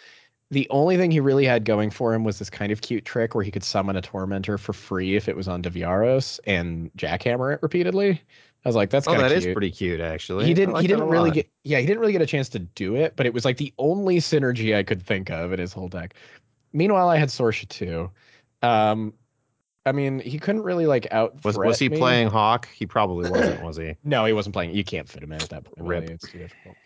The 0.50 0.66
only 0.70 0.96
thing 0.96 1.10
he 1.10 1.20
really 1.20 1.44
had 1.44 1.64
going 1.64 1.90
for 1.90 2.14
him 2.14 2.22
was 2.22 2.38
this 2.38 2.50
kind 2.50 2.70
of 2.70 2.80
cute 2.80 3.04
trick 3.04 3.34
where 3.34 3.42
he 3.42 3.50
could 3.50 3.64
summon 3.64 3.96
a 3.96 4.02
tormentor 4.02 4.58
for 4.58 4.72
free 4.72 5.16
if 5.16 5.28
it 5.28 5.36
was 5.36 5.48
on 5.48 5.62
Deviaros 5.62 6.38
and 6.46 6.90
jackhammer 6.96 7.54
it 7.54 7.62
repeatedly. 7.62 8.22
I 8.64 8.68
was 8.68 8.76
like, 8.76 8.90
that's 8.90 9.06
oh, 9.08 9.12
kind 9.12 9.24
of 9.24 9.30
that 9.30 9.36
cute. 9.36 9.50
is 9.50 9.54
pretty 9.54 9.70
cute, 9.70 10.00
actually. 10.00 10.46
he 10.46 10.54
didn't 10.54 10.74
like 10.74 10.82
he 10.82 10.88
didn't 10.88 11.08
really 11.08 11.30
lot. 11.30 11.34
get 11.34 11.50
yeah, 11.64 11.78
he 11.78 11.86
didn't 11.86 12.00
really 12.00 12.12
get 12.12 12.22
a 12.22 12.26
chance 12.26 12.48
to 12.50 12.58
do 12.58 12.96
it, 12.96 13.14
but 13.16 13.26
it 13.26 13.34
was 13.34 13.44
like 13.44 13.56
the 13.56 13.72
only 13.78 14.18
synergy 14.18 14.76
I 14.76 14.82
could 14.82 15.02
think 15.02 15.30
of 15.30 15.52
in 15.52 15.58
his 15.58 15.72
whole 15.72 15.88
deck. 15.88 16.14
Meanwhile, 16.72 17.08
I 17.08 17.16
had 17.16 17.28
Sorsha 17.28 17.68
too. 17.68 18.10
Um 18.62 19.12
I 19.86 19.92
mean, 19.92 20.18
he 20.18 20.38
couldn't 20.38 20.62
really 20.62 20.86
like 20.86 21.06
out 21.12 21.42
Was 21.44 21.56
was 21.56 21.78
he 21.78 21.88
playing 21.88 22.28
Hawk? 22.28 22.68
He 22.74 22.86
probably 22.86 23.30
wasn't, 23.30 23.62
was 23.62 23.76
he? 23.76 23.94
no, 24.04 24.24
he 24.24 24.32
wasn't 24.32 24.52
playing. 24.52 24.74
You 24.74 24.84
can't 24.84 25.08
fit 25.08 25.22
him 25.22 25.32
in 25.32 25.40
at 25.40 25.48
that 25.50 25.64
point. 25.64 25.78
Rip. 25.78 26.02
Really. 26.02 26.14
It's 26.14 26.30
too 26.30 26.38
difficult. 26.38 26.76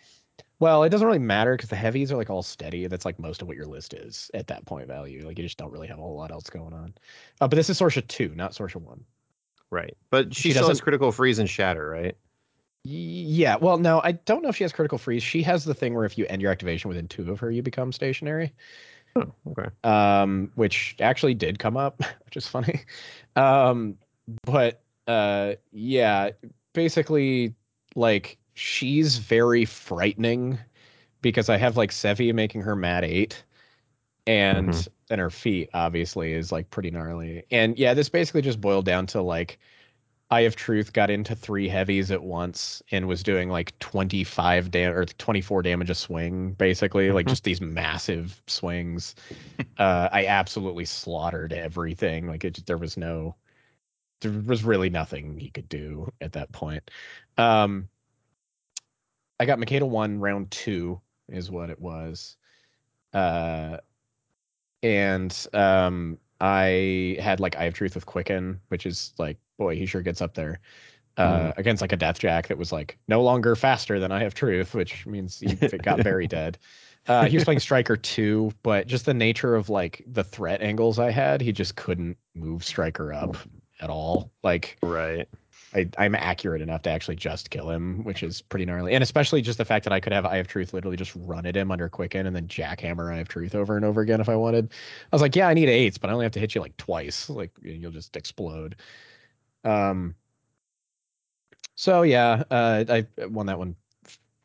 Well, 0.59 0.83
it 0.83 0.89
doesn't 0.89 1.07
really 1.07 1.19
matter 1.19 1.55
because 1.57 1.71
the 1.71 1.75
heavies 1.75 2.11
are 2.11 2.17
like 2.17 2.29
all 2.29 2.43
steady. 2.43 2.85
That's 2.85 3.03
like 3.03 3.17
most 3.17 3.41
of 3.41 3.47
what 3.47 3.57
your 3.57 3.65
list 3.65 3.95
is 3.95 4.29
at 4.35 4.45
that 4.47 4.63
point 4.67 4.87
value. 4.87 5.25
Like 5.25 5.39
you 5.39 5.43
just 5.43 5.57
don't 5.57 5.71
really 5.71 5.87
have 5.87 5.97
a 5.97 6.01
whole 6.01 6.15
lot 6.15 6.31
else 6.31 6.51
going 6.51 6.73
on. 6.73 6.93
Uh, 7.41 7.47
but 7.47 7.55
this 7.55 7.69
is 7.71 7.79
Sorscha 7.79 8.07
two, 8.07 8.31
not 8.35 8.51
Sorscha 8.51 8.75
one. 8.75 9.03
Right. 9.71 9.97
But 10.11 10.35
she, 10.35 10.49
She 10.49 10.51
still 10.51 10.67
has 10.67 10.79
critical 10.79 11.11
freeze 11.11 11.39
and 11.39 11.49
shatter, 11.49 11.89
right? 11.89 12.15
Yeah. 12.83 13.55
Well, 13.55 13.79
no, 13.79 14.01
I 14.03 14.11
don't 14.11 14.43
know 14.43 14.49
if 14.49 14.55
she 14.55 14.63
has 14.63 14.71
critical 14.71 14.99
freeze. 14.99 15.23
She 15.23 15.41
has 15.41 15.65
the 15.65 15.73
thing 15.73 15.95
where 15.95 16.05
if 16.05 16.17
you 16.17 16.27
end 16.29 16.43
your 16.43 16.51
activation 16.51 16.89
within 16.89 17.07
two 17.07 17.31
of 17.31 17.39
her, 17.39 17.49
you 17.49 17.63
become 17.63 17.91
stationary. 17.91 18.53
Oh, 19.15 19.33
okay. 19.49 19.69
um, 19.83 20.51
which 20.55 20.95
actually 20.99 21.33
did 21.33 21.59
come 21.59 21.77
up, 21.77 21.99
which 22.25 22.37
is 22.37 22.47
funny. 22.47 22.81
Um, 23.35 23.97
but 24.43 24.81
uh, 25.07 25.53
yeah, 25.71 26.31
basically, 26.73 27.55
like 27.95 28.37
she's 28.53 29.17
very 29.17 29.65
frightening 29.65 30.59
because 31.21 31.49
I 31.49 31.57
have 31.57 31.77
like 31.77 31.91
Sevi 31.91 32.33
making 32.33 32.61
her 32.61 32.75
mad 32.75 33.03
eight, 33.03 33.43
and 34.27 34.71
Mhm. 34.73 34.87
then 35.07 35.19
her 35.19 35.29
feat 35.29 35.69
obviously 35.73 36.33
is 36.33 36.51
like 36.51 36.69
pretty 36.69 36.91
gnarly. 36.91 37.43
And 37.51 37.77
yeah, 37.77 37.93
this 37.93 38.09
basically 38.09 38.41
just 38.41 38.61
boiled 38.61 38.85
down 38.85 39.07
to 39.07 39.21
like 39.21 39.59
Eye 40.31 40.41
of 40.41 40.55
Truth 40.55 40.93
got 40.93 41.09
into 41.09 41.35
three 41.35 41.67
heavies 41.67 42.09
at 42.09 42.23
once 42.23 42.81
and 42.91 43.05
was 43.05 43.21
doing 43.21 43.49
like 43.49 43.77
25 43.79 44.71
dam 44.71 44.93
or 44.93 45.05
24 45.05 45.61
damage 45.61 45.89
a 45.89 45.95
swing, 45.95 46.53
basically, 46.53 47.11
like 47.11 47.25
Mhm. 47.25 47.29
just 47.29 47.43
these 47.43 47.59
massive 47.59 48.41
swings. 48.47 49.13
uh, 49.77 50.07
I 50.11 50.27
absolutely 50.27 50.85
slaughtered 50.85 51.51
everything. 51.51 52.27
Like 52.27 52.45
it, 52.45 52.65
there 52.65 52.77
was 52.77 52.95
no, 52.95 53.35
there 54.21 54.31
was 54.31 54.63
really 54.63 54.89
nothing 54.89 55.37
he 55.37 55.49
could 55.49 55.67
do 55.67 56.11
at 56.21 56.31
that 56.31 56.51
point. 56.53 56.89
Um, 57.37 57.89
I 59.37 59.45
got 59.45 59.59
Makeda 59.59 59.87
one 59.87 60.19
round 60.19 60.49
two 60.49 61.01
is 61.27 61.51
what 61.51 61.69
it 61.69 61.79
was. 61.81 62.37
Uh, 63.13 63.77
and 64.81 65.47
um, 65.53 66.17
I 66.39 67.17
had 67.19 67.41
like 67.41 67.57
Eye 67.57 67.65
of 67.65 67.73
Truth 67.73 67.95
with 67.95 68.05
Quicken, 68.05 68.61
which 68.69 68.85
is 68.85 69.13
like, 69.17 69.37
boy, 69.61 69.75
he 69.75 69.85
sure 69.85 70.01
gets 70.01 70.21
up 70.21 70.33
there. 70.33 70.59
Uh, 71.17 71.51
Against 71.57 71.81
like 71.81 71.91
a 71.91 71.97
Death 71.97 72.17
Jack 72.19 72.47
that 72.47 72.57
was 72.57 72.71
like 72.71 72.97
no 73.07 73.21
longer 73.21 73.55
faster 73.55 73.99
than 73.99 74.11
Eye 74.11 74.23
of 74.23 74.33
Truth, 74.33 74.73
which 74.73 75.05
means 75.05 75.39
he 75.39 75.49
it 75.61 75.81
got 75.83 75.99
very 76.01 76.25
dead. 76.25 76.57
Uh, 77.07 77.25
he 77.25 77.35
was 77.35 77.43
playing 77.43 77.59
Striker 77.59 77.95
two, 77.97 78.51
but 78.63 78.87
just 78.87 79.05
the 79.05 79.13
nature 79.13 79.55
of 79.55 79.69
like 79.69 80.03
the 80.07 80.23
threat 80.23 80.61
angles 80.61 80.99
I 80.99 81.11
had, 81.11 81.41
he 81.41 81.51
just 81.51 81.75
couldn't 81.75 82.17
move 82.33 82.63
Striker 82.63 83.13
up 83.13 83.37
at 83.79 83.89
all. 83.89 84.31
Like 84.41 84.77
Right. 84.81 85.27
I, 85.73 85.89
I'm 85.97 86.15
accurate 86.15 86.61
enough 86.61 86.81
to 86.83 86.89
actually 86.89 87.15
just 87.15 87.49
kill 87.49 87.69
him, 87.69 88.03
which 88.03 88.23
is 88.23 88.41
pretty 88.41 88.65
gnarly. 88.65 88.93
And 88.93 89.03
especially 89.03 89.41
just 89.41 89.57
the 89.57 89.65
fact 89.65 89.83
that 89.85 89.93
I 89.93 89.99
could 89.99 90.13
have 90.13 90.25
Eye 90.25 90.37
of 90.37 90.47
Truth 90.47 90.73
literally 90.73 90.97
just 90.97 91.13
run 91.15 91.45
at 91.45 91.55
him 91.55 91.71
under 91.71 91.87
Quicken 91.87 92.25
and 92.25 92.35
then 92.35 92.47
jackhammer 92.47 93.13
Eye 93.13 93.19
of 93.19 93.27
Truth 93.27 93.55
over 93.55 93.75
and 93.75 93.85
over 93.85 94.01
again 94.01 94.21
if 94.21 94.27
I 94.29 94.35
wanted. 94.35 94.71
I 95.11 95.15
was 95.15 95.21
like, 95.21 95.35
yeah, 95.35 95.47
I 95.47 95.53
need 95.53 95.69
eights, 95.69 95.97
but 95.97 96.09
I 96.09 96.13
only 96.13 96.25
have 96.25 96.33
to 96.33 96.39
hit 96.39 96.55
you 96.55 96.61
like 96.61 96.75
twice. 96.77 97.29
Like 97.29 97.51
you'll 97.61 97.91
just 97.91 98.17
explode. 98.17 98.75
Um. 99.63 100.15
So 101.75 102.03
yeah, 102.03 102.43
uh, 102.51 102.85
I 102.87 103.25
won 103.25 103.47
that 103.47 103.57
one 103.57 103.75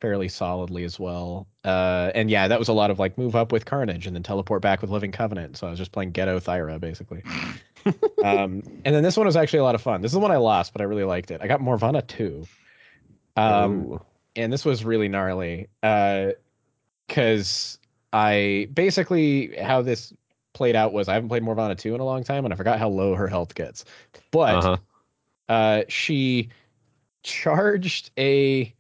fairly 0.01 0.29
solidly 0.29 0.85
as 0.85 0.99
well. 0.99 1.47
Uh, 1.65 2.11
and 2.15 2.31
yeah, 2.31 2.49
that 2.49 2.59
was 2.59 2.69
a 2.69 2.73
lot 2.73 2.91
of 2.91 2.99
like 2.99 3.19
move 3.19 3.35
up 3.35 3.53
with 3.53 3.65
Carnage 3.65 4.07
and 4.07 4.15
then 4.15 4.23
teleport 4.23 4.63
back 4.63 4.81
with 4.81 4.91
Living 4.91 5.13
Covenant. 5.13 5.57
So 5.57 5.67
I 5.67 5.71
was 5.71 5.79
just 5.79 5.93
playing 5.93 6.13
Ghetto 6.13 6.39
Thyra 6.39 6.79
basically. 6.79 7.23
um, 8.23 8.63
and 8.85 8.95
then 8.95 9.03
this 9.03 9.17
one 9.17 9.27
was 9.27 9.37
actually 9.37 9.61
a 9.61 9.65
lot 9.65 9.75
of 9.75 9.83
fun. 9.83 10.03
This 10.03 10.11
is 10.11 10.15
the 10.15 10.21
one 10.21 10.31
I 10.31 10.37
lost, 10.37 10.73
but 10.73 10.81
I 10.81 10.85
really 10.85 11.05
liked 11.05 11.31
it. 11.31 11.41
I 11.43 11.47
got 11.47 11.61
Morvana 11.61 12.07
two. 12.07 12.47
Um, 13.37 13.73
Ooh. 13.73 14.01
and 14.35 14.53
this 14.53 14.65
was 14.65 14.85
really 14.85 15.09
gnarly. 15.09 15.69
Uh, 15.83 16.33
because 17.07 17.79
I 18.13 18.69
basically 18.73 19.57
how 19.57 19.83
this 19.83 20.13
played 20.53 20.75
out 20.75 20.93
was 20.93 21.09
I 21.09 21.15
haven't 21.15 21.29
played 21.29 21.43
Morvana 21.43 21.77
2 21.77 21.95
in 21.95 22.01
a 22.01 22.05
long 22.05 22.25
time 22.25 22.45
and 22.45 22.53
I 22.53 22.57
forgot 22.57 22.79
how 22.79 22.89
low 22.89 23.15
her 23.15 23.29
health 23.29 23.55
gets. 23.55 23.85
But 24.31 24.55
Uh-huh. 24.57 24.77
Uh 25.49 25.83
she 25.89 26.49
charged 27.23 28.11
a 28.19 28.73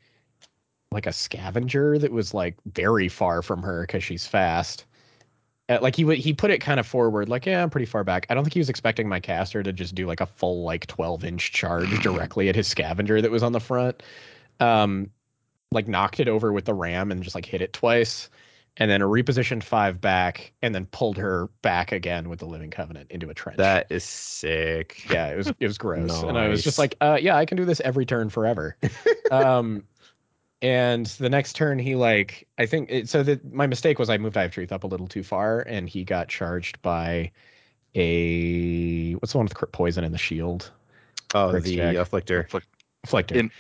like 0.93 1.07
a 1.07 1.13
scavenger 1.13 1.99
that 1.99 2.13
was 2.13 2.33
like 2.33 2.57
very 2.73 3.09
far 3.09 3.43
from 3.43 3.63
her 3.63 3.83
because 3.83 4.05
she's 4.05 4.27
fast. 4.27 4.87
Uh, 5.69 5.79
like 5.83 5.97
he 5.97 6.05
would 6.05 6.19
he 6.19 6.33
put 6.33 6.51
it 6.51 6.61
kind 6.61 6.79
of 6.79 6.87
forward, 6.87 7.29
like 7.29 7.45
yeah, 7.45 7.63
I'm 7.63 7.71
pretty 7.71 7.87
far 7.87 8.05
back. 8.05 8.27
I 8.31 8.35
don't 8.35 8.45
think 8.45 8.55
he 8.55 8.61
was 8.61 8.69
expecting 8.71 9.09
my 9.09 9.19
caster 9.21 9.63
to 9.63 9.73
just 9.73 9.95
do 9.95 10.07
like 10.07 10.21
a 10.21 10.27
full 10.27 10.63
like 10.63 10.87
12 10.87 11.25
inch 11.25 11.53
charge 11.53 11.99
directly 12.03 12.49
at 12.49 12.55
his 12.55 12.69
scavenger 12.69 13.21
that 13.21 13.31
was 13.31 13.43
on 13.43 13.53
the 13.53 13.61
front. 13.61 14.03
Um, 14.61 15.11
like 15.73 15.89
knocked 15.89 16.21
it 16.21 16.29
over 16.29 16.53
with 16.53 16.65
the 16.67 16.75
ram 16.75 17.11
and 17.11 17.23
just 17.23 17.35
like 17.35 17.47
hit 17.47 17.61
it 17.63 17.73
twice, 17.73 18.31
and 18.79 18.91
then 18.91 19.01
a 19.03 19.07
repositioned 19.07 19.63
five 19.63 20.01
back, 20.01 20.53
and 20.63 20.75
then 20.75 20.87
pulled 20.87 21.17
her 21.17 21.49
back 21.63 21.93
again 21.93 22.29
with 22.29 22.39
the 22.39 22.47
living 22.47 22.71
covenant 22.71 23.11
into 23.11 23.31
a 23.31 23.35
trench. 23.35 23.59
That 23.59 23.87
is 23.91 24.05
sick. 24.05 25.09
yeah, 25.11 25.29
it 25.29 25.37
was 25.37 25.49
it 25.49 25.67
was 25.67 25.79
gross, 25.79 26.23
and 26.23 26.39
I 26.39 26.49
was 26.49 26.63
just 26.63 26.79
like, 26.79 26.97
uh, 27.01 27.19
yeah, 27.21 27.37
I 27.37 27.47
can 27.47 27.57
do 27.57 27.65
this 27.65 27.81
every 27.81 28.07
turn 28.07 28.29
forever. 28.29 28.77
um, 29.31 29.85
and 30.63 31.07
the 31.07 31.29
next 31.29 31.55
turn 31.55 31.79
he 31.79 31.95
like 31.95 32.47
I 32.59 32.67
think 32.67 32.91
it, 32.91 33.09
so. 33.09 33.23
that 33.23 33.53
my 33.53 33.67
mistake 33.67 33.99
was 33.99 34.11
I 34.11 34.19
moved 34.19 34.37
Eye 34.37 34.45
of 34.45 34.53
Truth 34.53 34.73
up 34.73 34.85
a 34.85 34.87
little 34.87 35.07
too 35.07 35.23
far, 35.23 35.61
and 35.61 35.89
he 35.89 36.05
got 36.05 36.29
charged 36.29 36.81
by 36.83 37.31
a 37.95 39.13
what's 39.15 39.33
the 39.33 39.39
one 39.39 39.47
with 39.47 39.55
crit 39.55 39.73
poison 39.73 40.05
in 40.05 40.13
the 40.13 40.19
shield? 40.19 40.71
Oh, 41.35 41.53
Rick's 41.53 41.67
the 41.67 41.77
Jack. 41.77 41.97
afflictor. 41.97 42.63
Inflictor. 43.07 43.37
In- 43.37 43.51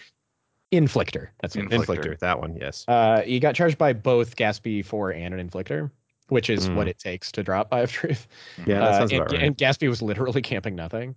Inflictor. 0.72 1.28
That's 1.40 1.56
it. 1.56 1.64
Inflictor. 1.68 1.86
Inflictor. 1.86 2.18
That 2.18 2.40
one. 2.40 2.56
Yes. 2.56 2.84
Uh, 2.88 3.22
he 3.22 3.38
got 3.40 3.54
charged 3.54 3.78
by 3.78 3.92
both 3.92 4.36
Gaspy 4.36 4.84
4 4.84 5.12
and 5.12 5.34
an 5.34 5.48
Inflictor, 5.48 5.90
which 6.28 6.50
is 6.50 6.68
what 6.70 6.86
Mm. 6.86 6.90
it 6.90 6.98
takes 6.98 7.30
to 7.32 7.42
drop 7.42 7.72
Eye 7.72 7.80
of 7.80 7.92
Truth. 7.92 8.26
Yeah, 8.66 8.80
that 8.80 8.82
Uh, 8.82 8.98
sounds 8.98 9.12
and, 9.12 9.20
about 9.22 9.32
right. 9.32 9.42
and 9.42 9.56
Gaspy 9.56 9.88
was 9.88 10.02
literally 10.02 10.42
camping 10.42 10.74
nothing. 10.74 11.14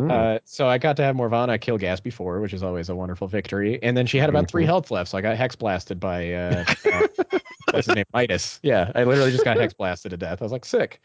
Hmm. 0.00 0.10
Uh, 0.10 0.38
so 0.44 0.68
I 0.68 0.78
got 0.78 0.96
to 0.96 1.02
have 1.04 1.16
Morvana 1.16 1.60
kill 1.60 1.78
Gaspy 1.78 2.12
4, 2.12 2.40
which 2.40 2.54
is 2.54 2.62
always 2.62 2.88
a 2.88 2.94
wonderful 2.96 3.28
victory. 3.28 3.80
And 3.82 3.96
then 3.96 4.06
she 4.06 4.18
had 4.18 4.28
about 4.30 4.48
three 4.48 4.62
Mhm. 4.62 4.66
health 4.66 4.90
left, 4.90 5.10
so 5.10 5.18
I 5.18 5.20
got 5.20 5.36
hex 5.36 5.54
blasted 5.56 6.00
by 6.00 6.32
uh, 6.32 6.64
uh 6.92 7.06
what's 7.72 7.86
his 7.86 7.94
name? 7.96 8.04
Midas. 8.14 8.58
Yeah, 8.62 8.90
I 8.94 9.04
literally 9.04 9.30
just 9.32 9.44
got 9.44 9.56
hex 9.58 9.74
blasted 9.74 10.10
to 10.10 10.16
death. 10.16 10.40
I 10.40 10.44
was 10.44 10.52
like, 10.52 10.64
sick. 10.64 11.00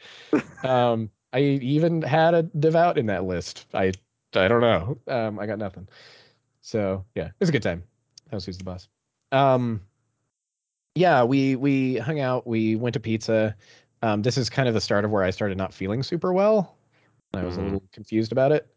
Um, 0.63 1.09
I 1.33 1.39
even 1.41 2.01
had 2.01 2.33
a 2.33 2.43
devout 2.43 2.97
in 2.97 3.07
that 3.07 3.25
list. 3.25 3.65
I 3.73 3.91
I 4.35 4.47
don't 4.47 4.61
know. 4.61 4.97
Um, 5.07 5.39
I 5.39 5.45
got 5.45 5.57
nothing. 5.57 5.87
So 6.67 7.05
yeah, 7.15 7.27
it 7.27 7.33
was 7.39 7.47
a 7.47 7.53
good 7.53 7.63
time. 7.63 7.81
That 8.29 8.35
was 8.35 8.45
who's 8.45 8.57
the 8.57 8.65
boss. 8.65 8.89
Um, 9.31 9.79
yeah, 10.95 11.23
we 11.23 11.55
we 11.55 11.95
hung 11.95 12.19
out. 12.19 12.45
We 12.45 12.75
went 12.75 12.93
to 12.95 12.99
pizza. 12.99 13.55
Um, 14.01 14.21
this 14.21 14.37
is 14.37 14.49
kind 14.49 14.67
of 14.67 14.73
the 14.73 14.81
start 14.81 15.05
of 15.05 15.11
where 15.11 15.23
I 15.23 15.29
started 15.29 15.57
not 15.57 15.73
feeling 15.73 16.03
super 16.03 16.33
well. 16.33 16.75
I 17.33 17.43
was 17.45 17.55
a 17.55 17.61
Mhm. 17.61 17.63
little 17.63 17.83
confused 17.93 18.33
about 18.33 18.51
it. 18.51 18.67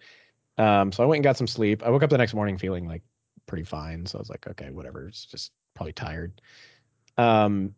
Um, 0.56 0.92
so 0.92 1.02
I 1.02 1.06
went 1.06 1.16
and 1.18 1.24
got 1.24 1.36
some 1.36 1.48
sleep. 1.48 1.82
I 1.82 1.90
woke 1.90 2.04
up 2.04 2.10
the 2.10 2.18
next 2.18 2.32
morning 2.32 2.58
feeling 2.58 2.86
like 2.86 3.02
pretty 3.46 3.64
fine. 3.64 4.06
So 4.06 4.18
I 4.18 4.20
was 4.20 4.30
like, 4.30 4.46
okay, 4.46 4.70
whatever. 4.70 5.08
It's 5.08 5.24
just 5.24 5.50
probably 5.74 5.92
tired. 5.92 6.40
Um, 7.18 7.74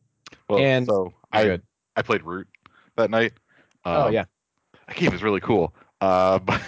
Well, 0.49 0.59
And- 0.59 0.87
so 0.87 1.15
I. 1.33 1.59
I 1.97 2.03
played 2.03 2.23
Root 2.23 2.49
that 2.97 3.11
night. 3.11 3.33
oh 3.87 4.09
Um, 4.09 4.13
yeah, 4.13 4.25
that 4.89 4.97
game 4.97 5.13
is 5.15 5.23
really 5.23 5.41
cool. 5.41 5.75
Uh, 6.03 6.39
but, 6.41 6.61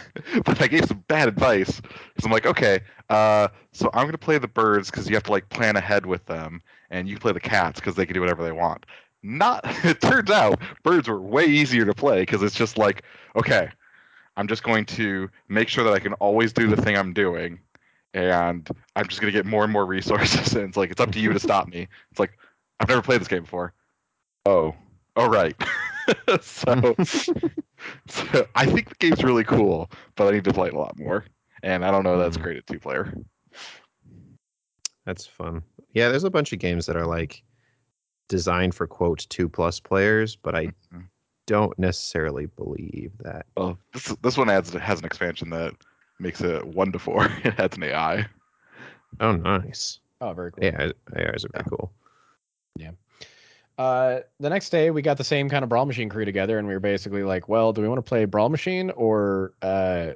but 0.45 0.63
I 0.63 0.69
gave 0.69 0.87
some 0.87 1.05
bad 1.09 1.29
advice 1.29 1.81
because 1.81 2.25
I'm 2.25 2.31
like, 2.31 2.47
okay, 2.47 2.81
uh, 3.11 3.49
so 3.73 3.91
I'm 3.93 4.07
gonna 4.07 4.17
play 4.17 4.39
the 4.39 4.49
birds 4.49 4.91
because 4.91 5.09
you 5.09 5.17
have 5.17 5.25
to 5.25 5.33
like 5.33 5.49
plan 5.51 5.77
ahead 5.77 6.07
with 6.07 6.25
them, 6.27 6.63
and 6.91 7.09
you 7.09 7.19
play 7.19 7.33
the 7.33 7.41
cats 7.41 7.81
because 7.81 7.97
they 7.97 8.07
can 8.07 8.15
do 8.15 8.21
whatever 8.21 8.45
they 8.45 8.53
want. 8.53 8.87
Not, 9.25 9.61
it 9.85 10.01
turns 10.01 10.31
out 10.31 10.63
birds 10.85 11.09
were 11.09 11.21
way 11.21 11.45
easier 11.47 11.85
to 11.85 11.95
play 11.95 12.21
because 12.21 12.43
it's 12.43 12.55
just 12.55 12.79
like, 12.79 13.03
okay, 13.35 13.69
I'm 14.37 14.47
just 14.47 14.63
going 14.63 14.85
to 14.87 15.29
make 15.49 15.69
sure 15.69 15.83
that 15.83 15.93
I 15.93 15.99
can 15.99 16.13
always 16.15 16.53
do 16.53 16.69
the 16.69 16.81
thing 16.81 16.97
I'm 16.97 17.13
doing, 17.13 17.59
and 18.15 18.71
I'm 18.95 19.09
just 19.09 19.21
gonna 19.21 19.33
get 19.33 19.47
more 19.47 19.65
and 19.65 19.73
more 19.73 19.85
resources. 19.97 20.55
And 20.55 20.69
it's 20.69 20.77
like 20.77 20.93
it's 20.93 21.01
up 21.01 21.11
to 21.11 21.19
you 21.19 21.33
to 21.33 21.41
stop 21.41 21.67
me. 21.67 21.89
It's 22.13 22.21
like 22.21 22.39
I've 22.79 22.89
never 22.89 23.03
played 23.03 23.21
this 23.21 23.29
game 23.29 23.43
before. 23.43 23.73
Oh, 24.47 24.77
oh 25.17 25.27
right. 25.27 25.57
so, 26.41 26.95
so 28.09 28.47
I 28.55 28.67
think 28.67 28.89
the 28.89 28.95
game's 28.97 29.23
really 29.25 29.45
cool, 29.45 29.91
but 30.17 30.27
I 30.29 30.31
need 30.33 30.45
to 30.45 30.53
play 30.53 30.69
it 30.69 30.75
a 30.75 30.79
lot 30.79 30.99
more. 30.99 31.25
And 31.63 31.85
I 31.85 31.91
don't 31.91 32.05
know 32.05 32.19
that's 32.19 32.37
Mhm. 32.37 32.43
great 32.43 32.57
at 32.59 32.67
two 32.67 32.79
player. 32.79 33.13
That's 35.07 35.27
fun. 35.27 35.63
Yeah, 35.93 36.09
there's 36.09 36.25
a 36.25 36.31
bunch 36.31 36.53
of 36.53 36.59
games 36.59 36.87
that 36.87 36.97
are 36.97 37.07
like 37.07 37.43
designed 38.29 38.75
for 38.75 38.87
quote 38.87 39.27
two 39.29 39.49
plus 39.49 39.81
players, 39.81 40.37
but 40.37 40.55
I 40.55 40.67
Mhm. 40.93 41.09
don't 41.47 41.79
necessarily 41.79 42.47
believe 42.47 43.13
that. 43.19 43.47
Well, 43.57 43.79
this 43.93 44.07
this 44.23 44.37
one 44.39 44.49
adds 44.51 44.73
has 44.73 44.99
an 44.99 45.05
expansion 45.05 45.51
that 45.51 45.75
makes 46.19 46.41
it 46.41 46.65
one 46.67 46.93
to 46.93 46.99
four. 46.99 47.25
It 47.45 47.59
adds 47.59 47.77
an 47.77 47.83
AI. 47.85 48.27
Oh, 49.21 49.37
nice. 49.37 50.01
Oh, 50.21 50.33
very 50.33 50.51
cool. 50.53 50.65
Yeah, 50.65 50.91
AIs 51.17 51.45
are 51.45 51.51
very 51.53 51.65
cool. 51.69 51.93
Uh, 53.77 54.21
the 54.39 54.49
next 54.49 54.71
day 54.71 54.91
we 54.91 55.03
got 55.03 55.17
the 55.19 55.25
same 55.25 55.49
kind 55.49 55.63
of 55.63 55.69
brawl 55.69 55.87
machine 55.87 56.09
crew 56.09 56.25
together, 56.25 56.59
and 56.59 56.69
we 56.69 56.75
were 56.75 56.81
basically 56.81 57.25
like, 57.25 57.49
"Well, 57.49 57.73
do 57.73 57.81
we 57.81 57.89
want 57.89 57.99
to 57.99 58.09
play 58.09 58.25
brawl 58.25 58.49
machine 58.49 58.91
or 58.91 59.53
uh, 59.63 60.13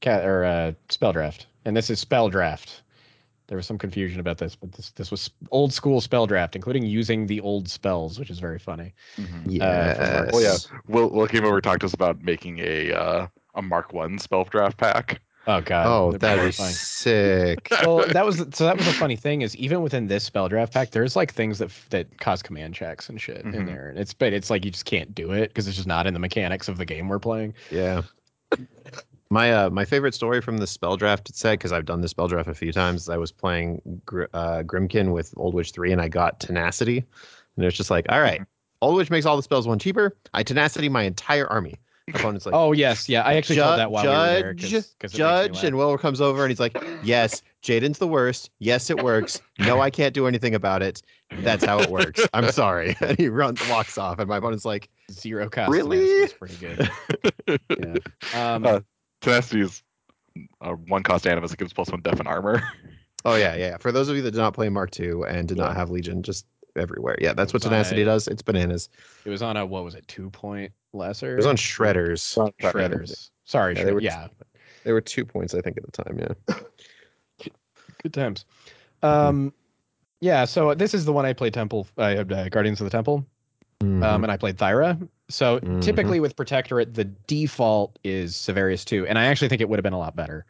cat 0.00 0.24
or 0.24 0.44
uh, 0.44 0.72
spell 0.88 1.12
draft?" 1.12 1.46
And 1.64 1.76
this 1.76 1.90
is 1.90 1.98
spell 1.98 2.28
draft. 2.28 2.82
There 3.48 3.56
was 3.56 3.66
some 3.66 3.78
confusion 3.78 4.20
about 4.20 4.38
this, 4.38 4.54
but 4.54 4.70
this 4.72 4.90
this 4.92 5.10
was 5.10 5.28
old 5.50 5.72
school 5.72 6.00
spell 6.00 6.26
draft, 6.26 6.54
including 6.54 6.86
using 6.86 7.26
the 7.26 7.40
old 7.40 7.68
spells, 7.68 8.16
which 8.18 8.30
is 8.30 8.38
very 8.38 8.60
funny. 8.60 8.94
Yes. 9.44 10.32
Well, 10.32 10.42
yeah. 10.42 10.56
Will 10.86 11.10
Will 11.10 11.26
came 11.26 11.44
over 11.44 11.56
and 11.56 11.64
talked 11.64 11.80
to 11.80 11.86
us 11.86 11.94
about 11.94 12.22
making 12.22 12.60
a 12.60 12.92
uh, 12.92 13.26
a 13.56 13.62
Mark 13.62 13.92
One 13.92 14.18
spell 14.18 14.44
draft 14.44 14.76
pack. 14.76 15.20
Oh 15.46 15.60
god. 15.62 15.86
Oh, 15.86 16.10
they're 16.12 16.36
that'd 16.36 16.54
sick. 16.54 17.68
well, 17.84 18.06
that 18.08 18.24
was 18.26 18.38
so 18.52 18.64
that 18.64 18.76
was 18.76 18.86
a 18.86 18.92
funny 18.92 19.16
thing 19.16 19.40
is 19.42 19.56
even 19.56 19.80
within 19.82 20.06
this 20.06 20.22
spell 20.24 20.48
draft 20.48 20.72
pack, 20.72 20.90
there's 20.90 21.16
like 21.16 21.32
things 21.32 21.58
that 21.58 21.70
that 21.90 22.18
cause 22.20 22.42
command 22.42 22.74
checks 22.74 23.08
and 23.08 23.20
shit 23.20 23.38
in 23.44 23.52
Mhm. 23.52 23.66
there, 23.66 23.88
and 23.88 23.98
it's 23.98 24.12
but 24.12 24.32
it's 24.32 24.50
like 24.50 24.64
you 24.64 24.70
just 24.70 24.84
can't 24.84 25.14
do 25.14 25.32
it 25.32 25.48
because 25.48 25.66
it's 25.66 25.76
just 25.76 25.88
not 25.88 26.06
in 26.06 26.12
the 26.14 26.20
mechanics 26.20 26.68
of 26.68 26.76
the 26.76 26.84
game 26.84 27.08
we're 27.08 27.18
playing. 27.18 27.54
Yeah. 27.70 28.02
My 29.32 29.52
uh 29.52 29.70
my 29.70 29.84
favorite 29.84 30.14
story 30.14 30.40
from 30.40 30.58
the 30.58 30.66
spell 30.66 30.96
draft 30.96 31.34
set 31.34 31.52
because 31.52 31.72
I've 31.72 31.86
done 31.86 32.00
the 32.00 32.08
spell 32.08 32.26
draft 32.26 32.48
a 32.48 32.54
few 32.54 32.72
times. 32.72 33.08
I 33.08 33.16
was 33.16 33.30
playing 33.30 33.80
Gr- 34.04 34.24
uh, 34.34 34.62
Grymkin 34.64 35.12
with 35.12 35.32
Old 35.36 35.54
Witch 35.54 35.70
three 35.70 35.92
and 35.92 36.00
I 36.02 36.08
got 36.08 36.40
tenacity, 36.40 37.04
and 37.56 37.64
it's 37.64 37.76
just 37.76 37.90
like, 37.90 38.06
all 38.10 38.20
right, 38.20 38.42
Old 38.82 38.96
Witch 38.96 39.08
makes 39.08 39.26
all 39.26 39.36
the 39.36 39.42
spells 39.42 39.68
one 39.68 39.78
cheaper. 39.78 40.16
I 40.34 40.42
tenacity 40.42 40.88
my 40.88 41.02
entire 41.04 41.46
army. 41.46 41.76
My 42.14 42.20
opponent's 42.20 42.46
like, 42.46 42.54
oh 42.54 42.72
yes, 42.72 43.08
yeah, 43.08 43.22
I 43.22 43.34
actually 43.34 43.56
Ju- 43.56 43.62
felt 43.62 43.76
that 43.78 43.90
while 43.90 44.02
we 44.04 44.08
were 44.08 44.14
there. 44.42 44.54
judge, 44.54 44.72
'cause- 44.72 44.72
'cause 44.72 44.84
it 44.84 45.02
makes 45.02 45.12
me 45.12 45.18
judge, 45.18 45.64
and 45.64 45.76
Wilbur 45.76 45.98
comes 45.98 46.20
over 46.20 46.42
and 46.42 46.50
he's 46.50 46.60
like, 46.60 46.76
"Yes, 47.02 47.42
Jaden's 47.62 47.98
the 47.98 48.06
worst. 48.08 48.50
Yes, 48.58 48.90
it 48.90 49.02
works. 49.02 49.40
No, 49.58 49.80
I 49.80 49.90
can't 49.90 50.14
do 50.14 50.26
anything 50.26 50.54
about 50.54 50.82
it. 50.82 51.02
That's 51.40 51.64
how 51.64 51.78
it 51.80 51.90
works. 51.90 52.26
I'm 52.34 52.50
sorry." 52.52 52.96
And 53.00 53.18
he 53.18 53.28
runs, 53.28 53.60
walks 53.68 53.96
off, 53.98 54.18
and 54.18 54.28
my 54.28 54.36
opponent's 54.38 54.64
like, 54.64 54.88
zero 55.10 55.48
cost. 55.48 55.70
Really? 55.70 55.98
Is 56.00 56.32
pretty 56.32 56.56
good. 56.56 56.90
yeah. 57.78 58.54
Um, 58.54 58.66
Uh, 58.66 58.80
Tenacity 59.20 59.60
is 59.60 59.82
a 60.60 60.72
one 60.74 61.02
cost 61.02 61.26
animus. 61.26 61.52
It 61.52 61.58
gives 61.58 61.72
plus 61.72 61.90
one 61.90 62.00
def 62.00 62.18
and 62.18 62.28
armor. 62.28 62.62
"Oh 63.24 63.34
yeah, 63.36 63.54
yeah." 63.56 63.76
For 63.76 63.92
those 63.92 64.08
of 64.08 64.16
you 64.16 64.22
that 64.22 64.30
did 64.30 64.38
not 64.38 64.54
play 64.54 64.68
Mark 64.70 64.98
II 64.98 65.22
and 65.28 65.46
did 65.46 65.58
Yeah. 65.58 65.64
not 65.64 65.76
have 65.76 65.90
Legion, 65.90 66.22
just 66.22 66.46
everywhere. 66.76 67.16
Yeah, 67.20 67.34
that's 67.34 67.52
what 67.52 67.60
tenacity 67.62 68.02
a- 68.02 68.04
does. 68.06 68.28
It's 68.28 68.40
bananas. 68.42 68.88
it 69.26 69.30
was 69.30 69.42
on 69.42 69.56
a 69.58 69.66
what 69.66 69.84
was 69.84 69.94
it, 69.94 70.06
two 70.08 70.30
point 70.30 70.72
lesser? 70.92 71.32
It 71.34 71.36
was 71.36 71.46
on 71.46 71.56
shredders. 71.56 72.36
shredders. 72.60 73.30
Sorry, 73.44 73.76
Yeah, 73.76 73.84
they 73.84 73.92
were- 73.92 74.00
yeah, 74.00 74.28
They 74.84 74.92
were 74.92 75.00
two 75.00 75.24
points, 75.24 75.54
I 75.54 75.60
think, 75.60 75.76
at 75.76 75.84
the 75.84 75.92
time. 76.04 76.18
Yeah. 76.18 77.48
good 78.02 78.12
times. 78.14 78.44
Um, 79.02 79.52
yeah. 80.20 80.44
So 80.44 80.74
this 80.74 80.94
is 80.94 81.04
the 81.04 81.12
one 81.12 81.26
I 81.26 81.32
played 81.32 81.54
Temple, 81.54 81.86
uh, 81.98 82.24
uh, 82.30 82.48
Guardians 82.48 82.80
of 82.80 82.84
the 82.84 82.90
Temple. 82.90 83.26
Mhm. 83.82 84.04
um, 84.04 84.24
and 84.24 84.30
I 84.30 84.36
played 84.36 84.58
Thyra. 84.58 85.08
So 85.30 85.58
Mhm. 85.60 85.80
typically 85.80 86.20
with 86.20 86.36
Protectorate, 86.36 86.92
the 86.92 87.04
default 87.04 87.98
is 88.04 88.34
Severius 88.36 88.84
2, 88.84 89.06
and 89.06 89.18
I 89.18 89.24
actually 89.24 89.48
think 89.48 89.62
it 89.62 89.70
would 89.70 89.78
have 89.78 89.82
been 89.82 89.94
a 89.94 89.98
lot 89.98 90.14
better. 90.14 90.44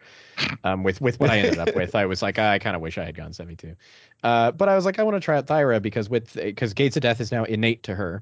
Um, 0.64 0.82
with 0.82 1.01
with 1.01 1.20
what 1.20 1.30
I 1.30 1.38
ended 1.38 1.59
up 1.59 1.72
with, 1.76 1.95
I 1.95 2.07
was 2.07 2.22
like, 2.22 2.41
I 2.41 2.59
kind 2.59 2.74
of 2.74 2.82
wish 2.82 2.99
I 2.99 3.05
had 3.05 3.14
gone 3.14 3.32
72. 3.32 3.76
Uh, 4.24 4.51
but 4.51 4.68
I 4.68 4.74
was 4.74 4.84
like, 4.84 4.99
I 4.99 5.05
want 5.05 5.14
to 5.14 5.20
try 5.20 5.36
out 5.36 5.47
Thyra 5.47 5.80
because 5.80 6.11
with 6.11 6.34
because 6.34 6.74
Gates 6.74 6.97
of 6.97 7.03
Death 7.03 7.20
is 7.20 7.30
now 7.30 7.45
innate 7.45 7.84
to 7.84 7.95
her, 7.95 8.20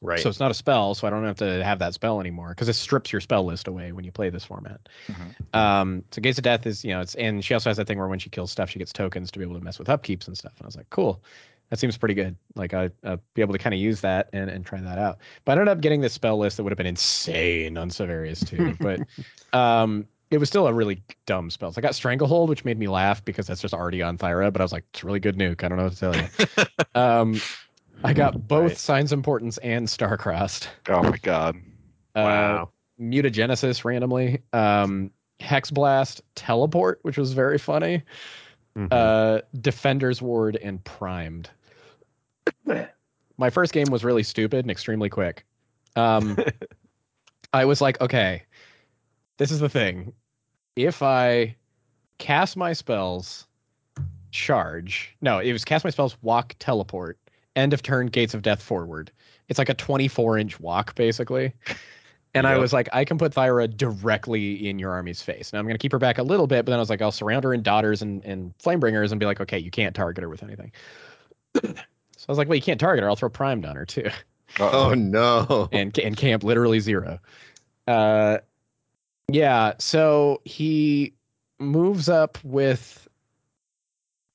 right. 0.00 0.20
so 0.20 0.28
it's 0.28 0.40
not 0.40 0.50
a 0.50 0.54
spell, 0.54 0.94
so 0.94 1.06
I 1.06 1.10
don't 1.10 1.24
have 1.24 1.36
to 1.36 1.64
have 1.64 1.78
that 1.80 1.94
spell 1.94 2.20
anymore 2.20 2.50
because 2.50 2.68
it 2.68 2.74
strips 2.74 3.12
your 3.12 3.20
spell 3.20 3.44
list 3.44 3.68
away 3.68 3.92
when 3.92 4.04
you 4.04 4.12
play 4.12 4.30
this 4.30 4.44
format. 4.44 4.80
Mhm. 5.08 5.58
Um, 5.58 6.04
so 6.10 6.20
Gates 6.20 6.38
of 6.38 6.44
Death 6.44 6.66
is, 6.66 6.84
you 6.84 6.92
know, 6.92 7.00
it's 7.00 7.14
and 7.14 7.44
she 7.44 7.54
also 7.54 7.70
has 7.70 7.76
that 7.76 7.86
thing 7.86 7.98
where 7.98 8.08
when 8.08 8.18
she 8.18 8.30
kills 8.30 8.50
stuff, 8.52 8.70
she 8.70 8.78
gets 8.78 8.92
tokens 8.92 9.30
to 9.32 9.38
be 9.38 9.44
able 9.44 9.58
to 9.58 9.64
mess 9.64 9.78
with 9.78 9.88
upkeeps 9.88 10.26
and 10.26 10.36
stuff. 10.36 10.52
And 10.58 10.64
I 10.64 10.66
was 10.66 10.76
like, 10.76 10.90
cool, 10.90 11.22
that 11.70 11.78
seems 11.78 11.96
pretty 11.96 12.14
good. 12.14 12.36
Like 12.54 12.74
I, 12.74 12.90
I'd 13.02 13.20
be 13.34 13.42
able 13.42 13.52
to 13.52 13.58
kind 13.58 13.74
of 13.74 13.80
use 13.80 14.00
that 14.02 14.28
and, 14.32 14.50
and 14.50 14.64
try 14.64 14.80
that 14.80 14.98
out. 14.98 15.18
But 15.44 15.52
I 15.58 15.60
ended 15.60 15.76
up 15.76 15.80
getting 15.80 16.00
this 16.00 16.12
spell 16.12 16.38
list 16.38 16.56
that 16.56 16.62
would 16.62 16.70
have 16.72 16.78
been 16.78 16.86
insane 16.86 17.78
on 17.78 17.90
Severius 17.90 18.46
too. 18.46 18.76
but 18.80 19.58
um, 19.58 20.06
it 20.30 20.38
was 20.38 20.48
still 20.48 20.66
a 20.66 20.72
really 20.72 21.02
dumb 21.26 21.50
spell. 21.50 21.72
So 21.72 21.78
I 21.78 21.82
got 21.82 21.94
Stranglehold, 21.94 22.48
which 22.48 22.64
made 22.64 22.78
me 22.78 22.88
laugh 22.88 23.24
because 23.24 23.46
that's 23.46 23.60
just 23.60 23.74
already 23.74 24.02
on 24.02 24.18
Thyra. 24.18 24.52
But 24.52 24.60
I 24.60 24.64
was 24.64 24.72
like, 24.72 24.84
it's 24.92 25.04
really 25.04 25.20
good 25.20 25.36
nuke. 25.36 25.64
I 25.64 25.68
don't 25.68 25.78
know 25.78 25.84
what 25.84 25.94
to 25.94 25.98
tell 25.98 26.16
you. 26.16 26.66
um, 26.94 27.40
I 28.04 28.12
got 28.12 28.46
both 28.46 28.68
Right. 28.68 28.78
Signs 28.78 29.12
and 29.12 29.24
Portents 29.24 29.58
and 29.58 29.88
Starcrossed. 29.88 30.68
Oh 30.88 31.02
my 31.02 31.16
god. 31.18 31.56
Uh, 32.14 32.20
wow. 32.22 32.70
mutagenesis 33.00 33.84
randomly 33.84 34.40
um 34.52 35.10
hex 35.40 35.70
blast 35.72 36.22
teleport 36.36 37.00
which 37.02 37.18
was 37.18 37.32
very 37.32 37.58
funny 37.58 38.02
Mhm. 38.76 38.88
uh 38.92 39.40
defender's 39.60 40.22
ward 40.22 40.56
and 40.56 40.82
primed 40.84 41.50
my 43.36 43.50
first 43.50 43.72
game 43.72 43.86
was 43.90 44.04
really 44.04 44.22
stupid 44.22 44.60
and 44.64 44.70
extremely 44.70 45.08
quick 45.08 45.44
um 45.96 46.36
i 47.52 47.64
was 47.64 47.80
like 47.80 48.00
okay 48.00 48.42
this 49.38 49.50
is 49.50 49.58
the 49.58 49.68
thing 49.68 50.12
if 50.76 51.02
i 51.02 51.56
cast 52.18 52.56
my 52.56 52.72
spells 52.72 53.48
charge 54.30 55.16
no 55.20 55.40
it 55.40 55.52
was 55.52 55.64
cast 55.64 55.84
my 55.84 55.90
spells 55.90 56.16
walk 56.22 56.54
teleport 56.60 57.18
end 57.56 57.72
of 57.72 57.82
turn 57.82 58.06
gates 58.06 58.34
of 58.34 58.42
death 58.42 58.62
forward 58.62 59.10
it's 59.48 59.58
like 59.58 59.68
a 59.68 59.74
24 59.74 60.38
inch 60.38 60.60
walk 60.60 60.94
basically 60.94 61.52
and 62.34 62.46
I 62.46 62.58
was 62.58 62.72
like, 62.72 62.88
I 62.92 63.04
can 63.04 63.16
put 63.16 63.32
Thyra 63.32 63.74
directly 63.74 64.68
in 64.68 64.78
your 64.78 64.90
army's 64.90 65.22
face. 65.22 65.52
Now 65.52 65.60
I'm 65.60 65.66
going 65.66 65.74
to 65.74 65.78
keep 65.78 65.92
her 65.92 65.98
back 65.98 66.18
a 66.18 66.22
little 66.22 66.48
bit, 66.48 66.64
but 66.64 66.72
then 66.72 66.78
I 66.78 66.82
was 66.82 66.90
like, 66.90 67.00
I'll 67.00 67.12
surround 67.12 67.44
her 67.44 67.54
in 67.54 67.62
daughters 67.62 68.02
and, 68.02 68.24
and 68.24 68.56
flamebringers 68.58 69.12
and 69.12 69.20
be 69.20 69.26
like, 69.26 69.40
okay, 69.40 69.58
you 69.58 69.70
can't 69.70 69.94
target 69.94 70.22
her 70.22 70.28
with 70.28 70.42
anything. 70.42 70.72
so 71.62 71.70
I 71.72 71.72
was 72.26 72.38
like, 72.38 72.48
well, 72.48 72.56
you 72.56 72.62
can't 72.62 72.80
target 72.80 73.04
her. 73.04 73.08
I'll 73.08 73.16
throw 73.16 73.28
primed 73.28 73.64
on 73.64 73.76
her 73.76 73.86
too. 73.86 74.10
oh 74.58 74.66
Uh-oh. 74.66 74.94
no. 74.94 75.68
and 75.72 75.96
and 75.98 76.16
camp 76.16 76.42
literally 76.42 76.80
zero. 76.80 77.20
Uh, 77.86 78.38
yeah. 79.28 79.74
So 79.78 80.40
he 80.44 81.14
moves 81.60 82.08
up 82.08 82.38
with 82.42 83.03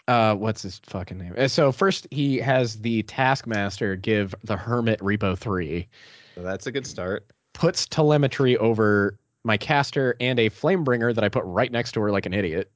uh, 0.10 0.36
what's 0.36 0.62
his 0.64 0.82
fucking 0.88 1.18
name? 1.18 1.36
Uh, 1.38 1.48
So 1.48 1.72
first 1.72 2.08
he 2.12 2.38
has 2.38 2.82
the 2.82 3.04
Taskmaster 3.04 3.96
give 3.96 4.34
the 4.44 4.58
Hermit 4.58 5.00
Repo 5.00 5.38
three, 5.38 5.88
So 6.36 6.42
that's 6.42 6.68
a 6.68 6.72
good 6.72 6.88
start. 6.88 7.26
puts 7.54 7.86
telemetry 7.86 8.58
over 8.58 9.18
my 9.44 9.56
caster 9.58 10.16
and 10.20 10.38
a 10.40 10.50
Flamebringer 10.50 11.16
that 11.16 11.24
I 11.24 11.30
put 11.30 11.44
right 11.46 11.72
next 11.72 11.94
to 11.94 12.02
her 12.02 12.12
like 12.12 12.26
an 12.26 12.34
idiot. 12.34 12.72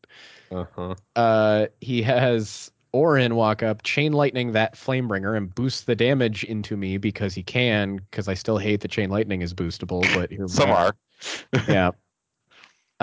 Uh 0.52 0.66
huh. 0.76 0.96
Uh, 1.16 1.66
he 1.82 2.02
has 2.04 2.72
Orin 2.94 3.36
walk 3.36 3.64
up, 3.64 3.82
chain 3.84 4.14
lightning 4.14 4.52
that 4.52 4.76
Flamebringer, 4.76 5.36
and 5.36 5.54
boost 5.54 5.88
the 5.88 5.96
damage 5.96 6.44
into 6.44 6.78
me 6.78 6.98
because 6.98 7.34
he 7.34 7.42
can. 7.44 7.96
Because 7.98 8.28
I 8.28 8.36
still 8.36 8.60
hate 8.60 8.82
that 8.82 8.92
chain 8.92 9.10
lightning 9.10 9.42
is 9.42 9.54
boostable, 9.54 10.02
but 10.14 10.30
here 10.32 10.48
Some 10.48 10.70
are. 10.70 10.94
are. 11.54 11.64
yeah. 11.68 11.92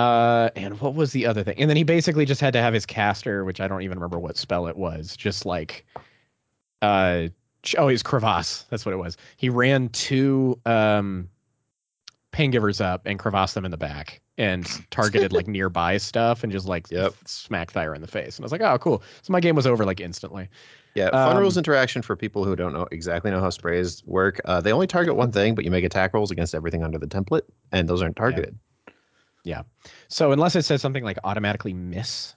Uh, 0.01 0.51
and 0.57 0.81
what 0.81 0.95
was 0.95 1.13
the 1.13 1.27
other 1.27 1.43
thing? 1.45 1.57
And 1.59 1.69
then 1.69 1.77
he 1.77 1.83
basically 1.85 2.25
just 2.25 2.41
had 2.41 2.53
to 2.55 2.61
have 2.61 2.73
his 2.73 2.87
caster, 2.87 3.45
which 3.45 3.61
I 3.61 3.69
don't 3.69 3.83
even 3.83 3.99
remember 3.99 4.19
what 4.19 4.37
spell 4.37 4.67
it 4.67 4.77
was. 4.77 5.17
Just 5.17 5.45
like, 5.45 5.85
uh, 6.83 7.29
oh, 7.77 7.89
he's 7.89 8.03
crevasse. 8.03 8.65
That's 8.71 8.87
what 8.87 8.93
it 8.93 8.99
was. 8.99 9.17
He 9.37 9.49
ran 9.51 9.89
two 9.91 10.59
um, 10.65 11.29
pain 12.33 12.51
givers 12.51 12.81
up 12.81 13.03
and 13.05 13.19
crevasse 13.19 13.53
them 13.55 13.65
in 13.65 13.71
the 13.71 13.77
back, 13.77 14.21
and 14.39 14.67
targeted 14.91 15.33
like 15.33 15.47
nearby 15.59 15.99
stuff 15.99 16.43
and 16.43 16.51
just 16.51 16.67
like 16.67 16.91
Yep. 16.91 17.13
smack 17.27 17.73
Thyra 17.73 17.95
in 17.95 18.01
the 18.01 18.09
face. 18.09 18.37
And 18.37 18.45
I 18.45 18.47
was 18.47 18.53
like, 18.53 18.63
oh, 18.63 18.79
cool. 18.79 19.03
So 19.23 19.33
my 19.33 19.41
game 19.41 19.55
was 19.55 19.67
over 19.67 19.85
like 19.85 20.01
instantly. 20.01 20.49
Yeah, 20.95 21.11
fun 21.11 21.37
Um, 21.37 21.43
rules 21.43 21.57
interaction 21.57 22.03
for 22.03 22.17
people 22.17 22.45
who 22.45 22.57
don't 22.57 22.73
know 22.73 22.89
exactly 22.91 23.31
know 23.31 23.41
how 23.41 23.51
sprays 23.51 24.03
work. 24.07 24.41
Uh, 24.45 24.61
they 24.61 24.73
only 24.73 24.87
target 24.87 25.15
one 25.15 25.31
thing, 25.31 25.55
but 25.55 25.65
you 25.65 25.71
make 25.71 25.85
attack 25.85 26.15
rolls 26.15 26.31
against 26.31 26.55
everything 26.55 26.83
under 26.83 26.99
the 26.99 27.07
template, 27.07 27.43
and 27.71 27.89
those 27.89 28.03
aren't 28.03 28.17
targeted. 28.17 28.59
So 30.09 30.33
unless 30.33 30.57
it 30.57 30.63
says 30.63 30.83
something 30.83 31.05
like 31.05 31.19
automatically 31.25 31.73
miss, 31.75 32.35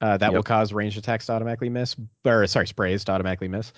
uh, 0.00 0.16
that 0.16 0.32
will 0.32 0.42
cause 0.42 0.72
ranged 0.72 0.98
attacks 0.98 1.26
to 1.26 1.32
automatically 1.32 1.68
miss, 1.68 1.96
or 2.24 2.46
sorry, 2.46 2.66
sprays 2.66 3.04
to 3.04 3.12
automatically 3.12 3.48
miss. 3.48 3.72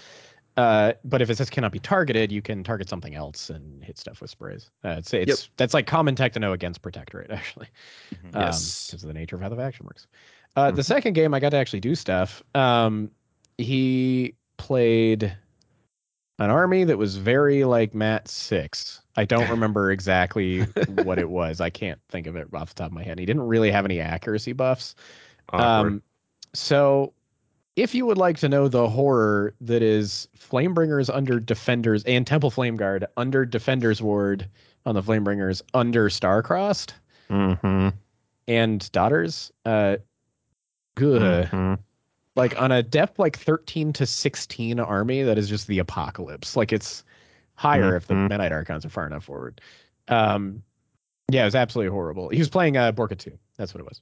Uh, 0.57 0.93
but 1.05 1.23
if 1.23 1.31
it 1.31 1.37
says 1.39 1.49
cannot 1.49 1.73
be 1.73 1.79
targeted, 1.79 2.31
you 2.31 2.43
can 2.43 2.63
target 2.63 2.89
something 2.89 3.15
else 3.15 3.49
and 3.49 3.83
hit 3.83 3.99
stuff 3.99 4.21
with 4.21 4.31
sprays. 4.31 4.71
Uh, 4.85 4.97
it's 4.99 5.15
it's 5.15 5.49
that's 5.57 5.73
like 5.73 5.87
common 5.87 6.15
tech 6.15 6.33
to 6.35 6.41
know 6.41 6.53
against 6.53 6.83
protectorate 6.83 7.31
actually. 7.39 7.69
Mhm. 8.15 8.37
um, 8.37 8.43
Yes. 8.43 8.87
because 8.87 9.03
of 9.03 9.09
the 9.09 9.15
nature 9.15 9.35
of 9.37 9.43
how 9.43 9.49
the 9.49 9.57
faction 9.57 9.87
works. 9.87 10.07
Uh, 10.55 10.71
The 10.71 10.85
second 10.85 11.15
game, 11.15 11.33
I 11.33 11.41
got 11.41 11.51
to 11.51 11.57
actually 11.57 11.81
do 11.81 11.95
stuff. 11.95 12.43
Um, 12.55 13.11
he 13.57 14.35
played 14.59 15.37
an 16.39 16.51
army 16.51 16.85
that 16.85 16.99
was 16.99 17.17
very 17.17 17.65
like 17.65 17.95
Matt 17.95 18.29
Six. 18.29 19.01
I 19.17 19.25
don't 19.25 19.49
remember 19.51 19.91
exactly 19.91 20.63
what 21.05 21.19
it 21.19 21.29
was. 21.29 21.61
I 21.61 21.71
can't 21.71 22.01
think 22.09 22.27
of 22.27 22.37
it 22.37 22.49
off 22.55 22.71
the 22.71 22.75
top 22.75 22.87
of 22.87 22.93
my 22.93 23.03
head. 23.03 23.19
He 23.19 23.27
didn't 23.27 23.43
really 23.43 23.71
have 23.71 23.85
any 23.85 24.01
accuracy 24.01 24.53
buffs. 24.53 24.95
Awkward. 25.53 25.93
Um, 25.93 26.03
so, 26.55 27.13
if 27.77 27.95
you 27.95 28.05
would 28.07 28.19
like 28.19 28.39
to 28.39 28.49
know 28.49 28.69
the 28.69 28.89
horror 28.89 29.55
that 29.63 29.83
is 29.83 30.29
Flamebringers 30.39 31.15
under 31.15 31.41
Defenders 31.41 32.05
and 32.05 32.27
Temple 32.27 32.51
Flame 32.51 32.77
Guard 32.77 33.07
under 33.17 33.47
Defenders 33.47 34.03
Ward 34.03 34.49
on 34.85 34.95
the 34.95 35.03
Flamebringers 35.03 35.63
under 35.73 36.09
Starcrossed 36.09 36.93
Mhm, 37.31 37.95
and 38.49 38.93
Daughters, 38.93 39.53
uh, 39.65 39.97
good. 40.97 41.47
mhm. 41.47 41.79
Like 42.35 42.61
on 42.61 42.73
a 42.73 42.83
depth 42.83 43.19
like 43.19 43.37
13 43.37 43.93
to 43.95 44.07
16 44.07 44.81
army, 44.81 45.23
that 45.23 45.39
is 45.39 45.49
just 45.49 45.67
the 45.67 45.79
apocalypse. 45.79 46.57
Like 46.57 46.73
it's 46.73 47.05
higher 47.55 47.95
if 47.95 48.07
the 48.07 48.15
Mhm. 48.15 48.29
Midnight 48.29 48.53
Archons 48.53 48.85
are 48.85 48.91
far 48.91 49.07
enough 49.07 49.25
forward. 49.25 49.61
Um, 50.09 50.63
yeah, 51.31 51.43
it 51.43 51.47
was 51.47 51.55
absolutely 51.55 51.91
horrible. 51.91 52.29
He 52.31 52.39
was 52.39 52.49
playing 52.49 52.77
uh, 52.77 52.93
Borka 52.93 53.19
2. 53.19 53.39
That's 53.57 53.75
what 53.75 53.81
it 53.81 53.87
was. 53.87 54.01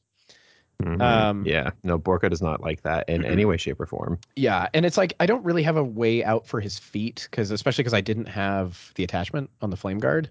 Mhm. 0.82 1.00
Um, 1.02 1.44
yeah, 1.44 1.70
no, 1.82 1.98
Borka 1.98 2.30
does 2.30 2.40
not 2.40 2.60
like 2.62 2.82
that 2.82 3.08
in 3.08 3.24
any 3.24 3.44
way, 3.44 3.56
shape, 3.56 3.80
or 3.80 3.86
form. 3.86 4.18
Yeah, 4.36 4.68
and 4.72 4.86
it's 4.86 4.96
like 4.96 5.12
I 5.20 5.26
don't 5.26 5.44
really 5.44 5.62
have 5.62 5.76
a 5.76 5.84
way 5.84 6.24
out 6.24 6.46
for 6.46 6.60
his 6.60 6.78
feat 6.78 7.28
because 7.30 7.50
especially 7.50 7.82
because 7.82 7.94
I 7.94 8.00
didn't 8.00 8.26
have 8.26 8.92
the 8.94 9.04
attachment 9.04 9.50
on 9.60 9.70
the 9.70 9.76
Flame 9.76 9.98
Guard 9.98 10.30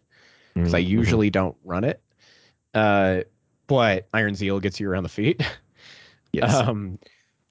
because 0.55 0.73
I 0.73 0.79
Mhm. 0.81 0.87
usually 0.87 1.29
don't 1.29 1.55
run 1.63 1.83
it. 1.83 2.01
Uh, 2.73 3.21
but 3.67 4.07
Iron 4.13 4.33
Zeal 4.35 4.59
gets 4.59 4.79
you 4.79 4.89
around 4.89 5.03
the 5.03 5.09
feat. 5.09 5.41
yes. 6.33 6.53
Um, 6.67 6.97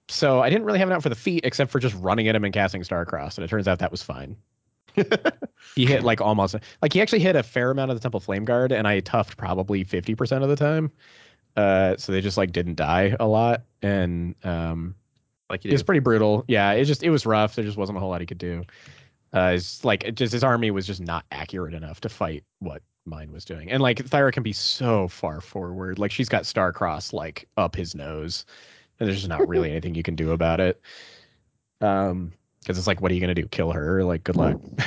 so 0.09 0.41
I 0.41 0.51
didn't 0.51 0.65
really 0.65 0.79
have 0.79 0.91
it 0.91 0.93
out 0.93 1.03
for 1.03 1.09
the 1.09 1.15
feat 1.15 1.45
except 1.45 1.71
for 1.71 1.79
just 1.79 1.95
running 1.97 2.29
at 2.29 2.35
him 2.35 2.45
and 2.45 2.53
casting 2.53 2.83
Starcross, 2.83 3.37
and 3.37 3.45
it 3.45 3.49
turns 3.49 3.69
out 3.69 3.79
that 3.79 3.91
was 3.91 4.03
fine. 4.03 4.37
he 5.77 5.87
hit 5.87 6.03
like 6.03 6.21
almost 6.21 6.57
like 6.83 6.93
he 6.93 7.01
actually 7.01 7.21
hit 7.21 7.37
a 7.37 7.43
fair 7.43 7.71
amount 7.71 7.91
of 7.91 7.97
the 7.97 8.01
Temple 8.01 8.21
Flame 8.21 8.45
Guard, 8.45 8.73
and 8.73 8.89
I 8.89 9.01
toughed 9.01 9.37
probably 9.37 9.85
fifty 9.85 10.15
percent 10.15 10.43
of 10.43 10.51
the 10.51 10.57
time. 10.57 10.91
Uh, 11.57 11.97
so 11.97 12.13
they 12.13 12.21
just 12.21 12.37
like 12.37 12.53
didn't 12.53 12.77
die 12.77 13.17
a 13.19 13.27
lot, 13.27 13.65
and 13.83 14.35
um, 14.45 14.95
like 15.51 15.65
it 15.65 15.73
was 15.73 15.83
pretty 15.83 16.01
brutal. 16.01 16.45
Yeah, 16.49 16.73
it 16.73 16.85
just 16.85 17.03
it 17.03 17.11
was 17.11 17.27
rough. 17.27 17.55
There 17.55 17.65
just 17.65 17.77
wasn't 17.77 17.99
a 17.99 18.01
whole 18.01 18.11
lot 18.11 18.21
he 18.21 18.27
could 18.27 18.39
do. 18.39 18.65
Uh, 19.33 19.53
it's 19.55 19.85
like 19.85 20.05
it 20.05 20.15
just 20.15 20.33
his 20.33 20.45
army 20.45 20.71
was 20.71 20.87
just 20.87 21.01
not 21.01 21.25
accurate 21.31 21.75
enough 21.75 22.01
to 22.01 22.09
fight 22.09 22.45
what 22.61 22.83
mine 23.05 23.33
was 23.33 23.45
doing. 23.45 23.71
And 23.71 23.83
like 23.83 23.99
Thyra 23.99 24.33
can 24.33 24.43
be 24.43 24.53
so 24.53 25.09
far 25.09 25.41
forward. 25.41 25.99
Like 25.99 26.11
she's 26.11 26.29
got 26.29 26.45
Starcross 26.45 27.13
like 27.13 27.49
up 27.57 27.75
his 27.75 27.95
nose, 27.95 28.45
and 28.99 29.09
there's 29.09 29.19
just 29.19 29.29
not 29.29 29.49
really 29.49 29.71
anything 29.73 29.95
you 29.95 30.03
can 30.03 30.15
do 30.17 30.33
about 30.33 30.61
it. 30.61 30.81
Um, 31.81 32.33
because 32.61 32.77
it's 32.77 32.87
like, 32.87 33.01
what 33.01 33.11
are 33.11 33.15
you 33.15 33.21
gonna 33.21 33.35
do? 33.35 33.47
Kill 33.47 33.73
her? 33.73 34.05
Like, 34.05 34.25
good 34.25 34.37
luck. 34.37 34.57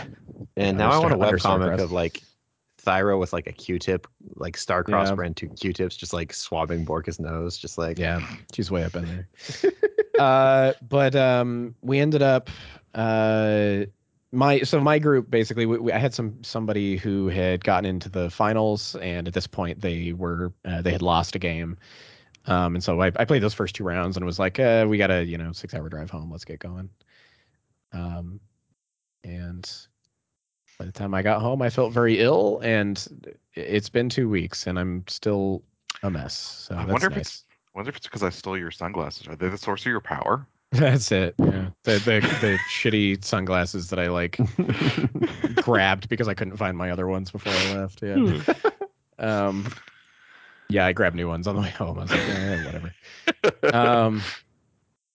And 0.58 0.78
now 0.78 0.92
I 0.92 0.98
want 1.00 1.12
a 1.12 1.14
under 1.16 1.26
web 1.36 1.40
comic 1.40 1.74
Starcross. 1.74 1.80
of 1.80 1.92
like 1.92 2.22
Thyra 2.86 3.18
with 3.18 3.32
like 3.32 3.48
a 3.48 3.52
Q-tip, 3.52 4.06
like 4.36 4.58
Starcross 4.58 5.08
Yeah. 5.08 5.16
brand 5.16 5.38
two 5.38 5.48
Q-tips, 5.50 5.96
just 5.96 6.14
like 6.14 6.34
swabbing 6.34 6.86
Borka's 6.86 7.20
nose, 7.20 7.58
just 7.58 7.78
like 7.78 7.98
Yeah, 7.98 8.22
she's 8.54 8.70
way 8.70 8.84
up 8.84 8.96
in 8.96 9.06
there. 9.06 9.72
uh, 10.20 10.74
but 10.88 11.16
um, 11.16 11.76
we 11.82 12.00
ended 12.00 12.22
up 12.22 12.50
uh, 12.94 13.86
my 14.32 14.60
so 14.62 14.80
my 14.82 15.00
group 15.00 15.30
basically 15.30 15.66
we, 15.66 15.78
we, 15.78 15.92
I 15.92 16.00
had 16.00 16.14
some 16.14 16.44
somebody 16.44 16.98
who 16.98 17.28
had 17.30 17.64
gotten 17.64 17.86
into 17.86 18.10
the 18.10 18.30
finals, 18.30 18.96
and 18.96 19.28
at 19.28 19.34
this 19.34 19.48
point 19.48 19.80
they 19.82 20.12
were 20.14 20.52
uh, 20.66 20.82
they 20.82 20.92
had 20.92 21.02
lost 21.02 21.36
a 21.36 21.40
game. 21.40 21.78
Um, 22.48 22.76
and 22.76 22.84
so 22.84 23.00
I, 23.02 23.08
I 23.16 23.26
played 23.26 23.44
those 23.44 23.54
first 23.54 23.76
two 23.76 23.84
rounds 23.84 24.18
and 24.18 24.26
was 24.26 24.40
like, 24.40 24.60
uh, 24.60 24.86
we 24.88 24.98
got 24.98 25.12
a 25.12 25.24
you 25.24 25.38
know 25.38 25.52
six 25.52 25.74
hour 25.74 25.90
drive 25.90 26.10
home. 26.10 26.32
Let's 26.32 26.46
get 26.46 26.60
going. 26.60 26.90
Um, 27.94 28.40
and 29.24 29.70
by 30.80 30.86
the 30.86 30.92
time 30.92 31.14
I 31.14 31.22
got 31.22 31.42
home, 31.42 31.62
I 31.62 31.70
felt 31.70 31.94
very 31.94 32.20
ill, 32.20 32.60
and 32.64 33.32
it's 33.54 33.90
been 33.90 34.10
two 34.10 34.30
weeks, 34.30 34.66
and 34.66 34.80
I'm 34.80 35.04
still 35.08 35.62
a 36.04 36.10
mess. 36.10 36.36
So 36.68 36.76
I 36.76 36.86
wonder 36.86 37.08
if 37.08 37.16
nice. 37.16 37.22
it's 37.22 37.44
I 37.74 37.78
wonder 37.78 37.90
if 37.90 37.98
it's 37.98 38.08
because 38.08 38.24
I 38.24 38.30
stole 38.30 38.58
your 38.58 38.72
sunglasses. 38.72 39.28
Are 39.28 39.36
they 39.36 39.50
the 39.50 39.58
source 39.58 39.82
of 39.82 39.88
your 39.88 40.02
power? 40.02 40.48
That's 40.72 41.12
it. 41.12 41.36
Yeah. 41.38 41.70
The 41.84 42.00
the 42.00 42.22
the 42.42 42.58
shitty 42.70 43.24
sunglasses 43.24 43.90
that 43.90 44.00
I 44.00 44.08
like 44.08 44.40
grabbed 45.56 46.10
because 46.10 46.28
I 46.28 46.34
couldn't 46.34 46.58
find 46.58 46.78
my 46.78 46.92
other 46.92 47.08
ones 47.08 47.30
before 47.30 47.54
I 47.54 47.78
left. 47.78 48.02
Yeah. 48.02 48.42
um 49.20 49.68
yeah, 50.72 50.86
I 50.86 50.94
grabbed 50.94 51.16
new 51.16 51.28
ones 51.28 51.48
on 51.48 51.56
the 51.56 51.62
way 51.62 51.70
home. 51.78 51.98
I 52.00 52.02
was 52.02 52.12
like, 52.12 52.28
yeah, 52.28 52.66
whatever. 52.66 52.94
Um 53.74 54.22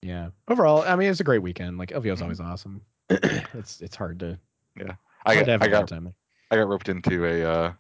yeah. 0.02 0.28
Overall, 0.48 0.82
I 0.82 0.96
mean 0.96 1.10
it's 1.10 1.20
a 1.20 1.24
great 1.24 1.42
weekend. 1.42 1.78
Like 1.78 1.90
LVO 1.90 2.12
is 2.12 2.22
always 2.22 2.40
awesome. 2.40 2.80
it's 3.10 3.80
it's 3.80 3.96
hard 3.96 4.18
to 4.20 4.38
Yeah, 4.76 4.94
I 5.24 5.34
got 5.34 5.44
to 5.46 5.50
have 5.52 5.62
I 5.62 5.66
a 5.66 5.70
got 5.70 5.88
time. 5.88 6.12
I 6.50 6.56
got 6.56 6.68
roped 6.68 6.88
into 6.88 7.24
a 7.26 7.42
uh, 7.44 7.72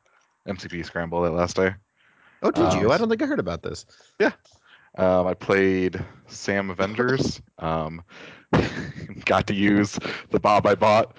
MCP 0.48 0.84
scramble 0.84 1.22
that 1.22 1.30
last 1.32 1.56
day. 1.56 1.74
Oh, 2.42 2.50
did 2.50 2.64
Um, 2.64 2.80
you? 2.80 2.90
I 2.90 2.98
don't 2.98 3.08
think 3.08 3.22
I 3.22 3.26
heard 3.26 3.38
about 3.38 3.62
this. 3.62 3.86
Yeah. 4.18 4.32
Um, 4.98 5.26
I 5.26 5.34
played 5.34 6.02
Sam 6.26 6.70
Avengers. 6.70 7.40
Um, 7.58 8.02
got 9.24 9.46
to 9.46 9.54
use 9.54 9.98
the 10.30 10.40
Bob 10.40 10.66
I 10.66 10.74
bought 10.74 11.16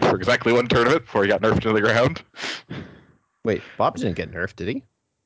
for 0.00 0.16
exactly 0.16 0.52
one 0.52 0.66
tournament 0.66 1.04
before 1.04 1.22
he 1.22 1.28
got 1.28 1.40
nerfed 1.42 1.56
into 1.56 1.72
the 1.72 1.80
ground. 1.80 2.22
Wait, 3.44 3.62
Bob 3.78 3.96
didn't 3.96 4.16
get 4.16 4.30
nerfed, 4.32 4.56
did 4.56 4.68
he? 4.68 4.84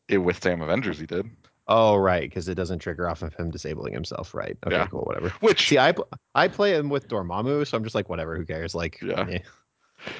It, 0.08 0.18
with 0.18 0.42
Sam 0.42 0.62
Avengers, 0.62 0.98
he 0.98 1.06
did. 1.06 1.28
Oh, 1.70 1.96
right, 1.96 2.22
because 2.22 2.48
it 2.48 2.54
doesn't 2.54 2.78
trigger 2.78 3.08
off 3.10 3.20
of 3.22 3.34
him 3.34 3.50
disabling 3.50 3.92
himself, 3.92 4.34
right? 4.34 4.56
Okay, 4.66 4.76
Yeah. 4.76 4.86
cool, 4.86 5.02
whatever. 5.02 5.28
Which 5.40 5.68
See, 5.68 5.78
I 5.78 5.92
I 6.34 6.48
play 6.48 6.74
him 6.74 6.88
with 6.88 7.08
Dormammu, 7.08 7.66
so 7.66 7.76
I'm 7.76 7.84
just 7.84 7.94
like, 7.94 8.08
whatever, 8.08 8.36
who 8.36 8.46
cares? 8.46 8.74
Like, 8.74 8.98
Yeah. 9.02 9.26
eh. 9.30 9.38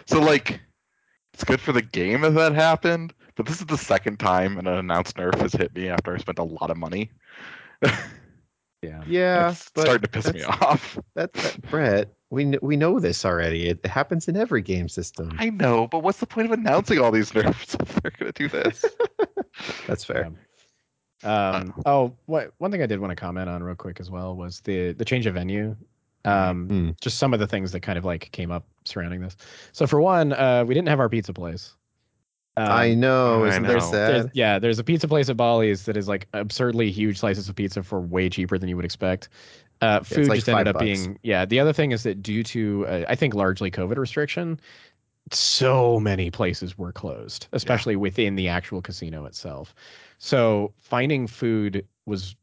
so 0.07 0.21
like 0.21 0.61
it's 1.33 1.45
good 1.45 1.61
for 1.61 1.73
the 1.73 1.81
game 1.83 2.25
if 2.25 2.35
that 2.35 2.53
happened, 2.55 3.15
but 3.37 3.47
this 3.47 3.61
is 3.61 3.67
the 3.67 3.79
second 3.79 4.19
time 4.19 4.59
an 4.59 4.67
announced 4.67 5.17
nerf 5.17 5.39
has 5.41 5.53
hit 5.55 5.75
me 5.75 5.89
after 5.89 6.15
I 6.15 6.19
spent 6.19 6.39
a 6.39 6.45
lot 6.45 6.71
of 6.71 6.77
money. 6.77 7.11
Yeah. 8.83 9.03
yeah, 9.09 9.51
it's 9.51 9.71
but 9.75 9.83
starting 9.83 10.03
to 10.03 10.09
piss 10.09 10.33
me 10.33 10.43
off. 10.45 10.99
That, 11.15 11.33
that 11.33 11.61
Brett, 11.63 12.13
we 12.31 12.57
we 12.63 12.77
know 12.77 13.01
this 13.01 13.25
already. 13.25 13.69
It 13.69 13.85
happens 13.85 14.29
in 14.29 14.37
every 14.37 14.63
game 14.63 14.89
system. 14.89 15.35
I 15.41 15.51
know, 15.51 15.89
but 15.89 16.05
what's 16.05 16.19
the 16.19 16.27
point 16.27 16.47
of 16.47 16.53
announcing 16.53 17.01
all 17.01 17.11
these 17.11 17.35
nerfs 17.35 17.75
if 17.81 17.89
they're 17.97 18.13
gonna 18.17 18.31
do 18.33 18.47
this? 18.49 18.85
That's 19.89 20.05
fair. 20.05 20.31
Um 21.25 21.75
oh 21.87 22.15
what 22.27 22.53
one 22.59 22.71
thing 22.71 22.83
I 22.83 22.87
did 22.87 23.01
want 23.01 23.11
to 23.11 23.17
comment 23.17 23.49
on 23.49 23.65
real 23.65 23.75
quick 23.75 23.99
as 23.99 24.11
well 24.11 24.37
was 24.37 24.61
the 24.61 24.93
the 24.93 25.05
change 25.05 25.27
of 25.27 25.35
venue. 25.35 25.75
Um 26.25 26.69
Mm. 26.69 27.01
just 27.01 27.19
some 27.19 27.35
of 27.35 27.41
the 27.41 27.47
things 27.49 27.73
that 27.73 27.81
kind 27.81 27.99
of 27.99 28.05
like 28.05 28.31
came 28.31 28.53
up 28.53 28.65
surrounding 28.85 29.21
this. 29.21 29.37
So 29.73 29.89
for 29.89 30.01
one, 30.01 30.33
uh 30.35 30.65
we 30.65 30.75
didn't 30.75 30.89
have 30.89 31.01
our 31.01 31.09
pizza 31.09 31.33
place. 31.33 31.75
Um, 32.59 32.73
I 32.73 32.95
know, 32.95 33.45
isn't 33.45 33.63
know. 33.63 33.69
that 33.69 33.91
There's, 33.91 34.27
yeah, 34.35 34.59
there's 34.59 34.79
a 34.79 34.85
pizza 34.85 35.07
place 35.07 35.29
at 35.29 35.37
Bally's 35.37 35.85
that 35.85 35.97
is 35.97 36.09
like 36.09 36.27
absurdly 36.33 36.91
huge 36.91 37.19
slices 37.19 37.49
of 37.49 37.55
pizza 37.55 37.83
for 37.83 38.01
way 38.01 38.29
cheaper 38.29 38.59
than 38.59 38.69
you 38.69 38.77
would 38.77 38.85
expect. 38.85 39.29
Uh, 39.81 40.01
food 40.03 40.27
like 40.27 40.39
just 40.39 40.49
ended 40.49 40.67
up 40.67 40.75
bucks. 40.75 40.85
being 40.85 41.19
yeah. 41.23 41.45
The 41.45 41.61
other 41.61 41.73
thing 41.73 41.93
is 41.93 42.03
that 42.03 42.23
due 42.23 42.43
to 42.43 42.87
uh, 42.89 43.05
I 43.09 43.15
think 43.15 43.35
largely 43.35 43.71
COVID 43.71 43.97
restriction, 43.97 44.59
so 45.31 46.01
many 46.01 46.31
places 46.31 46.77
were 46.77 46.91
closed, 46.93 47.47
especially 47.53 47.95
within 47.95 48.35
the 48.35 48.49
actual 48.49 48.83
casino 48.83 49.25
itself. 49.25 49.75
So 50.19 50.73
finding 50.79 51.27
food 51.29 51.87
was 52.07 52.35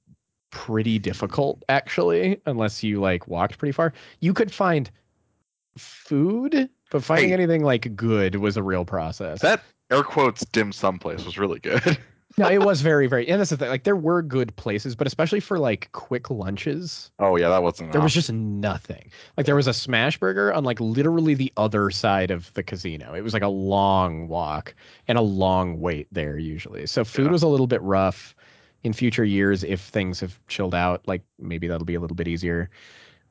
pretty 0.52 0.98
difficult 1.00 1.64
actually, 1.68 2.40
unless 2.46 2.84
you 2.84 3.02
like 3.02 3.28
walked 3.28 3.58
pretty 3.58 3.74
far. 3.74 3.92
You 4.22 4.34
could 4.34 4.52
find 4.54 4.90
food, 5.78 6.70
but 6.90 7.04
finding 7.04 7.30
Hey. 7.30 7.34
anything 7.34 7.64
like 7.64 7.94
good 7.98 8.36
was 8.36 8.56
a 8.56 8.64
real 8.64 8.86
process. 8.86 9.42
that 9.42 9.62
air 9.96 10.04
quotes 10.04 10.46
dim 10.46 10.72
sum 10.72 11.00
place 11.00 11.24
was 11.26 11.38
really 11.38 11.60
good. 11.60 11.98
no, 12.38 12.50
it 12.50 12.60
was 12.60 12.82
very, 12.82 13.08
very, 13.08 13.28
and 13.28 13.40
that's 13.40 13.50
the 13.50 13.58
thing. 13.58 13.70
Like, 13.70 13.84
there 13.84 13.96
were 13.96 14.22
good 14.22 14.56
places, 14.58 14.96
but 14.96 15.08
especially 15.08 15.40
for 15.40 15.58
like 15.60 15.90
quick 15.94 16.30
lunches, 16.30 17.12
Oh 17.20 17.36
yeah, 17.38 17.50
that 17.50 17.64
wasn't. 17.64 17.92
there 17.92 18.02
was 18.02 18.14
just 18.14 18.32
nothing. 18.32 19.12
Like, 19.38 19.46
there 19.48 19.56
was 19.56 19.68
a 19.68 19.74
smash 19.74 20.20
burger 20.20 20.54
on 20.54 20.64
like 20.66 20.80
literally 20.82 21.36
the 21.36 21.54
other 21.58 21.92
side 21.92 22.32
of 22.32 22.54
the 22.56 22.64
casino. 22.64 23.14
It 23.16 23.22
was 23.24 23.34
like 23.34 23.44
a 23.44 23.50
long 23.50 24.28
walk 24.30 24.76
and 25.08 25.18
a 25.18 25.22
long 25.22 25.80
wait 25.82 26.08
there 26.12 26.38
usually. 26.38 26.88
So 26.88 27.06
food 27.06 27.26
Yeah. 27.26 27.32
was 27.32 27.44
a 27.44 27.48
little 27.50 27.68
bit 27.68 27.82
rough. 27.84 28.36
In 28.84 28.94
future 28.94 29.26
years, 29.26 29.64
if 29.64 29.82
things 29.82 30.20
have 30.22 30.40
chilled 30.48 30.76
out, 30.76 31.08
like 31.08 31.24
maybe 31.40 31.68
that'll 31.68 31.86
be 31.86 31.96
a 31.96 32.00
little 32.00 32.16
bit 32.16 32.28
easier. 32.28 32.70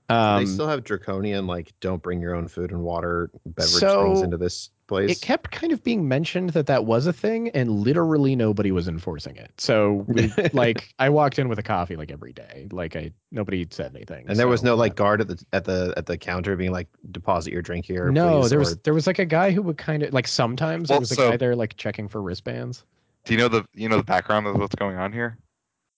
Um, 0.08 0.36
they 0.36 0.46
still 0.46 0.68
have 0.68 0.84
draconian 0.84 1.46
like 1.46 1.72
don't 1.80 2.02
bring 2.02 2.20
your 2.20 2.34
own 2.34 2.48
food 2.48 2.70
and 2.72 2.82
water 2.82 3.30
beverage 3.46 3.80
So, 3.80 4.04
things 4.04 4.22
into 4.22 4.36
this 4.36 4.70
place. 4.86 5.10
it 5.10 5.20
kept 5.20 5.50
kind 5.50 5.72
of 5.72 5.82
being 5.82 6.06
mentioned 6.08 6.50
that 6.50 6.66
that 6.66 6.84
was 6.84 7.06
a 7.06 7.12
thing 7.12 7.48
and 7.50 7.70
literally 7.70 8.36
nobody 8.36 8.70
was 8.72 8.86
enforcing 8.88 9.36
it 9.36 9.50
so 9.58 10.04
we, 10.08 10.32
like 10.52 10.92
i 10.98 11.08
walked 11.08 11.38
in 11.38 11.48
with 11.48 11.58
a 11.58 11.62
coffee 11.62 11.96
like 11.96 12.10
every 12.10 12.32
day 12.32 12.68
like 12.70 12.94
i 12.96 13.10
nobody 13.32 13.66
said 13.70 13.94
anything 13.94 14.24
and 14.28 14.38
there 14.38 14.48
was 14.48 14.60
so, 14.60 14.66
no 14.66 14.72
yeah. 14.74 14.78
like 14.80 14.94
guard 14.96 15.20
at 15.20 15.28
the 15.28 15.44
at 15.52 15.64
the 15.64 15.92
at 15.96 16.06
the 16.06 16.16
counter 16.18 16.56
being 16.56 16.72
like 16.72 16.88
deposit 17.12 17.52
your 17.52 17.62
drink 17.62 17.84
here. 17.84 18.10
no 18.10 18.40
please," 18.40 18.50
there 18.50 18.58
or- 18.58 18.60
was 18.60 18.76
there 18.78 18.94
was 18.94 19.06
like 19.06 19.18
a 19.18 19.24
guy 19.24 19.50
who 19.50 19.62
would 19.62 19.78
kind 19.78 20.02
of 20.02 20.12
like 20.12 20.26
sometimes 20.28 20.88
Well, 20.90 20.98
there 20.98 21.02
was 21.02 21.12
a 21.12 21.14
so- 21.14 21.30
guy 21.30 21.36
there 21.36 21.56
like 21.56 21.76
checking 21.76 22.08
for 22.08 22.20
wristbands 22.22 22.84
Do 23.24 23.32
you 23.34 23.38
know 23.38 23.48
the 23.48 23.64
you 23.74 23.88
know 23.88 23.96
the 23.96 24.04
background 24.04 24.46
of 24.46 24.56
what's 24.56 24.74
going 24.74 24.96
on 24.96 25.12
here? 25.12 25.38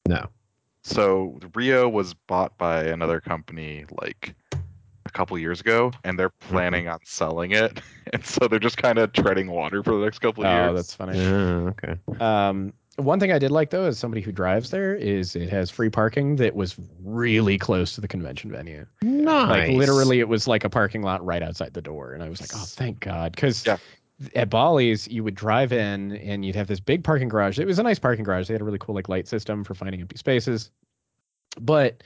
no. 0.09 0.29
So 0.85 1.41
Rio 1.57 1.89
was 1.89 2.15
bought 2.15 2.57
by 2.59 2.85
another 2.85 3.21
company 3.21 3.85
like 4.01 4.37
a 5.07 5.13
couple 5.13 5.39
years 5.39 5.61
ago, 5.61 5.93
and 6.05 6.19
they're 6.19 6.31
Mm-hmm. 6.31 6.53
planning 6.53 6.89
on 6.89 6.99
selling 7.05 7.53
it, 7.53 7.81
and 8.13 8.25
so 8.25 8.49
they're 8.49 8.59
just 8.59 8.77
kind 8.79 8.99
of 8.99 9.13
treading 9.13 9.51
water 9.51 9.83
for 9.83 9.99
the 9.99 10.05
next 10.05 10.19
couple 10.21 10.45
of 10.45 10.51
years. 10.51 10.71
oh 10.71 10.75
that's 10.75 10.95
funny 10.95 11.15
Yeah, 11.19 11.73
okay. 11.73 11.97
um 12.21 12.73
one 12.97 13.21
thing 13.21 13.31
i 13.31 13.39
did 13.39 13.51
like 13.51 13.69
though 13.71 13.85
as 13.85 13.99
somebody 13.99 14.23
who 14.23 14.33
drives 14.33 14.71
there 14.71 14.95
is 14.95 15.37
it 15.37 15.51
has 15.51 15.71
free 15.71 15.91
parking 15.91 16.37
that 16.37 16.55
was 16.55 16.77
really 17.05 17.59
close 17.59 17.95
to 17.95 18.01
the 18.01 18.09
convention 18.09 18.51
venue 18.51 18.87
Nice. 19.03 19.49
Like 19.49 19.69
literally, 19.69 20.21
it 20.21 20.29
was 20.29 20.47
like 20.49 20.65
a 20.65 20.71
parking 20.71 21.03
lot 21.03 21.25
right 21.25 21.43
outside 21.43 21.75
the 21.75 21.83
door, 21.83 22.13
and 22.13 22.23
I 22.23 22.29
was 22.29 22.41
like, 22.41 22.51
"Oh, 22.55 22.65
thank 22.65 23.01
God!" 23.01 23.33
Because 23.35 23.67
Yeah. 23.67 23.77
at 24.35 24.49
Bally's, 24.51 25.07
you 25.09 25.23
would 25.25 25.35
drive 25.35 25.73
in 25.73 26.13
and 26.17 26.45
you'd 26.45 26.57
have 26.57 26.69
this 26.69 26.81
big 26.81 27.05
parking 27.05 27.29
garage. 27.29 27.59
It 27.59 27.67
was 27.67 27.79
a 27.79 27.83
nice 27.83 27.99
parking 27.99 28.25
garage. 28.25 28.49
They 28.49 28.55
had 28.55 28.63
a 28.63 28.65
really 28.65 28.79
cool 28.79 28.95
like 28.95 29.09
light 29.09 29.29
system 29.29 29.63
for 29.65 29.75
finding 29.75 30.01
empty 30.01 30.17
spaces, 30.17 30.71
but 31.61 32.03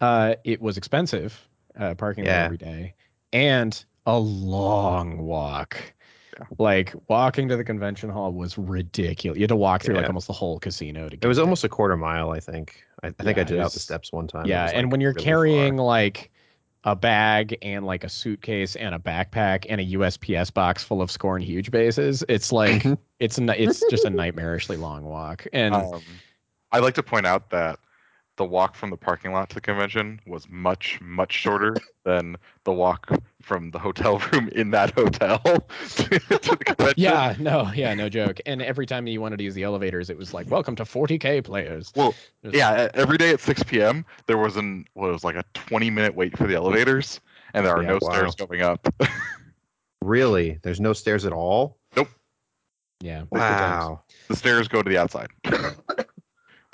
uh, 0.00 0.34
it 0.44 0.60
was 0.60 0.76
expensive 0.76 1.48
uh, 1.78 1.94
parking 1.94 2.24
there 2.24 2.34
Yeah. 2.34 2.44
every 2.44 2.58
day, 2.58 2.94
and 3.32 3.84
a 4.06 4.18
long 4.18 5.18
walk. 5.22 5.76
Yeah. 6.38 6.46
Like 6.58 6.94
walking 7.08 7.48
to 7.48 7.56
the 7.56 7.62
convention 7.64 8.10
hall 8.10 8.32
was 8.32 8.58
ridiculous. 8.58 9.36
You 9.38 9.42
had 9.44 9.48
to 9.50 9.56
walk 9.56 9.82
through 9.82 9.94
like 9.94 10.06
almost 10.06 10.26
the 10.26 10.32
whole 10.32 10.58
casino 10.58 11.08
to 11.08 11.16
get 11.16 11.24
It 11.24 11.28
was 11.28 11.36
there. 11.36 11.44
almost 11.44 11.62
a 11.64 11.68
quarter 11.68 11.96
mile, 11.96 12.30
I 12.32 12.40
think. 12.40 12.82
I, 13.02 13.08
I 13.08 13.10
think 13.10 13.38
I 13.38 13.44
did 13.44 13.58
it 13.58 13.60
out 13.60 13.72
the 13.72 13.78
steps 13.78 14.12
one 14.12 14.26
time. 14.26 14.46
Yeah, 14.46 14.64
was, 14.64 14.72
and 14.72 14.90
when 14.90 15.00
you're 15.00 15.12
really 15.12 15.24
carrying 15.24 15.76
far. 15.76 15.86
like 15.86 16.30
a 16.82 16.94
bag 16.96 17.56
and 17.62 17.86
like 17.86 18.02
a 18.04 18.08
suitcase 18.08 18.74
and 18.76 18.94
a 18.94 18.98
backpack 18.98 19.64
and 19.70 19.80
a 19.80 19.84
USPS 19.84 20.52
box 20.52 20.82
full 20.84 21.00
of 21.00 21.08
Skorne 21.08 21.36
and 21.36 21.44
huge 21.44 21.70
bases, 21.70 22.24
it's 22.28 22.50
like 22.52 22.82
Mhm. 22.82 22.98
it's 23.20 23.38
it's 23.38 23.82
just 23.88 24.04
a 24.04 24.10
nightmarishly 24.10 24.78
long 24.78 25.04
walk. 25.04 25.46
And 25.52 25.74
Um, 25.74 26.02
I'd 26.72 26.82
like 26.82 26.94
to 26.96 27.02
point 27.02 27.26
out 27.26 27.48
that 27.50 27.78
the 28.36 28.44
walk 28.44 28.74
from 28.74 28.90
the 28.90 28.96
parking 28.96 29.32
lot 29.32 29.48
to 29.50 29.54
the 29.54 29.60
convention 29.60 30.20
was 30.26 30.48
much 30.48 30.98
much 31.00 31.32
shorter 31.32 31.76
than 32.04 32.36
the 32.64 32.72
walk 32.72 33.08
from 33.40 33.70
the 33.70 33.78
hotel 33.78 34.18
room 34.32 34.48
in 34.48 34.70
that 34.72 34.90
hotel 34.92 35.38
to, 35.38 35.58
to 36.18 36.18
the 36.56 36.56
convention. 36.64 36.94
yeah, 36.96 37.34
no, 37.38 37.70
yeah, 37.74 37.94
no 37.94 38.08
joke. 38.08 38.40
And 38.46 38.60
every 38.62 38.86
time 38.86 39.06
you 39.06 39.20
wanted 39.20 39.36
to 39.38 39.44
use 39.44 39.54
the 39.54 39.62
elevators, 39.62 40.10
it 40.10 40.16
was 40.18 40.34
like, 40.34 40.50
"Welcome 40.50 40.74
to 40.76 40.84
40k 40.84 41.44
players." 41.44 41.92
Well, 41.94 42.14
Just- 42.42 42.56
yeah. 42.56 42.88
Every 42.94 43.18
day 43.18 43.30
at 43.30 43.40
6 43.40 43.62
p.m. 43.64 44.04
there 44.26 44.38
was 44.38 44.56
an 44.56 44.86
what 44.94 45.12
was 45.12 45.22
like 45.24 45.36
a 45.36 45.44
20 45.54 45.90
minute 45.90 46.14
wait 46.14 46.36
for 46.36 46.46
the 46.46 46.54
elevators, 46.54 47.20
and 47.52 47.64
there 47.64 47.74
are 47.76 47.82
Yeah, 47.82 47.88
no 47.90 47.98
wow. 48.02 48.10
stairs 48.10 48.34
going 48.34 48.62
up. 48.62 48.88
Really? 50.02 50.58
There's 50.62 50.80
no 50.80 50.92
stairs 50.92 51.24
at 51.24 51.32
all? 51.32 51.78
Nope. 51.96 52.08
Yeah. 53.00 53.22
it 53.22 53.28
was 53.30 53.40
good 53.40 53.48
times. 53.48 53.84
Wow. 53.86 54.02
the 54.28 54.36
stairs 54.36 54.68
go 54.68 54.82
to 54.82 54.88
the 54.90 54.98
outside. 54.98 55.28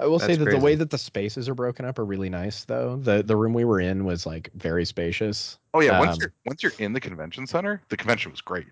I 0.00 0.06
will 0.06 0.18
say 0.18 0.28
That's 0.28 0.38
that 0.38 0.50
the 0.50 0.64
way 0.64 0.74
that 0.74 0.90
the 0.90 0.98
spaces 0.98 1.48
are 1.48 1.54
broken 1.54 1.84
up 1.84 1.98
are 1.98 2.04
really 2.04 2.30
nice, 2.30 2.64
though. 2.64 2.96
the 2.96 3.22
The 3.22 3.36
room 3.36 3.52
we 3.52 3.64
were 3.64 3.80
in 3.80 4.04
was 4.04 4.24
like 4.24 4.50
very 4.54 4.84
spacious. 4.84 5.58
Oh 5.74 5.80
yeah, 5.80 5.98
once 5.98 6.14
Um, 6.14 6.18
you're 6.20 6.32
once 6.46 6.62
you're 6.62 6.72
in 6.78 6.92
the 6.92 7.00
convention 7.00 7.46
center, 7.46 7.82
the 7.88 7.96
convention 7.96 8.30
was 8.30 8.40
great. 8.40 8.66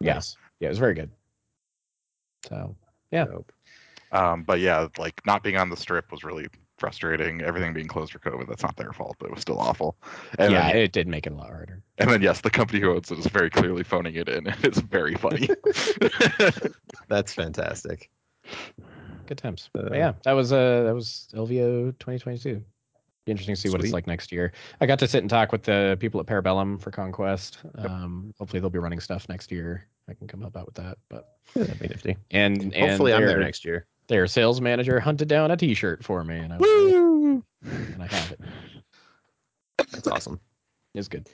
Yeah. 0.00 0.20
Yeah, 0.60 0.68
it 0.68 0.70
was 0.70 0.78
very 0.78 0.94
good. 0.94 1.10
So 2.48 2.74
Yeah. 3.10 3.26
Um, 4.12 4.44
but 4.44 4.60
yeah, 4.60 4.88
like 4.98 5.20
not 5.26 5.42
being 5.42 5.56
on 5.56 5.68
the 5.68 5.76
strip 5.76 6.10
was 6.10 6.24
really 6.24 6.46
frustrating. 6.78 7.42
Everything 7.42 7.72
being 7.72 7.88
closed 7.88 8.12
for 8.12 8.18
COVID, 8.18 8.48
that's 8.48 8.62
not 8.62 8.76
their 8.76 8.92
fault, 8.92 9.16
but 9.18 9.26
it 9.26 9.32
was 9.32 9.42
still 9.42 9.58
awful. 9.58 9.96
And 10.38 10.52
yeah, 10.52 10.68
then, 10.68 10.76
it 10.76 10.92
did 10.92 11.08
make 11.08 11.26
it 11.26 11.32
a 11.32 11.36
lot 11.36 11.48
harder. 11.48 11.82
and 11.98 12.10
then 12.10 12.22
yes, 12.22 12.40
the 12.40 12.50
company 12.50 12.80
who 12.80 12.92
owns 12.92 13.10
it 13.10 13.18
is 13.18 13.26
very 13.26 13.50
clearly 13.50 13.82
phoning 13.82 14.14
it 14.14 14.28
in. 14.28 14.46
and 14.46 14.64
It's 14.64 14.80
very 14.80 15.16
funny. 15.16 15.48
That's 17.08 17.32
fantastic. 17.32 18.10
Good 19.26 19.38
times. 19.38 19.70
Uh, 19.76 19.92
yeah, 19.92 20.12
that 20.24 20.32
was 20.32 20.52
uh 20.52 20.82
that 20.84 20.94
was 20.94 21.28
LVO 21.34 21.92
2022. 21.98 22.62
Be 23.24 23.32
interesting 23.32 23.56
to 23.56 23.60
see 23.60 23.70
what 23.70 23.80
it's 23.82 23.92
like 23.92 24.06
next 24.06 24.30
year. 24.30 24.52
I 24.80 24.86
got 24.86 25.00
to 25.00 25.08
sit 25.08 25.22
and 25.22 25.28
talk 25.28 25.50
with 25.50 25.64
the 25.64 25.96
people 25.98 26.20
at 26.20 26.26
Parabellum 26.26 26.80
for 26.80 26.92
Conquest. 26.92 27.58
Um, 27.76 28.32
hopefully 28.38 28.60
they'll 28.60 28.70
be 28.70 28.78
running 28.78 29.00
stuff 29.00 29.28
next 29.28 29.50
year. 29.50 29.88
I 30.08 30.14
can 30.14 30.28
come 30.28 30.40
help 30.40 30.56
out 30.56 30.66
with 30.66 30.76
that. 30.76 30.98
But 31.08 31.26
Yeah, 31.56 31.64
that'd 31.64 31.80
be 31.80 31.88
nifty. 31.88 32.16
and 32.30 32.72
and 32.72 32.74
Hopefully, 32.74 33.12
I'm 33.12 33.26
there 33.26 33.40
next 33.40 33.64
year. 33.64 33.86
Their 34.06 34.28
sales 34.28 34.60
manager 34.60 35.00
hunted 35.00 35.26
down 35.26 35.50
a 35.50 35.56
T-shirt 35.56 36.04
for 36.04 36.22
me, 36.22 36.38
and 36.38 36.52
I 36.52 36.58
was 36.58 37.42
like, 37.64 37.82
and 37.94 38.02
I 38.02 38.06
have 38.06 38.30
it. 38.30 38.40
That's 39.90 40.06
awesome. 40.06 40.38
It's 40.94 41.08
good. 41.08 41.28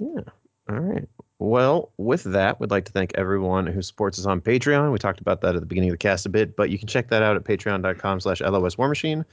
Yeah. 0.00 0.22
All 0.68 0.80
right. 0.80 1.08
Well, 1.40 1.92
with 1.98 2.24
that, 2.24 2.58
we'd 2.58 2.72
like 2.72 2.84
to 2.86 2.92
thank 2.92 3.12
everyone 3.14 3.66
who 3.66 3.80
supports 3.80 4.18
us 4.18 4.26
on 4.26 4.40
Patreon. 4.40 4.90
We 4.90 4.98
talked 4.98 5.20
about 5.20 5.40
that 5.42 5.54
at 5.54 5.60
the 5.60 5.66
beginning 5.66 5.90
of 5.90 5.94
the 5.94 5.98
cast 5.98 6.26
a 6.26 6.28
bit, 6.28 6.56
but 6.56 6.68
you 6.68 6.78
can 6.78 6.88
check 6.88 7.08
that 7.10 7.22
out 7.22 7.36
at 7.36 7.44
patreon.com 7.44 8.20
slash 8.20 8.40
LOS 8.40 8.76
War 8.76 8.88
Machine. 8.88 9.24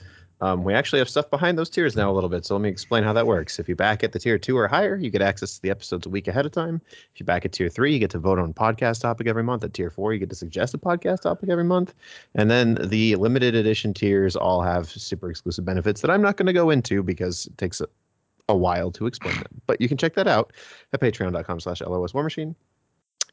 Um, 0.42 0.64
we 0.64 0.74
actually 0.74 1.00
have 1.00 1.10
stuff 1.10 1.30
behind 1.30 1.58
those 1.58 1.70
tiers 1.70 1.96
now 1.96 2.12
a 2.12 2.14
little 2.14 2.30
bit, 2.30 2.46
so 2.46 2.56
let 2.56 2.62
me 2.62 2.70
explain 2.70 3.04
how 3.04 3.14
that 3.14 3.26
works. 3.26 3.58
If 3.58 3.70
you 3.70 3.76
back 3.76 4.04
at 4.04 4.12
the 4.12 4.20
tier 4.20 4.38
two 4.38 4.58
or 4.58 4.68
higher, 4.68 4.98
you 4.98 5.10
get 5.10 5.22
access 5.22 5.56
to 5.56 5.62
the 5.62 5.70
episodes 5.70 6.06
a 6.06 6.10
week 6.10 6.28
ahead 6.28 6.46
of 6.46 6.52
time. 6.52 6.82
If 6.92 7.20
you 7.20 7.26
back 7.26 7.46
at 7.46 7.54
tier 7.54 7.70
three, 7.70 7.94
you 7.94 8.00
get 8.00 8.12
to 8.12 8.20
vote 8.20 8.38
on 8.38 8.54
podcast 8.54 9.02
topic 9.02 9.28
every 9.28 9.44
month. 9.44 9.64
At 9.64 9.74
tier 9.74 9.90
four, 9.90 10.14
you 10.14 10.20
get 10.20 10.30
to 10.30 10.36
suggest 10.36 10.74
a 10.74 10.78
podcast 10.78 11.22
topic 11.22 11.50
every 11.50 11.64
month. 11.64 11.94
And 12.36 12.52
then 12.52 12.76
the 12.84 13.16
limited 13.16 13.56
edition 13.56 13.94
tiers 13.94 14.36
all 14.36 14.62
have 14.62 14.90
super 14.90 15.30
exclusive 15.30 15.64
benefits 15.64 16.02
that 16.02 16.12
I'm 16.12 16.22
not 16.22 16.36
going 16.36 16.48
to 16.48 16.54
go 16.54 16.70
into 16.70 17.02
because 17.02 17.46
it 17.48 17.58
takes 17.58 17.80
a, 17.80 17.88
a 18.50 18.56
while 18.56 18.92
to 18.92 19.08
explain 19.08 19.36
them. 19.36 19.62
But 19.66 19.82
you 19.82 19.88
can 19.88 19.98
check 19.98 20.16
that 20.16 20.28
out 20.28 20.54
at 20.94 21.02
patreon.com 21.02 21.60
slash 21.60 21.82
LOS 21.82 22.14
War 22.14 22.24
Machine. 22.24 22.56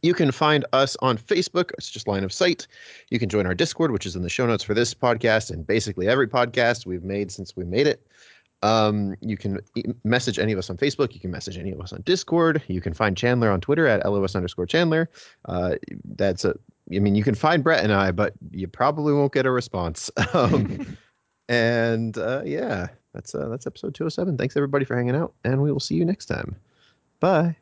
You 0.02 0.14
can 0.14 0.32
find 0.32 0.64
us 0.72 0.96
on 1.00 1.16
Facebook. 1.16 1.70
It's 1.78 1.90
just 1.90 2.08
line 2.08 2.24
of 2.24 2.32
sight. 2.32 2.66
You 3.10 3.20
can 3.20 3.28
join 3.28 3.46
our 3.46 3.54
Discord, 3.54 3.92
which 3.92 4.04
is 4.04 4.16
in 4.16 4.22
the 4.22 4.28
show 4.28 4.46
notes 4.46 4.64
for 4.64 4.74
this 4.74 4.94
podcast 4.94 5.50
and 5.50 5.64
basically 5.64 6.08
every 6.08 6.26
podcast 6.26 6.86
we've 6.86 7.04
made 7.04 7.30
since 7.30 7.56
we 7.56 7.64
made 7.64 7.86
it. 7.86 8.04
Um, 8.62 9.14
you 9.20 9.36
can 9.36 9.60
e- 9.76 9.84
message 10.04 10.38
any 10.38 10.52
of 10.52 10.58
us 10.58 10.70
on 10.70 10.76
Facebook. 10.76 11.14
You 11.14 11.20
can 11.20 11.30
message 11.30 11.58
any 11.58 11.72
of 11.72 11.80
us 11.80 11.92
on 11.92 12.02
Discord. 12.02 12.62
You 12.68 12.80
can 12.80 12.94
find 12.94 13.16
Chandler 13.16 13.50
on 13.50 13.60
Twitter 13.60 13.86
at 13.86 14.04
LOS 14.04 14.34
underscore 14.34 14.66
Chandler. 14.66 15.10
Uh, 15.46 15.76
that's 16.04 16.44
a, 16.44 16.54
I 16.94 16.98
mean, 16.98 17.14
you 17.14 17.24
can 17.24 17.34
find 17.34 17.62
Brett 17.62 17.82
and 17.82 17.92
I, 17.92 18.12
but 18.12 18.34
you 18.50 18.68
probably 18.68 19.12
won't 19.12 19.32
get 19.32 19.46
a 19.46 19.50
response. 19.50 20.10
Um, 20.34 20.96
and 21.48 22.16
uh, 22.16 22.42
yeah, 22.44 22.88
that's 23.14 23.34
uh, 23.34 23.48
that's 23.48 23.66
episode 23.66 23.94
207. 23.94 24.36
Thanks 24.38 24.56
everybody 24.56 24.84
for 24.84 24.96
hanging 24.96 25.16
out, 25.16 25.34
and 25.44 25.62
we 25.62 25.72
will 25.72 25.80
see 25.80 25.94
you 25.94 26.04
next 26.04 26.26
time. 26.26 26.56
Bye. 27.20 27.56